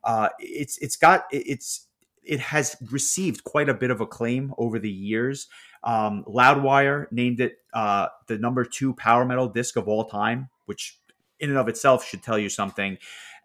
Uh 0.04 0.30
it's 0.40 0.80
it's 0.80 0.98
got 0.98 1.26
it's 1.32 1.88
it 2.26 2.40
has 2.40 2.76
received 2.92 3.44
quite 3.44 3.70
a 3.70 3.74
bit 3.74 3.92
of 3.92 4.02
acclaim 4.02 4.54
over 4.58 4.80
the 4.80 4.90
years 4.90 5.48
um 5.84 6.24
loudwire 6.28 7.12
named 7.12 7.40
it 7.40 7.58
uh 7.74 8.08
the 8.28 8.38
number 8.38 8.64
two 8.64 8.94
power 8.94 9.26
metal 9.26 9.48
disc 9.48 9.76
of 9.76 9.88
all 9.88 10.06
time 10.06 10.50
which 10.66 11.00
in 11.40 11.50
and 11.50 11.60
of 11.60 11.68
itself 11.68 12.06
should 12.06 12.24
tell 12.24 12.40
you 12.40 12.50
something 12.50 12.98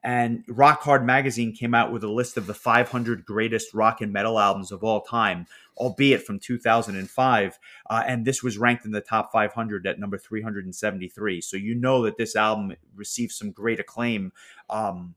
and 0.02 0.44
Rock 0.48 0.82
Hard 0.82 1.04
Magazine 1.04 1.52
came 1.52 1.74
out 1.74 1.92
with 1.92 2.04
a 2.04 2.10
list 2.10 2.36
of 2.36 2.46
the 2.46 2.54
500 2.54 3.24
greatest 3.24 3.74
rock 3.74 4.00
and 4.00 4.12
metal 4.12 4.38
albums 4.38 4.70
of 4.70 4.84
all 4.84 5.00
time, 5.00 5.46
albeit 5.76 6.22
from 6.22 6.38
2005. 6.38 7.58
Uh, 7.90 8.02
and 8.06 8.24
this 8.24 8.42
was 8.42 8.58
ranked 8.58 8.84
in 8.84 8.92
the 8.92 9.00
top 9.00 9.32
500 9.32 9.86
at 9.86 9.98
number 9.98 10.16
373. 10.16 11.40
So 11.40 11.56
you 11.56 11.74
know 11.74 12.02
that 12.02 12.16
this 12.16 12.36
album 12.36 12.76
received 12.94 13.32
some 13.32 13.50
great 13.50 13.80
acclaim. 13.80 14.32
Um, 14.70 15.14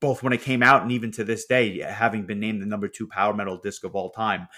both 0.00 0.22
when 0.22 0.32
it 0.32 0.42
came 0.42 0.62
out 0.62 0.82
and 0.82 0.92
even 0.92 1.10
to 1.12 1.24
this 1.24 1.46
day, 1.46 1.80
having 1.80 2.26
been 2.26 2.40
named 2.40 2.62
the 2.62 2.66
number 2.66 2.88
two 2.88 3.06
power 3.06 3.34
metal 3.34 3.58
disc 3.58 3.84
of 3.84 3.94
all 3.94 4.10
time 4.10 4.48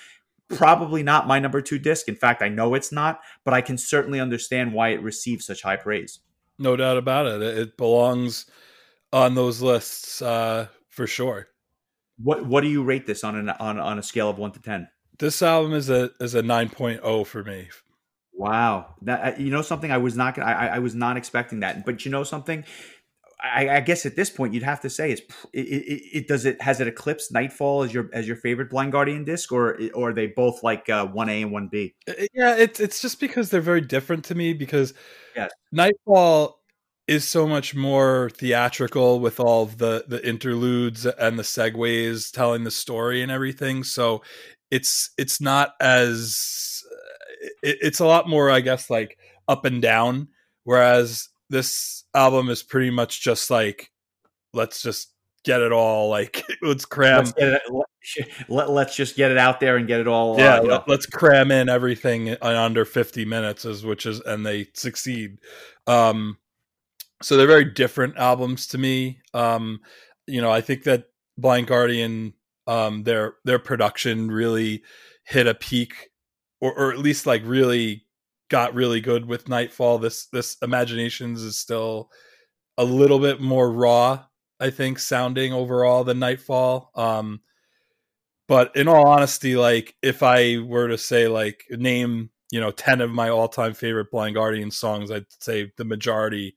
probably 0.50 1.02
not 1.02 1.26
my 1.26 1.38
number 1.38 1.62
two 1.62 1.78
disc. 1.78 2.09
In 2.09 2.16
fact, 2.16 2.42
I 2.42 2.48
know 2.48 2.74
it's 2.74 2.92
not, 2.92 3.20
but 3.44 3.54
I 3.54 3.61
can 3.61 3.78
certainly 3.78 4.20
understand 4.20 4.74
why 4.74 4.90
it 4.90 5.02
received 5.02 5.42
such 5.42 5.62
high 5.62 5.76
praise. 5.76 6.20
No 6.59 6.76
doubt 6.76 6.98
about 6.98 7.26
it. 7.26 7.42
It 7.42 7.76
belongs 7.76 8.46
on 9.12 9.35
those 9.35 9.62
lists 9.62 10.20
uh, 10.20 10.66
for 10.88 11.06
sure. 11.06 11.48
What 12.22 12.44
What 12.44 12.61
do 12.61 12.68
you 12.68 12.85
rate 12.85 13.06
this 13.06 13.24
on 13.24 13.37
an 13.37 13.48
on 13.48 13.78
on 13.78 13.98
a 13.98 14.02
scale 14.02 14.28
of 14.28 14.38
one 14.38 14.52
to 14.52 14.61
ten? 14.61 14.88
This 15.18 15.40
album 15.40 15.72
is 15.72 15.88
a 15.88 16.11
is 16.20 16.35
a 16.35 16.42
nine 16.42 16.70
oh 17.02 17.24
for 17.24 17.42
me. 17.42 17.68
Wow, 18.35 18.94
that 19.02 19.35
uh, 19.35 19.38
you 19.38 19.50
know 19.50 19.62
something 19.62 19.90
I 19.90 19.98
was 19.98 20.16
not 20.16 20.38
I 20.38 20.68
I 20.68 20.78
was 20.80 20.94
not 20.94 21.16
expecting 21.16 21.61
that, 21.61 21.87
but 21.87 22.04
you 22.04 22.11
know 22.11 22.24
something. 22.24 22.64
I, 23.42 23.68
I, 23.76 23.81
guess 23.81 24.05
at 24.07 24.16
this 24.16 24.31
point 24.31 24.53
you'd 24.55 24.62
have 24.62 24.81
to 24.81 24.90
say 24.90 25.12
is 25.12 25.20
it, 25.53 25.61
it, 25.61 26.03
it, 26.12 26.29
does 26.29 26.44
it 26.44 26.61
has 26.61 26.81
it 26.81 26.88
eclipsed 26.88 27.33
Nightfall 27.33 27.83
as 27.83 27.94
your 27.94 28.11
as 28.12 28.26
your 28.26 28.37
favorite 28.37 28.70
Blind 28.70 28.92
Guardian 28.92 29.24
disc 29.24 29.50
or 29.53 29.79
or 29.94 30.11
are 30.11 30.12
they 30.12 30.26
both 30.26 30.62
like 30.62 30.88
uh, 30.88 31.07
one 31.07 31.29
A 31.29 31.42
and 31.42 31.53
one 31.53 31.68
B? 31.68 31.94
Uh, 32.09 32.12
uh, 32.12 32.26
yeah, 32.35 32.57
it's 32.57 32.81
it's 32.81 33.00
just 33.00 33.20
because 33.20 33.50
they're 33.50 33.61
very 33.61 33.81
different 33.81 34.24
to 34.26 34.35
me 34.35 34.53
because 34.53 34.94
yes. 35.35 35.50
Nightfall 35.72 36.61
is 37.07 37.26
so 37.26 37.46
much 37.46 37.74
more 37.74 38.31
theatrical 38.35 39.21
with 39.21 39.40
all 39.40 39.67
the 39.67 40.04
the 40.06 40.27
interludes 40.27 41.06
and 41.06 41.38
the 41.38 41.42
segues 41.42 42.31
telling 42.31 42.65
the 42.65 42.71
story 42.71 43.23
and 43.23 43.33
everything. 43.33 43.85
So 43.85 44.23
it's 44.71 45.10
it's 45.19 45.40
not 45.40 45.75
as 45.81 46.83
it, 47.62 47.79
it's 47.81 48.00
a 48.00 48.06
lot 48.06 48.29
more 48.29 48.50
I 48.50 48.60
guess 48.60 48.90
like 48.90 49.19
up 49.48 49.65
and 49.65 49.81
down 49.81 50.29
whereas 50.65 51.29
this 51.51 52.05
album 52.15 52.48
is 52.48 52.63
pretty 52.63 52.90
much 52.90 53.21
just 53.21 53.51
like 53.51 53.90
let's 54.55 54.83
just 54.83 55.13
get 55.44 55.61
it 55.61 55.73
all 55.73 56.09
like 56.09 56.42
let's 56.63 56.85
cram 56.85 57.25
let's, 57.38 57.71
let, 58.48 58.69
us 58.88 58.96
just 58.96 59.17
get 59.17 59.31
it 59.31 59.38
out 59.38 59.61
there 59.61 59.77
and 59.77 59.87
get 59.87 60.01
it 60.01 60.09
all 60.09 60.38
yeah 60.38 60.57
uh, 60.57 60.83
let, 60.87 60.98
us 60.98 61.07
cram 61.07 61.51
in 61.51 61.69
everything 61.69 62.29
in 62.29 62.38
under 62.42 62.85
50 62.85 63.25
minutes 63.25 63.65
as 63.65 63.85
which 63.85 64.07
is 64.07 64.21
and 64.21 64.46
they 64.46 64.69
succeed. 64.75 65.38
Um 65.87 66.38
so 67.23 67.37
they're 67.37 67.46
very 67.46 67.67
different 67.67 68.17
albums 68.17 68.67
to 68.69 68.79
me. 68.79 69.21
Um 69.35 69.81
you 70.31 70.40
know 70.40 70.51
i 70.51 70.61
think 70.61 70.85
that 70.85 71.07
blind 71.37 71.67
guardian 71.67 72.33
um 72.67 73.03
their 73.03 73.35
their 73.44 73.59
production 73.59 74.31
really 74.31 74.83
hit 75.25 75.46
a 75.46 75.55
peak 75.55 76.11
or, 76.61 76.73
or 76.73 76.92
at 76.92 76.98
least 76.98 77.27
like 77.27 77.42
really 77.44 78.07
got 78.51 78.75
really 78.75 79.01
good 79.01 79.25
with 79.25 79.48
Nightfall. 79.48 79.98
This 79.98 80.27
this 80.27 80.57
Imaginations 80.61 81.42
is 81.42 81.59
still 81.59 82.11
a 82.77 82.85
little 82.85 83.19
bit 83.19 83.40
more 83.40 83.71
raw, 83.73 84.25
I 84.59 84.71
think, 84.71 84.98
sounding 84.98 85.55
overall 85.55 86.05
than 86.05 86.19
Nightfall. 86.19 86.90
Um, 86.94 87.40
but 88.48 88.75
in 88.77 88.88
all 88.88 89.07
honesty, 89.07 89.57
like 89.57 89.94
if 90.03 90.23
I 90.23 90.59
were 90.59 90.88
to 90.88 90.98
say 90.98 91.29
like 91.29 91.65
name 91.71 92.31
you 92.51 92.61
know 92.61 92.73
ten 92.73 93.01
of 93.01 93.11
my 93.11 93.31
all 93.31 93.48
time 93.48 93.73
favorite 93.73 94.11
Blind 94.11 94.35
Guardian 94.35 94.71
songs, 94.71 95.11
I'd 95.11 95.27
say 95.40 95.73
the 95.79 95.85
majority 95.85 96.57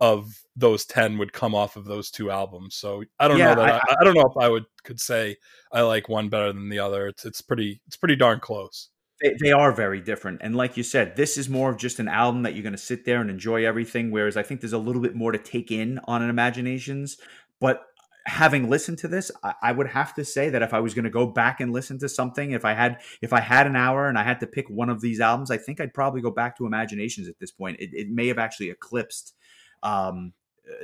of 0.00 0.36
those 0.56 0.84
10 0.84 1.16
would 1.16 1.32
come 1.32 1.54
off 1.54 1.76
of 1.76 1.84
those 1.84 2.10
two 2.10 2.28
albums 2.28 2.74
so 2.74 3.04
i 3.20 3.28
don't 3.28 3.38
yeah, 3.38 3.54
know 3.54 3.62
that 3.62 3.74
I, 3.74 3.76
I, 3.76 3.96
I, 4.00 4.04
don't 4.04 4.14
know 4.14 4.28
if 4.28 4.36
i 4.36 4.48
would 4.48 4.64
could 4.82 4.98
say 4.98 5.36
i 5.70 5.80
like 5.80 6.08
one 6.08 6.28
better 6.28 6.52
than 6.52 6.68
the 6.68 6.80
other 6.80 7.06
it's 7.06 7.24
it's 7.24 7.40
pretty 7.40 7.80
it's 7.86 7.96
pretty 7.96 8.16
darn 8.16 8.40
close 8.40 8.88
they, 9.22 9.36
they 9.40 9.52
are 9.52 9.72
very 9.72 10.00
different. 10.00 10.40
And 10.42 10.56
like 10.56 10.76
you 10.76 10.82
said, 10.82 11.16
this 11.16 11.38
is 11.38 11.48
more 11.48 11.70
of 11.70 11.78
just 11.78 11.98
an 11.98 12.08
album 12.08 12.42
that 12.42 12.54
you're 12.54 12.62
going 12.62 12.72
to 12.72 12.78
sit 12.78 13.04
there 13.04 13.20
and 13.20 13.30
enjoy 13.30 13.64
everything. 13.64 14.10
Whereas 14.10 14.36
I 14.36 14.42
think 14.42 14.60
there's 14.60 14.72
a 14.72 14.78
little 14.78 15.02
bit 15.02 15.14
more 15.14 15.32
to 15.32 15.38
take 15.38 15.70
in 15.70 16.00
on 16.04 16.22
an 16.22 16.30
Imaginations. 16.30 17.16
But 17.60 17.84
having 18.26 18.68
listened 18.68 18.98
to 18.98 19.08
this, 19.08 19.30
I, 19.42 19.54
I 19.62 19.72
would 19.72 19.88
have 19.88 20.14
to 20.14 20.24
say 20.24 20.50
that 20.50 20.62
if 20.62 20.74
I 20.74 20.80
was 20.80 20.94
going 20.94 21.04
to 21.04 21.10
go 21.10 21.26
back 21.26 21.60
and 21.60 21.72
listen 21.72 21.98
to 22.00 22.08
something, 22.08 22.50
if 22.50 22.64
I 22.64 22.74
had 22.74 22.98
if 23.20 23.32
I 23.32 23.40
had 23.40 23.66
an 23.66 23.76
hour 23.76 24.08
and 24.08 24.18
I 24.18 24.24
had 24.24 24.40
to 24.40 24.46
pick 24.46 24.68
one 24.68 24.88
of 24.88 25.00
these 25.00 25.20
albums, 25.20 25.50
I 25.50 25.56
think 25.56 25.80
I'd 25.80 25.94
probably 25.94 26.20
go 26.20 26.30
back 26.30 26.56
to 26.58 26.66
Imaginations 26.66 27.28
at 27.28 27.38
this 27.38 27.50
point. 27.50 27.78
It, 27.80 27.90
it 27.92 28.08
may 28.10 28.28
have 28.28 28.38
actually 28.38 28.70
eclipsed 28.70 29.34
um, 29.82 30.32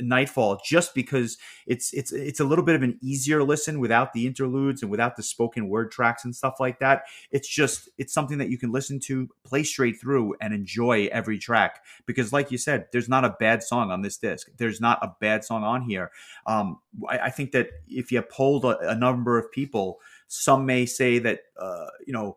Nightfall 0.01 0.61
just 0.65 0.95
because 0.95 1.39
it's 1.67 1.93
it's 1.93 2.13
it's 2.13 2.41
a 2.41 2.45
little 2.45 2.65
bit 2.65 2.75
of 2.75 2.83
an 2.83 2.99
easier 3.01 3.43
listen 3.43 3.79
without 3.79 4.13
the 4.13 4.27
interludes 4.27 4.83
and 4.83 4.91
without 4.91 5.17
the 5.17 5.23
spoken 5.23 5.69
word 5.69 5.91
tracks 5.91 6.25
and 6.25 6.35
stuff 6.35 6.55
like 6.59 6.79
that. 6.81 7.05
It's 7.31 7.49
just 7.49 7.89
it's 7.99 8.13
something 8.13 8.39
that 8.39 8.51
you 8.51 8.59
can 8.59 8.73
listen 8.73 8.99
to, 9.01 9.29
play 9.45 9.63
straight 9.63 10.01
through, 10.01 10.35
and 10.41 10.53
enjoy 10.53 11.09
every 11.13 11.39
track. 11.39 11.85
Because, 12.07 12.33
like 12.33 12.51
you 12.51 12.59
said, 12.59 12.87
there's 12.93 13.09
not 13.09 13.25
a 13.25 13.37
bad 13.39 13.63
song 13.63 13.91
on 13.91 14.03
this 14.03 14.17
disc. 14.17 14.49
There's 14.57 14.81
not 14.81 14.99
a 15.03 15.13
bad 15.21 15.45
song 15.45 15.65
on 15.65 15.83
here. 15.83 16.11
Um, 16.47 16.79
I, 17.09 17.19
I, 17.19 17.31
think 17.31 17.53
that 17.53 17.69
if 17.89 18.11
you 18.11 18.21
polled 18.23 18.65
a, 18.65 18.91
a 18.91 18.95
number 18.95 19.39
of 19.39 19.51
people, 19.53 20.01
some 20.27 20.67
may 20.67 20.87
say 20.87 21.19
that 21.21 21.41
uh, 21.59 21.87
you 22.07 22.13
know 22.13 22.37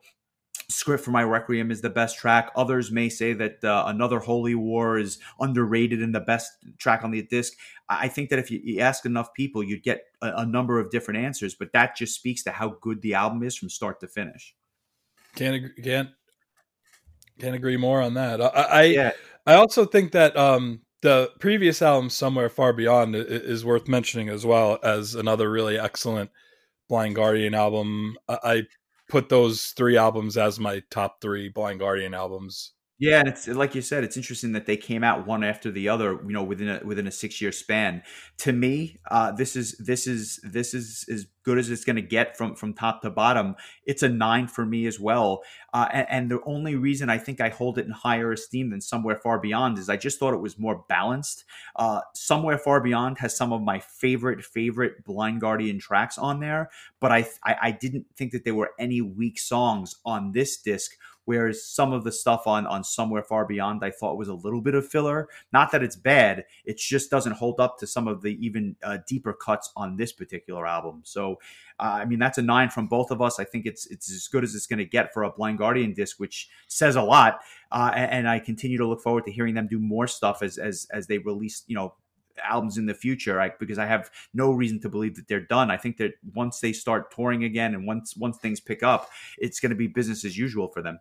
script 0.72 1.03
for 1.03 1.11
my 1.11 1.24
requiem 1.24 1.72
is 1.72 1.82
the 1.82 1.89
best 1.89 2.17
track. 2.17 2.51
Others 2.55 2.91
may 2.91 3.09
say 3.09 3.34
that 3.34 3.63
uh, 3.63 3.84
another 3.88 4.19
holy 4.19 4.55
war 4.55 4.97
is 4.97 5.19
underrated 5.39 6.01
and 6.01 6.15
the 6.15 6.19
best 6.19 6.51
track 6.78 7.03
on 7.03 7.11
the 7.11 7.22
disc. 7.22 7.53
I 7.89 8.07
think 8.07 8.30
that 8.30 8.39
if 8.39 8.49
you, 8.49 8.61
you 8.63 8.80
ask 8.80 9.05
enough 9.05 9.34
people 9.34 9.63
you'd 9.63 9.84
get 9.84 10.03
a, 10.22 10.32
a, 10.38 10.45
number 10.45 10.80
of 10.80 10.89
different 10.91 11.19
answers 11.19 11.53
but 11.53 11.74
that 11.74 11.95
just 11.97 12.15
speaks 12.15 12.41
to 12.43 12.51
how 12.51 12.78
good 12.82 13.01
the 13.01 13.15
album 13.15 13.43
is 13.43 13.55
from 13.55 13.69
start 13.69 13.99
to 13.99 14.07
finish. 14.07 14.55
Can't 15.36 15.55
agree, 15.55 15.84
can't 15.84 16.09
can't 17.39 17.55
agree 17.55 17.78
more 17.78 18.01
on 18.01 18.13
that. 18.13 18.41
I 18.41 18.47
I, 18.47 18.84
yeah. 18.84 19.11
I 19.45 19.55
also 19.55 19.86
think 19.86 20.13
that 20.13 20.38
um 20.38 20.82
the 21.01 21.32
previous 21.39 21.82
album 21.82 22.09
somewhere 22.09 22.49
far 22.49 22.74
beyond 22.74 23.15
is 23.15 23.65
worth 23.65 23.88
mentioning 23.88 24.30
as 24.30 24.45
well 24.45 24.78
as 24.84 25.15
another 25.15 25.49
really 25.49 25.80
excellent 25.80 26.30
blind 26.88 27.15
guardian 27.15 27.55
album. 27.55 28.17
I 28.30 28.63
put 29.12 29.28
those 29.28 29.74
three 29.76 29.97
albums 29.97 30.38
as 30.38 30.57
my 30.57 30.82
top 30.89 31.20
three 31.22 31.49
Blind 31.49 31.80
Guardian 31.82 32.14
albums. 32.14 32.72
Yeah, 33.01 33.21
and 33.21 33.29
it's 33.29 33.47
like 33.47 33.73
you 33.73 33.81
said, 33.81 34.03
it's 34.03 34.15
interesting 34.15 34.51
that 34.51 34.67
they 34.67 34.77
came 34.77 35.03
out 35.03 35.25
one 35.25 35.43
after 35.43 35.71
the 35.71 35.89
other. 35.89 36.19
You 36.23 36.33
know, 36.33 36.43
within 36.43 36.69
a 36.69 36.81
within 36.85 37.07
a 37.07 37.11
six 37.11 37.41
year 37.41 37.51
span. 37.51 38.03
To 38.37 38.53
me, 38.53 38.99
uh, 39.09 39.31
this 39.31 39.55
is 39.55 39.75
this 39.79 40.05
is 40.05 40.39
this 40.43 40.75
is 40.75 41.03
as 41.11 41.25
good 41.43 41.57
as 41.57 41.71
it's 41.71 41.83
going 41.83 41.95
to 41.95 42.03
get 42.03 42.37
from 42.37 42.53
from 42.55 42.75
top 42.75 43.01
to 43.01 43.09
bottom. 43.09 43.55
It's 43.87 44.03
a 44.03 44.09
nine 44.09 44.47
for 44.47 44.67
me 44.67 44.85
as 44.85 44.99
well. 44.99 45.41
Uh, 45.73 45.87
and, 45.91 46.07
and, 46.11 46.31
the 46.31 46.41
only 46.45 46.75
reason 46.75 47.09
I 47.09 47.17
think 47.17 47.41
I 47.41 47.49
hold 47.49 47.77
it 47.77 47.85
in 47.85 47.91
higher 47.91 48.33
esteem 48.33 48.69
than 48.69 48.81
Somewhere 48.81 49.15
Far 49.15 49.39
Beyond 49.39 49.77
is 49.77 49.89
I 49.89 49.95
just 49.95 50.19
thought 50.19 50.33
it 50.33 50.41
was 50.41 50.59
more 50.59 50.83
balanced. 50.87 51.45
Uh, 51.77 52.01
Somewhere 52.13 52.57
Far 52.59 52.81
Beyond 52.81 53.17
has 53.17 53.35
some 53.35 53.51
of 53.51 53.63
my 53.63 53.79
favorite 53.79 54.43
favorite 54.43 55.03
Blind 55.05 55.41
Guardian 55.41 55.79
tracks 55.79 56.19
on 56.19 56.39
there, 56.39 56.69
but 56.99 57.11
I 57.11 57.27
I, 57.43 57.55
I 57.63 57.71
didn't 57.71 58.05
think 58.15 58.31
that 58.33 58.43
there 58.43 58.53
were 58.53 58.71
any 58.77 59.01
weak 59.01 59.39
songs 59.39 59.95
on 60.05 60.33
this 60.33 60.61
disc 60.61 60.91
Whereas 61.26 61.63
some 61.63 61.93
of 61.93 62.03
the 62.03 62.11
stuff 62.11 62.47
on 62.47 62.65
on 62.65 62.84
Somewhere 62.84 63.24
Far 63.24 63.45
Beyond, 63.45 63.84
I 63.84 63.91
thought 63.91 64.17
was 64.17 64.28
a 64.28 64.34
little 64.34 64.61
bit 64.61 64.76
of 64.76 64.88
filler. 64.88 65.30
Not 65.53 65.72
that 65.72 65.84
it's 65.84 65.95
bad, 65.95 66.45
it 66.65 66.78
just 66.78 67.11
doesn't 67.11 67.34
hold 67.34 67.59
up 67.59 67.78
to 67.80 67.88
some 67.88 68.07
of 68.07 68.22
the 68.22 68.34
even 68.45 68.76
uh, 68.84 68.97
deeper 69.07 69.34
cuts 69.34 69.72
on 69.76 69.97
this 69.97 70.11
particular 70.11 70.65
album. 70.65 71.01
So, 71.03 71.39
uh, 71.80 71.99
I 72.01 72.05
mean, 72.05 72.19
that's 72.19 72.38
a 72.38 72.41
nine 72.41 72.69
from 72.69 72.88
both 72.88 73.11
of 73.11 73.22
us. 73.22 73.39
I 73.39 73.43
think 73.43 73.65
it's 73.65 73.86
it's 73.88 74.11
as 74.11 74.28
good 74.28 74.43
as 74.43 74.55
it's 74.55 74.67
going 74.67 74.80
to 74.80 74.86
get 74.86 75.13
for 75.13 75.24
a 75.24 75.32
Blind 75.32 75.57
Guardian 75.57 75.93
disc, 75.93 76.19
which 76.19 76.49
says 76.67 76.95
a 76.95 77.01
lot. 77.03 77.41
Uh, 77.72 77.91
and, 77.95 78.28
I 78.28 78.39
continue 78.39 78.78
to 78.78 78.86
look 78.86 79.01
forward 79.01 79.26
to 79.26 79.32
hearing 79.32 79.55
them 79.55 79.67
do 79.67 79.80
more 79.80 80.07
stuff 80.07 80.43
as 80.43 80.57
as 80.57 80.88
as 80.91 81.07
they 81.07 81.19
release, 81.19 81.63
you 81.67 81.76
know, 81.76 81.93
albums 82.43 82.78
in 82.78 82.86
the 82.86 82.93
future 82.93 83.53
because 83.59 83.78
I 83.78 83.86
have 83.86 84.09
no 84.34 84.51
reason 84.51 84.80
to 84.82 84.89
believe 84.89 85.15
that 85.15 85.28
they're 85.28 85.39
done. 85.39 85.72
I 85.72 85.78
think 85.78 85.97
that 85.97 86.13
once 86.34 86.59
they 86.59 86.74
start 86.74 87.13
touring 87.13 87.43
again 87.43 87.74
and 87.74 87.86
once 87.86 88.15
once 88.17 88.38
things 88.38 88.59
pick 88.59 88.84
up, 88.84 89.09
it's 89.38 89.59
going 89.59 89.69
to 89.69 89.76
be 89.76 89.88
business 89.88 90.26
as 90.26 90.38
usual 90.38 90.67
for 90.67 90.82
them. 90.82 90.99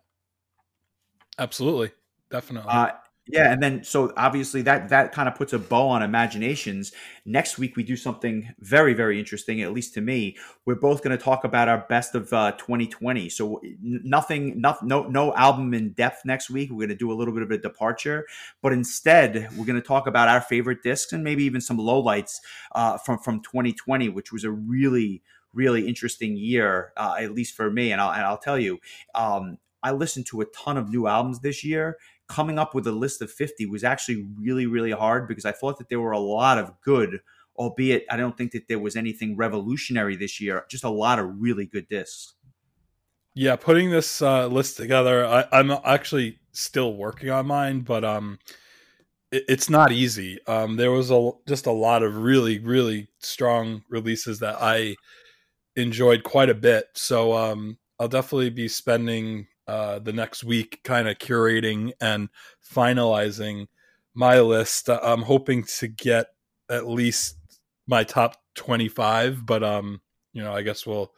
Absolutely, 1.39 1.91
definitely. 2.29 2.71
Uh, 2.71 2.91
yeah, 3.27 3.53
and 3.53 3.61
then 3.61 3.83
so 3.83 4.11
obviously 4.17 4.63
that 4.63 4.89
that 4.89 5.11
kind 5.13 5.29
of 5.29 5.35
puts 5.35 5.53
a 5.53 5.59
bow 5.59 5.87
on 5.87 6.01
imaginations. 6.01 6.91
Next 7.23 7.57
week 7.59 7.77
we 7.77 7.83
do 7.83 7.95
something 7.95 8.53
very 8.59 8.93
very 8.93 9.19
interesting, 9.19 9.61
at 9.61 9.71
least 9.71 9.93
to 9.93 10.01
me. 10.01 10.35
We're 10.65 10.75
both 10.75 11.03
going 11.03 11.15
to 11.15 11.23
talk 11.23 11.43
about 11.43 11.69
our 11.69 11.85
best 11.87 12.15
of 12.15 12.33
uh, 12.33 12.53
2020. 12.53 13.29
So 13.29 13.61
nothing, 13.79 14.59
no, 14.59 14.75
no 14.81 15.03
no 15.03 15.35
album 15.35 15.73
in 15.73 15.93
depth 15.93 16.25
next 16.25 16.49
week. 16.49 16.71
We're 16.71 16.77
going 16.77 16.89
to 16.89 16.95
do 16.95 17.11
a 17.11 17.13
little 17.13 17.33
bit 17.33 17.43
of 17.43 17.51
a 17.51 17.57
departure, 17.59 18.25
but 18.61 18.73
instead 18.73 19.47
we're 19.55 19.65
going 19.65 19.81
to 19.81 19.87
talk 19.87 20.07
about 20.07 20.27
our 20.27 20.41
favorite 20.41 20.81
discs 20.83 21.13
and 21.13 21.23
maybe 21.23 21.43
even 21.43 21.61
some 21.61 21.77
lowlights 21.77 22.37
uh, 22.73 22.97
from 22.97 23.19
from 23.19 23.41
2020, 23.41 24.09
which 24.09 24.31
was 24.31 24.43
a 24.43 24.51
really 24.51 25.21
really 25.53 25.87
interesting 25.87 26.37
year, 26.37 26.93
uh, 26.97 27.15
at 27.19 27.33
least 27.33 27.55
for 27.55 27.69
me. 27.69 27.91
And 27.91 28.01
I'll, 28.01 28.11
and 28.11 28.23
I'll 28.23 28.37
tell 28.37 28.57
you, 28.57 28.79
um, 29.13 29.57
I 29.83 29.91
listened 29.91 30.25
to 30.27 30.41
a 30.41 30.45
ton 30.45 30.77
of 30.77 30.89
new 30.89 31.07
albums 31.07 31.39
this 31.39 31.63
year. 31.63 31.97
Coming 32.27 32.57
up 32.57 32.73
with 32.73 32.87
a 32.87 32.91
list 32.91 33.21
of 33.21 33.31
50 33.31 33.65
was 33.65 33.83
actually 33.83 34.25
really, 34.39 34.65
really 34.65 34.91
hard 34.91 35.27
because 35.27 35.45
I 35.45 35.51
thought 35.51 35.77
that 35.79 35.89
there 35.89 35.99
were 35.99 36.11
a 36.11 36.19
lot 36.19 36.57
of 36.57 36.79
good, 36.81 37.19
albeit 37.57 38.05
I 38.09 38.17
don't 38.17 38.37
think 38.37 38.51
that 38.53 38.67
there 38.67 38.79
was 38.79 38.95
anything 38.95 39.35
revolutionary 39.35 40.15
this 40.15 40.39
year, 40.39 40.65
just 40.69 40.83
a 40.83 40.89
lot 40.89 41.19
of 41.19 41.41
really 41.41 41.65
good 41.65 41.87
discs. 41.89 42.35
Yeah, 43.33 43.55
putting 43.55 43.91
this 43.91 44.21
uh, 44.21 44.47
list 44.47 44.77
together, 44.77 45.25
I, 45.25 45.45
am 45.51 45.71
actually 45.85 46.39
still 46.51 46.93
working 46.93 47.29
on 47.29 47.47
mine, 47.47 47.81
but 47.81 48.03
um, 48.03 48.39
it, 49.31 49.45
it's 49.47 49.69
not 49.69 49.91
easy. 49.91 50.39
Um, 50.47 50.75
there 50.75 50.91
was 50.91 51.11
a 51.11 51.31
just 51.47 51.65
a 51.65 51.71
lot 51.71 52.03
of 52.03 52.17
really, 52.17 52.59
really 52.59 53.07
strong 53.19 53.83
releases 53.89 54.39
that 54.39 54.57
I 54.59 54.95
enjoyed 55.75 56.23
quite 56.23 56.49
a 56.49 56.53
bit. 56.53 56.87
So 56.93 57.33
um, 57.33 57.77
I'll 57.99 58.07
definitely 58.07 58.49
be 58.49 58.67
spending 58.67 59.47
uh, 59.67 59.99
the 59.99 60.13
next 60.13 60.43
week, 60.43 60.81
kind 60.83 61.07
of 61.07 61.17
curating 61.17 61.91
and 62.01 62.29
finalizing 62.73 63.67
my 64.13 64.39
list. 64.39 64.89
I'm 64.89 65.21
hoping 65.21 65.63
to 65.79 65.87
get 65.87 66.27
at 66.69 66.87
least 66.87 67.37
my 67.87 68.03
top 68.03 68.35
25, 68.55 69.45
but 69.45 69.63
um, 69.63 70.01
you 70.33 70.43
know, 70.43 70.53
I 70.53 70.61
guess 70.61 70.85
we'll 70.85 71.11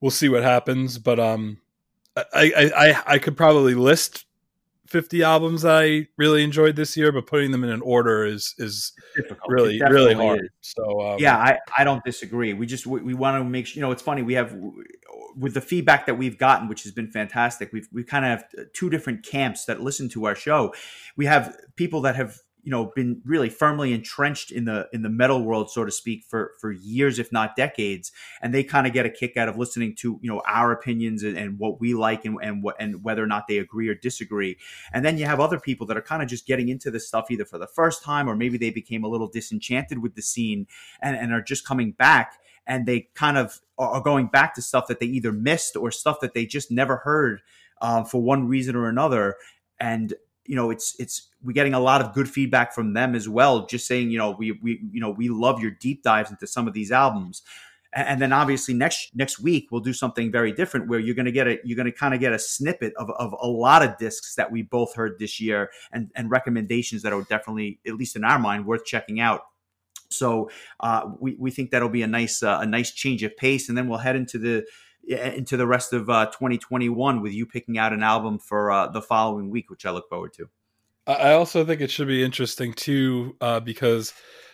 we'll 0.00 0.10
see 0.10 0.28
what 0.28 0.42
happens. 0.42 0.98
But 0.98 1.18
um, 1.18 1.58
I 2.16 2.24
I 2.34 2.72
I, 2.76 3.02
I 3.14 3.18
could 3.18 3.36
probably 3.36 3.74
list 3.74 4.26
50 4.86 5.22
albums 5.22 5.64
I 5.64 6.06
really 6.18 6.44
enjoyed 6.44 6.76
this 6.76 6.96
year, 6.96 7.10
but 7.10 7.26
putting 7.26 7.50
them 7.50 7.64
in 7.64 7.70
an 7.70 7.80
order 7.80 8.24
is 8.24 8.54
is 8.58 8.92
Difficult. 9.16 9.50
really 9.50 9.80
really 9.80 10.14
hard. 10.14 10.40
is. 10.40 10.50
So 10.60 11.00
um, 11.00 11.18
yeah 11.18 11.36
I, 11.36 11.58
I 11.78 11.84
don't 11.84 12.04
disagree 12.04 12.52
we 12.52 12.66
just 12.66 12.86
we, 12.86 13.00
we 13.00 13.14
want 13.14 13.40
to 13.40 13.44
make 13.44 13.66
sure 13.66 13.76
you 13.76 13.80
know 13.80 13.90
it's 13.90 14.02
funny 14.02 14.22
we 14.22 14.34
have 14.34 14.56
with 15.38 15.54
the 15.54 15.60
feedback 15.60 16.06
that 16.06 16.14
we've 16.14 16.38
gotten 16.38 16.68
which 16.68 16.82
has 16.82 16.92
been 16.92 17.10
fantastic 17.10 17.72
we've 17.72 17.88
we 17.92 18.02
kind 18.02 18.24
of 18.24 18.30
have 18.30 18.72
two 18.72 18.90
different 18.90 19.24
camps 19.24 19.64
that 19.66 19.80
listen 19.80 20.08
to 20.10 20.24
our 20.26 20.34
show. 20.34 20.74
We 21.16 21.26
have 21.26 21.56
people 21.76 22.00
that 22.02 22.16
have 22.16 22.40
you 22.62 22.70
know 22.70 22.92
been 22.94 23.20
really 23.26 23.50
firmly 23.50 23.92
entrenched 23.92 24.50
in 24.50 24.64
the 24.64 24.88
in 24.92 25.02
the 25.02 25.10
metal 25.10 25.44
world 25.44 25.70
so 25.70 25.84
to 25.84 25.90
speak 25.90 26.24
for 26.24 26.52
for 26.58 26.72
years 26.72 27.18
if 27.18 27.30
not 27.30 27.56
decades 27.56 28.10
and 28.40 28.54
they 28.54 28.64
kind 28.64 28.86
of 28.86 28.94
get 28.94 29.04
a 29.04 29.10
kick 29.10 29.36
out 29.36 29.50
of 29.50 29.58
listening 29.58 29.94
to 29.94 30.18
you 30.22 30.30
know 30.30 30.40
our 30.46 30.72
opinions 30.72 31.22
and, 31.22 31.36
and 31.36 31.58
what 31.58 31.78
we 31.78 31.92
like 31.92 32.24
and, 32.24 32.38
and 32.42 32.62
what 32.62 32.74
and 32.78 33.04
whether 33.04 33.22
or 33.22 33.26
not 33.26 33.46
they 33.48 33.58
agree 33.58 33.88
or 33.88 33.94
disagree. 33.94 34.56
And 34.94 35.04
then 35.04 35.18
you 35.18 35.26
have 35.26 35.40
other 35.40 35.60
people 35.60 35.86
that 35.88 35.96
are 35.96 36.02
kind 36.02 36.22
of 36.22 36.28
just 36.28 36.46
getting 36.46 36.68
into 36.70 36.90
this 36.90 37.06
stuff 37.06 37.30
either 37.30 37.44
for 37.44 37.58
the 37.58 37.66
first 37.66 38.02
time 38.02 38.28
or 38.28 38.34
maybe 38.34 38.56
they 38.56 38.70
became 38.70 39.04
a 39.04 39.08
little 39.08 39.28
disenchanted 39.28 39.98
with 39.98 40.14
the 40.14 40.22
scene 40.22 40.66
and, 41.02 41.16
and 41.16 41.32
are 41.32 41.42
just 41.42 41.66
coming 41.66 41.92
back 41.92 42.38
and 42.66 42.86
they 42.86 43.08
kind 43.14 43.36
of 43.36 43.60
are 43.78 44.00
going 44.00 44.26
back 44.26 44.54
to 44.54 44.62
stuff 44.62 44.86
that 44.86 45.00
they 45.00 45.06
either 45.06 45.32
missed 45.32 45.76
or 45.76 45.90
stuff 45.90 46.20
that 46.20 46.34
they 46.34 46.46
just 46.46 46.70
never 46.70 46.96
heard 46.98 47.42
uh, 47.80 48.04
for 48.04 48.22
one 48.22 48.48
reason 48.48 48.76
or 48.76 48.88
another. 48.88 49.36
And 49.80 50.14
you 50.46 50.56
know 50.56 50.70
it's 50.70 50.94
it's 50.98 51.28
we're 51.42 51.52
getting 51.52 51.74
a 51.74 51.80
lot 51.80 52.00
of 52.00 52.12
good 52.12 52.28
feedback 52.28 52.74
from 52.74 52.92
them 52.92 53.14
as 53.14 53.28
well 53.28 53.66
just 53.66 53.86
saying 53.86 54.10
you 54.10 54.18
know 54.18 54.32
we 54.32 54.52
we 54.62 54.80
you 54.92 55.00
know 55.00 55.10
we 55.10 55.28
love 55.28 55.60
your 55.60 55.70
deep 55.70 56.02
dives 56.02 56.30
into 56.30 56.46
some 56.46 56.68
of 56.68 56.74
these 56.74 56.92
albums. 56.92 57.42
And, 57.92 58.08
and 58.08 58.22
then 58.22 58.32
obviously 58.32 58.74
next 58.74 59.14
next 59.14 59.40
week 59.40 59.68
we'll 59.70 59.80
do 59.80 59.92
something 59.92 60.30
very 60.30 60.52
different 60.52 60.88
where 60.88 60.98
you're 60.98 61.14
going 61.14 61.26
to 61.26 61.32
get 61.32 61.46
a 61.46 61.58
you're 61.64 61.76
going 61.76 61.90
to 61.90 61.92
kind 61.92 62.14
of 62.14 62.20
get 62.20 62.32
a 62.32 62.38
snippet 62.38 62.92
of, 62.96 63.10
of 63.18 63.34
a 63.40 63.48
lot 63.48 63.82
of 63.82 63.96
discs 63.98 64.34
that 64.34 64.50
we 64.50 64.62
both 64.62 64.94
heard 64.94 65.18
this 65.18 65.40
year 65.40 65.70
and 65.92 66.10
and 66.14 66.30
recommendations 66.30 67.02
that 67.02 67.12
are 67.12 67.22
definitely 67.22 67.78
at 67.86 67.94
least 67.94 68.16
in 68.16 68.24
our 68.24 68.38
mind 68.38 68.66
worth 68.66 68.84
checking 68.84 69.20
out 69.20 69.42
so 70.16 70.50
uh, 70.80 71.10
we, 71.20 71.36
we 71.38 71.50
think 71.50 71.70
that'll 71.70 71.88
be 71.88 72.02
a 72.02 72.06
nice 72.06 72.42
uh, 72.42 72.58
a 72.60 72.66
nice 72.66 72.92
change 72.92 73.22
of 73.22 73.36
pace, 73.36 73.68
and 73.68 73.76
then 73.76 73.88
we'll 73.88 73.98
head 73.98 74.16
into 74.16 74.38
the 74.38 74.64
into 75.06 75.56
the 75.56 75.66
rest 75.66 75.92
of 75.92 76.08
uh, 76.08 76.26
2021 76.26 77.20
with 77.20 77.32
you 77.32 77.46
picking 77.46 77.78
out 77.78 77.92
an 77.92 78.02
album 78.02 78.38
for 78.38 78.70
uh, 78.70 78.88
the 78.88 79.02
following 79.02 79.50
week, 79.50 79.70
which 79.70 79.84
I 79.84 79.90
look 79.90 80.08
forward 80.08 80.32
to. 80.34 80.48
I 81.06 81.14
I 81.14 81.32
also 81.32 81.64
think 81.64 81.80
it 81.80 81.90
should 81.90 82.08
be 82.08 82.22
interesting 82.22 82.72
too, 82.72 83.36
uh, 83.40 83.60
because 83.60 84.12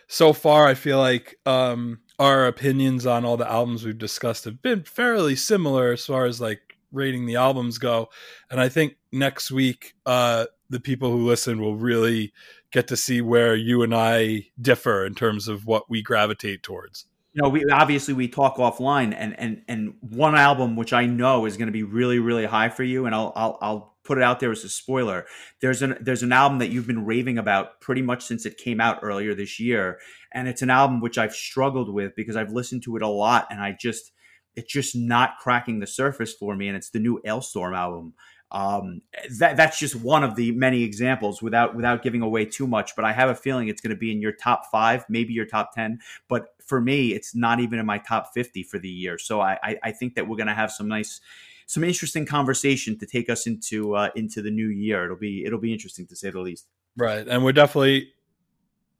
so 0.08 0.32
far 0.32 0.66
I 0.66 0.74
feel 0.74 0.98
like 0.98 1.38
um, 1.46 2.00
our 2.18 2.46
opinions 2.46 3.06
on 3.06 3.24
all 3.24 3.36
the 3.36 3.50
albums 3.50 3.84
we've 3.84 3.96
discussed 3.96 4.44
have 4.44 4.60
been 4.62 4.82
fairly 4.82 5.36
similar 5.36 5.92
as 5.92 6.04
far 6.04 6.24
as 6.26 6.40
like 6.40 6.60
rating 6.92 7.26
the 7.26 7.36
albums 7.36 7.78
go, 7.78 8.08
and 8.50 8.60
I 8.60 8.68
think 8.68 8.96
next 9.12 9.50
week 9.50 9.94
uh, 10.06 10.46
the 10.68 10.80
people 10.80 11.10
who 11.10 11.26
listen 11.26 11.60
will 11.60 11.76
really 11.76 12.32
get 12.72 12.88
to 12.88 12.96
see 12.96 13.20
where 13.20 13.54
you 13.54 13.82
and 13.82 13.94
I 13.94 14.48
differ 14.60 15.04
in 15.04 15.14
terms 15.14 15.48
of 15.48 15.66
what 15.66 15.90
we 15.90 16.02
gravitate 16.02 16.62
towards. 16.62 17.06
You 17.32 17.42
know, 17.42 17.48
we 17.48 17.64
obviously 17.70 18.14
we 18.14 18.26
talk 18.26 18.56
offline, 18.56 19.14
and 19.16 19.38
and 19.38 19.62
and 19.68 19.94
one 20.00 20.34
album 20.34 20.74
which 20.74 20.92
I 20.92 21.06
know 21.06 21.46
is 21.46 21.56
going 21.56 21.68
to 21.68 21.72
be 21.72 21.84
really 21.84 22.18
really 22.18 22.46
high 22.46 22.68
for 22.68 22.82
you, 22.82 23.06
and 23.06 23.14
I'll 23.14 23.32
I'll 23.36 23.58
I'll 23.60 23.96
put 24.02 24.18
it 24.18 24.24
out 24.24 24.40
there 24.40 24.50
as 24.50 24.64
a 24.64 24.68
spoiler. 24.68 25.26
There's 25.60 25.82
an 25.82 25.96
there's 26.00 26.24
an 26.24 26.32
album 26.32 26.58
that 26.58 26.70
you've 26.70 26.88
been 26.88 27.06
raving 27.06 27.38
about 27.38 27.80
pretty 27.80 28.02
much 28.02 28.24
since 28.24 28.46
it 28.46 28.56
came 28.56 28.80
out 28.80 28.98
earlier 29.02 29.34
this 29.34 29.60
year, 29.60 30.00
and 30.32 30.48
it's 30.48 30.62
an 30.62 30.70
album 30.70 31.00
which 31.00 31.18
I've 31.18 31.34
struggled 31.34 31.92
with 31.92 32.16
because 32.16 32.34
I've 32.34 32.50
listened 32.50 32.82
to 32.84 32.96
it 32.96 33.02
a 33.02 33.08
lot, 33.08 33.46
and 33.50 33.60
I 33.60 33.76
just 33.78 34.10
it's 34.56 34.72
just 34.72 34.96
not 34.96 35.38
cracking 35.38 35.78
the 35.78 35.86
surface 35.86 36.34
for 36.34 36.56
me, 36.56 36.66
and 36.66 36.76
it's 36.76 36.90
the 36.90 36.98
new 36.98 37.20
Ailstorm 37.24 37.74
album. 37.74 38.14
Um, 38.52 39.02
that 39.38 39.56
that's 39.56 39.78
just 39.78 39.94
one 39.94 40.24
of 40.24 40.36
the 40.36 40.52
many 40.52 40.82
examples 40.82 41.40
without 41.42 41.74
without 41.74 42.02
giving 42.02 42.22
away 42.22 42.44
too 42.44 42.66
much. 42.66 42.96
But 42.96 43.04
I 43.04 43.12
have 43.12 43.28
a 43.28 43.34
feeling 43.34 43.68
it's 43.68 43.80
going 43.80 43.94
to 43.94 44.00
be 44.00 44.10
in 44.10 44.20
your 44.20 44.32
top 44.32 44.70
five, 44.70 45.04
maybe 45.08 45.32
your 45.32 45.46
top 45.46 45.74
ten. 45.74 46.00
But 46.28 46.54
for 46.64 46.80
me, 46.80 47.14
it's 47.14 47.34
not 47.34 47.60
even 47.60 47.78
in 47.78 47.86
my 47.86 47.98
top 47.98 48.32
fifty 48.34 48.62
for 48.62 48.78
the 48.78 48.88
year. 48.88 49.18
So 49.18 49.40
I 49.40 49.58
I, 49.62 49.78
I 49.84 49.92
think 49.92 50.14
that 50.14 50.28
we're 50.28 50.36
going 50.36 50.48
to 50.48 50.54
have 50.54 50.70
some 50.70 50.88
nice. 50.88 51.20
Some 51.66 51.84
interesting 51.84 52.26
conversation 52.26 52.98
to 52.98 53.06
take 53.06 53.30
us 53.30 53.46
into 53.46 53.94
uh, 53.94 54.10
into 54.16 54.42
the 54.42 54.50
new 54.50 54.66
year. 54.66 55.04
It'll 55.04 55.16
be 55.16 55.44
it'll 55.44 55.60
be 55.60 55.72
interesting 55.72 56.04
to 56.08 56.16
say 56.16 56.30
the 56.30 56.40
least. 56.40 56.66
Right, 56.96 57.24
and 57.28 57.44
we're 57.44 57.52
definitely 57.52 58.12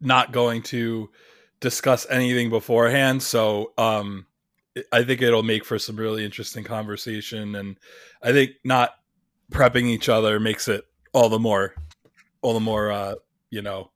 not 0.01 0.31
going 0.31 0.63
to 0.63 1.11
discuss 1.59 2.07
anything 2.09 2.49
beforehand. 2.49 3.25
So 3.25 3.73
um, 3.77 4.27
I 4.93 5.03
think 5.03 5.21
it'll 5.21 5.43
make 5.43 5.65
for 5.65 5.81
some 5.81 5.97
really 5.97 6.25
interesting 6.25 6.63
conversation, 6.63 7.57
and 7.57 7.77
I 8.23 8.31
think 8.31 8.53
not 8.63 8.91
prepping 9.51 9.85
each 9.85 10.09
other 10.09 10.41
makes 10.41 10.69
it 10.69 10.85
all 11.13 11.29
the 11.29 11.39
more 11.39 11.75
all 12.43 12.55
the 12.55 12.61
more 12.61 12.91
uh 12.91 13.15
you 13.51 13.63
know 13.63 13.91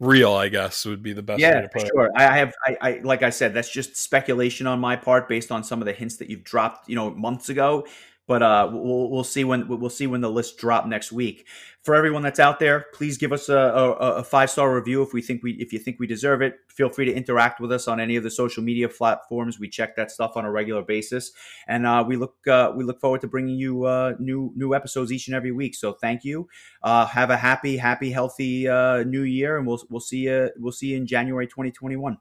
real 0.00 0.32
i 0.32 0.48
guess 0.48 0.84
would 0.84 1.02
be 1.02 1.12
the 1.12 1.22
best 1.22 1.40
way 1.40 1.48
Yeah, 1.48 1.60
to 1.60 1.68
put 1.68 1.82
it 1.82 1.90
sure. 1.94 2.10
I 2.16 2.26
I 2.26 2.36
have, 2.38 2.52
I, 2.66 2.76
I, 2.80 3.00
like 3.04 3.22
I 3.22 3.30
said, 3.30 3.54
that's 3.54 3.70
just 3.70 3.96
speculation 3.96 4.66
on 4.66 4.80
my 4.80 4.96
part 4.96 5.28
based 5.28 5.52
on 5.52 5.62
some 5.62 5.80
of 5.80 5.86
the 5.86 5.92
hints 5.92 6.16
that 6.16 6.28
you've 6.28 6.42
dropped, 6.42 6.88
you 6.88 6.96
know, 6.96 7.10
months 7.10 7.48
ago. 7.48 7.86
But 8.32 8.42
uh, 8.42 8.70
we'll 8.72 9.10
we'll 9.10 9.24
see 9.24 9.44
when 9.44 9.68
we'll 9.68 9.90
see 9.90 10.06
when 10.06 10.22
the 10.22 10.30
list 10.30 10.56
drop 10.56 10.86
next 10.86 11.12
week. 11.12 11.46
For 11.82 11.94
everyone 11.94 12.22
that's 12.22 12.40
out 12.40 12.60
there, 12.60 12.86
please 12.94 13.18
give 13.18 13.30
us 13.30 13.50
a, 13.50 13.54
a, 13.54 13.90
a 13.90 14.24
five 14.24 14.48
star 14.48 14.74
review 14.74 15.02
if 15.02 15.12
we 15.12 15.20
think 15.20 15.42
we 15.42 15.52
if 15.60 15.70
you 15.70 15.78
think 15.78 16.00
we 16.00 16.06
deserve 16.06 16.40
it. 16.40 16.54
Feel 16.68 16.88
free 16.88 17.04
to 17.04 17.12
interact 17.12 17.60
with 17.60 17.70
us 17.70 17.86
on 17.88 18.00
any 18.00 18.16
of 18.16 18.22
the 18.22 18.30
social 18.30 18.62
media 18.62 18.88
platforms. 18.88 19.60
We 19.60 19.68
check 19.68 19.96
that 19.96 20.10
stuff 20.10 20.34
on 20.34 20.46
a 20.46 20.50
regular 20.50 20.80
basis, 20.80 21.32
and 21.68 21.84
uh, 21.84 22.06
we 22.08 22.16
look 22.16 22.36
uh, 22.48 22.72
we 22.74 22.84
look 22.84 23.02
forward 23.02 23.20
to 23.20 23.28
bringing 23.28 23.56
you 23.58 23.84
uh, 23.84 24.14
new 24.18 24.50
new 24.56 24.74
episodes 24.74 25.12
each 25.12 25.28
and 25.28 25.36
every 25.36 25.52
week. 25.52 25.74
So 25.74 25.92
thank 25.92 26.24
you. 26.24 26.48
Uh, 26.82 27.04
have 27.04 27.28
a 27.28 27.36
happy, 27.36 27.76
happy, 27.76 28.12
healthy 28.12 28.66
uh, 28.66 29.02
new 29.02 29.24
year, 29.24 29.58
and 29.58 29.66
we'll 29.66 29.82
we'll 29.90 30.00
see 30.00 30.20
you 30.20 30.48
we'll 30.56 30.72
see 30.72 30.86
you 30.86 30.96
in 30.96 31.06
January 31.06 31.46
2021. 31.46 32.16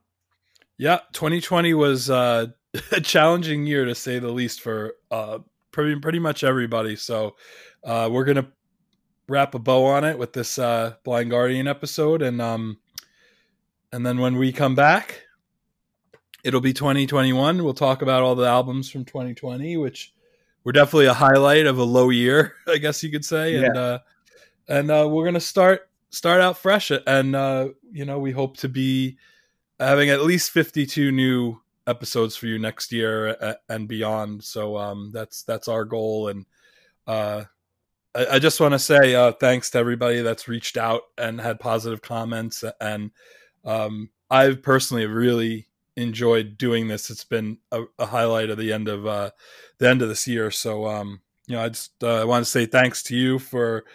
yeah 0.78 1.00
2020 1.14 1.74
was 1.74 2.10
a 2.10 2.54
challenging 3.02 3.66
year 3.66 3.86
to 3.86 3.96
say 3.96 4.20
the 4.20 4.28
least 4.28 4.60
for 4.60 4.96
pretty 5.72 6.00
pretty 6.00 6.20
much 6.20 6.44
everybody. 6.44 6.96
So 6.96 7.36
uh 7.84 8.10
we're 8.12 8.26
gonna 8.26 8.52
wrap 9.28 9.56
a 9.56 9.60
bow 9.60 9.86
on 9.86 10.04
it 10.04 10.18
with 10.18 10.34
this 10.34 10.60
uh 10.60 10.96
blind 11.04 11.30
guardian 11.32 11.68
episode. 11.68 12.22
And 12.22 12.42
um 12.42 12.78
and 13.92 14.06
then 14.06 14.20
when 14.20 14.38
we 14.38 14.52
come 14.52 14.76
back 14.76 15.24
it'll 16.44 16.62
be 16.62 16.74
2021 16.74 17.64
we'll 17.64 17.74
talk 17.74 18.02
about 18.02 18.24
all 18.24 18.34
the 18.34 18.48
albums 18.48 18.90
from 18.90 19.06
2020 19.06 19.78
which 19.78 20.12
were 20.64 20.72
definitely 20.72 21.06
a 21.06 21.14
highlight 21.14 21.68
of 21.68 21.78
a 21.78 21.84
low 21.84 22.10
year 22.10 22.56
i 22.68 22.78
guess 22.78 23.04
you 23.04 23.12
could 23.12 23.24
say. 23.26 23.56
And 23.56 23.78
uh 23.78 24.00
and 24.68 24.90
uh 24.90 25.08
we're 25.10 25.26
gonna 25.26 25.40
start 25.40 25.90
start 26.10 26.42
out 26.42 26.58
fresh. 26.58 26.92
And 26.92 27.36
uh 27.36 27.70
you 27.92 28.06
know 28.06 28.20
we 28.20 28.32
hope 28.32 28.58
to 28.58 28.70
be 28.70 29.18
having 29.80 30.10
at 30.10 30.22
least 30.22 30.52
52 30.52 31.12
new 31.12 31.58
episodes 31.88 32.36
for 32.36 32.48
you 32.48 32.60
next 32.60 32.92
year 32.92 33.36
uh, 33.42 33.54
and 33.70 33.88
beyond 33.88 34.44
so 34.44 34.78
um 34.78 35.12
that's 35.14 35.44
that's 35.44 35.68
our 35.68 35.84
goal 35.84 36.28
and 36.28 36.46
uh 37.08 37.44
I, 38.16 38.28
I 38.34 38.40
just 38.40 38.60
want 38.60 38.74
to 38.74 38.80
say 38.80 39.16
uh, 39.16 39.32
thanks 39.34 39.70
to 39.72 39.78
everybody 39.78 40.22
that's 40.22 40.48
reached 40.48 40.78
out 40.78 41.04
and 41.18 41.40
had 41.40 41.60
positive 41.60 42.02
comments. 42.02 42.64
And 42.80 43.12
um, 43.66 44.10
I've 44.30 44.62
personally 44.62 45.06
really 45.06 45.68
enjoyed 45.96 46.58
doing 46.58 46.88
this. 46.88 47.10
It's 47.10 47.24
been 47.24 47.58
a, 47.72 47.84
a 48.00 48.06
highlight 48.06 48.50
of 48.50 48.58
the 48.58 48.74
end 48.74 48.88
of 48.88 49.06
uh, 49.06 49.32
the 49.78 49.90
end 49.90 50.02
of 50.02 50.10
this 50.10 50.28
year. 50.28 50.52
So 50.52 50.88
um, 50.88 51.22
you 51.48 51.56
know, 51.56 51.64
I 51.64 51.70
just 51.70 52.04
uh, 52.04 52.26
want 52.28 52.46
to 52.46 52.52
say 52.52 52.66
thanks 52.66 53.04
to 53.04 53.16
you 53.16 53.40
for 53.40 53.86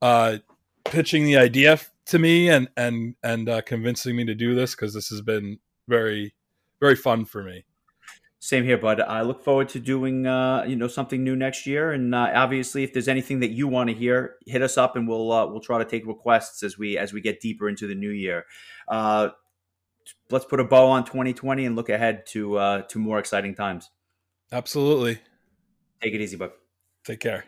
uh, 0.00 0.38
pitching 0.84 1.24
the 1.24 1.36
idea 1.36 1.78
to 2.06 2.18
me 2.18 2.48
and 2.48 2.68
and 2.76 3.14
and 3.22 3.64
convincing 3.64 4.16
me 4.16 4.24
to 4.24 4.34
do 4.34 4.54
this 4.54 4.74
because 4.74 4.94
this 4.94 5.08
has 5.08 5.20
been 5.20 5.58
very 5.88 6.34
very 6.82 6.96
fun 6.96 7.24
for 7.24 7.44
me. 7.44 7.64
Same 8.40 8.64
here, 8.64 8.76
bud. 8.76 9.00
I 9.00 9.22
look 9.22 9.40
forward 9.44 9.68
to 9.68 9.78
doing 9.78 10.26
uh, 10.26 10.64
you 10.66 10.74
know 10.74 10.88
something 10.88 11.22
new 11.22 11.36
next 11.36 11.64
year, 11.64 11.92
and 11.92 12.12
uh, 12.12 12.32
obviously, 12.34 12.82
if 12.82 12.92
there's 12.92 13.06
anything 13.06 13.38
that 13.38 13.50
you 13.50 13.68
want 13.68 13.88
to 13.88 13.94
hear, 13.94 14.34
hit 14.46 14.62
us 14.62 14.76
up, 14.76 14.96
and 14.96 15.06
we'll 15.06 15.30
uh, 15.30 15.46
we'll 15.46 15.60
try 15.60 15.78
to 15.78 15.84
take 15.84 16.04
requests 16.06 16.64
as 16.64 16.76
we 16.76 16.98
as 16.98 17.12
we 17.12 17.20
get 17.20 17.40
deeper 17.40 17.68
into 17.68 17.86
the 17.86 17.94
new 17.94 18.10
year. 18.10 18.44
Uh, 18.88 19.28
let's 20.30 20.44
put 20.44 20.58
a 20.58 20.64
bow 20.64 20.88
on 20.88 21.04
2020 21.04 21.64
and 21.64 21.76
look 21.76 21.88
ahead 21.88 22.26
to 22.26 22.58
uh, 22.58 22.82
to 22.82 22.98
more 22.98 23.20
exciting 23.20 23.54
times. 23.54 23.88
Absolutely. 24.50 25.20
Take 26.02 26.14
it 26.14 26.20
easy, 26.20 26.36
bud. 26.36 26.50
Take 27.04 27.20
care. 27.20 27.44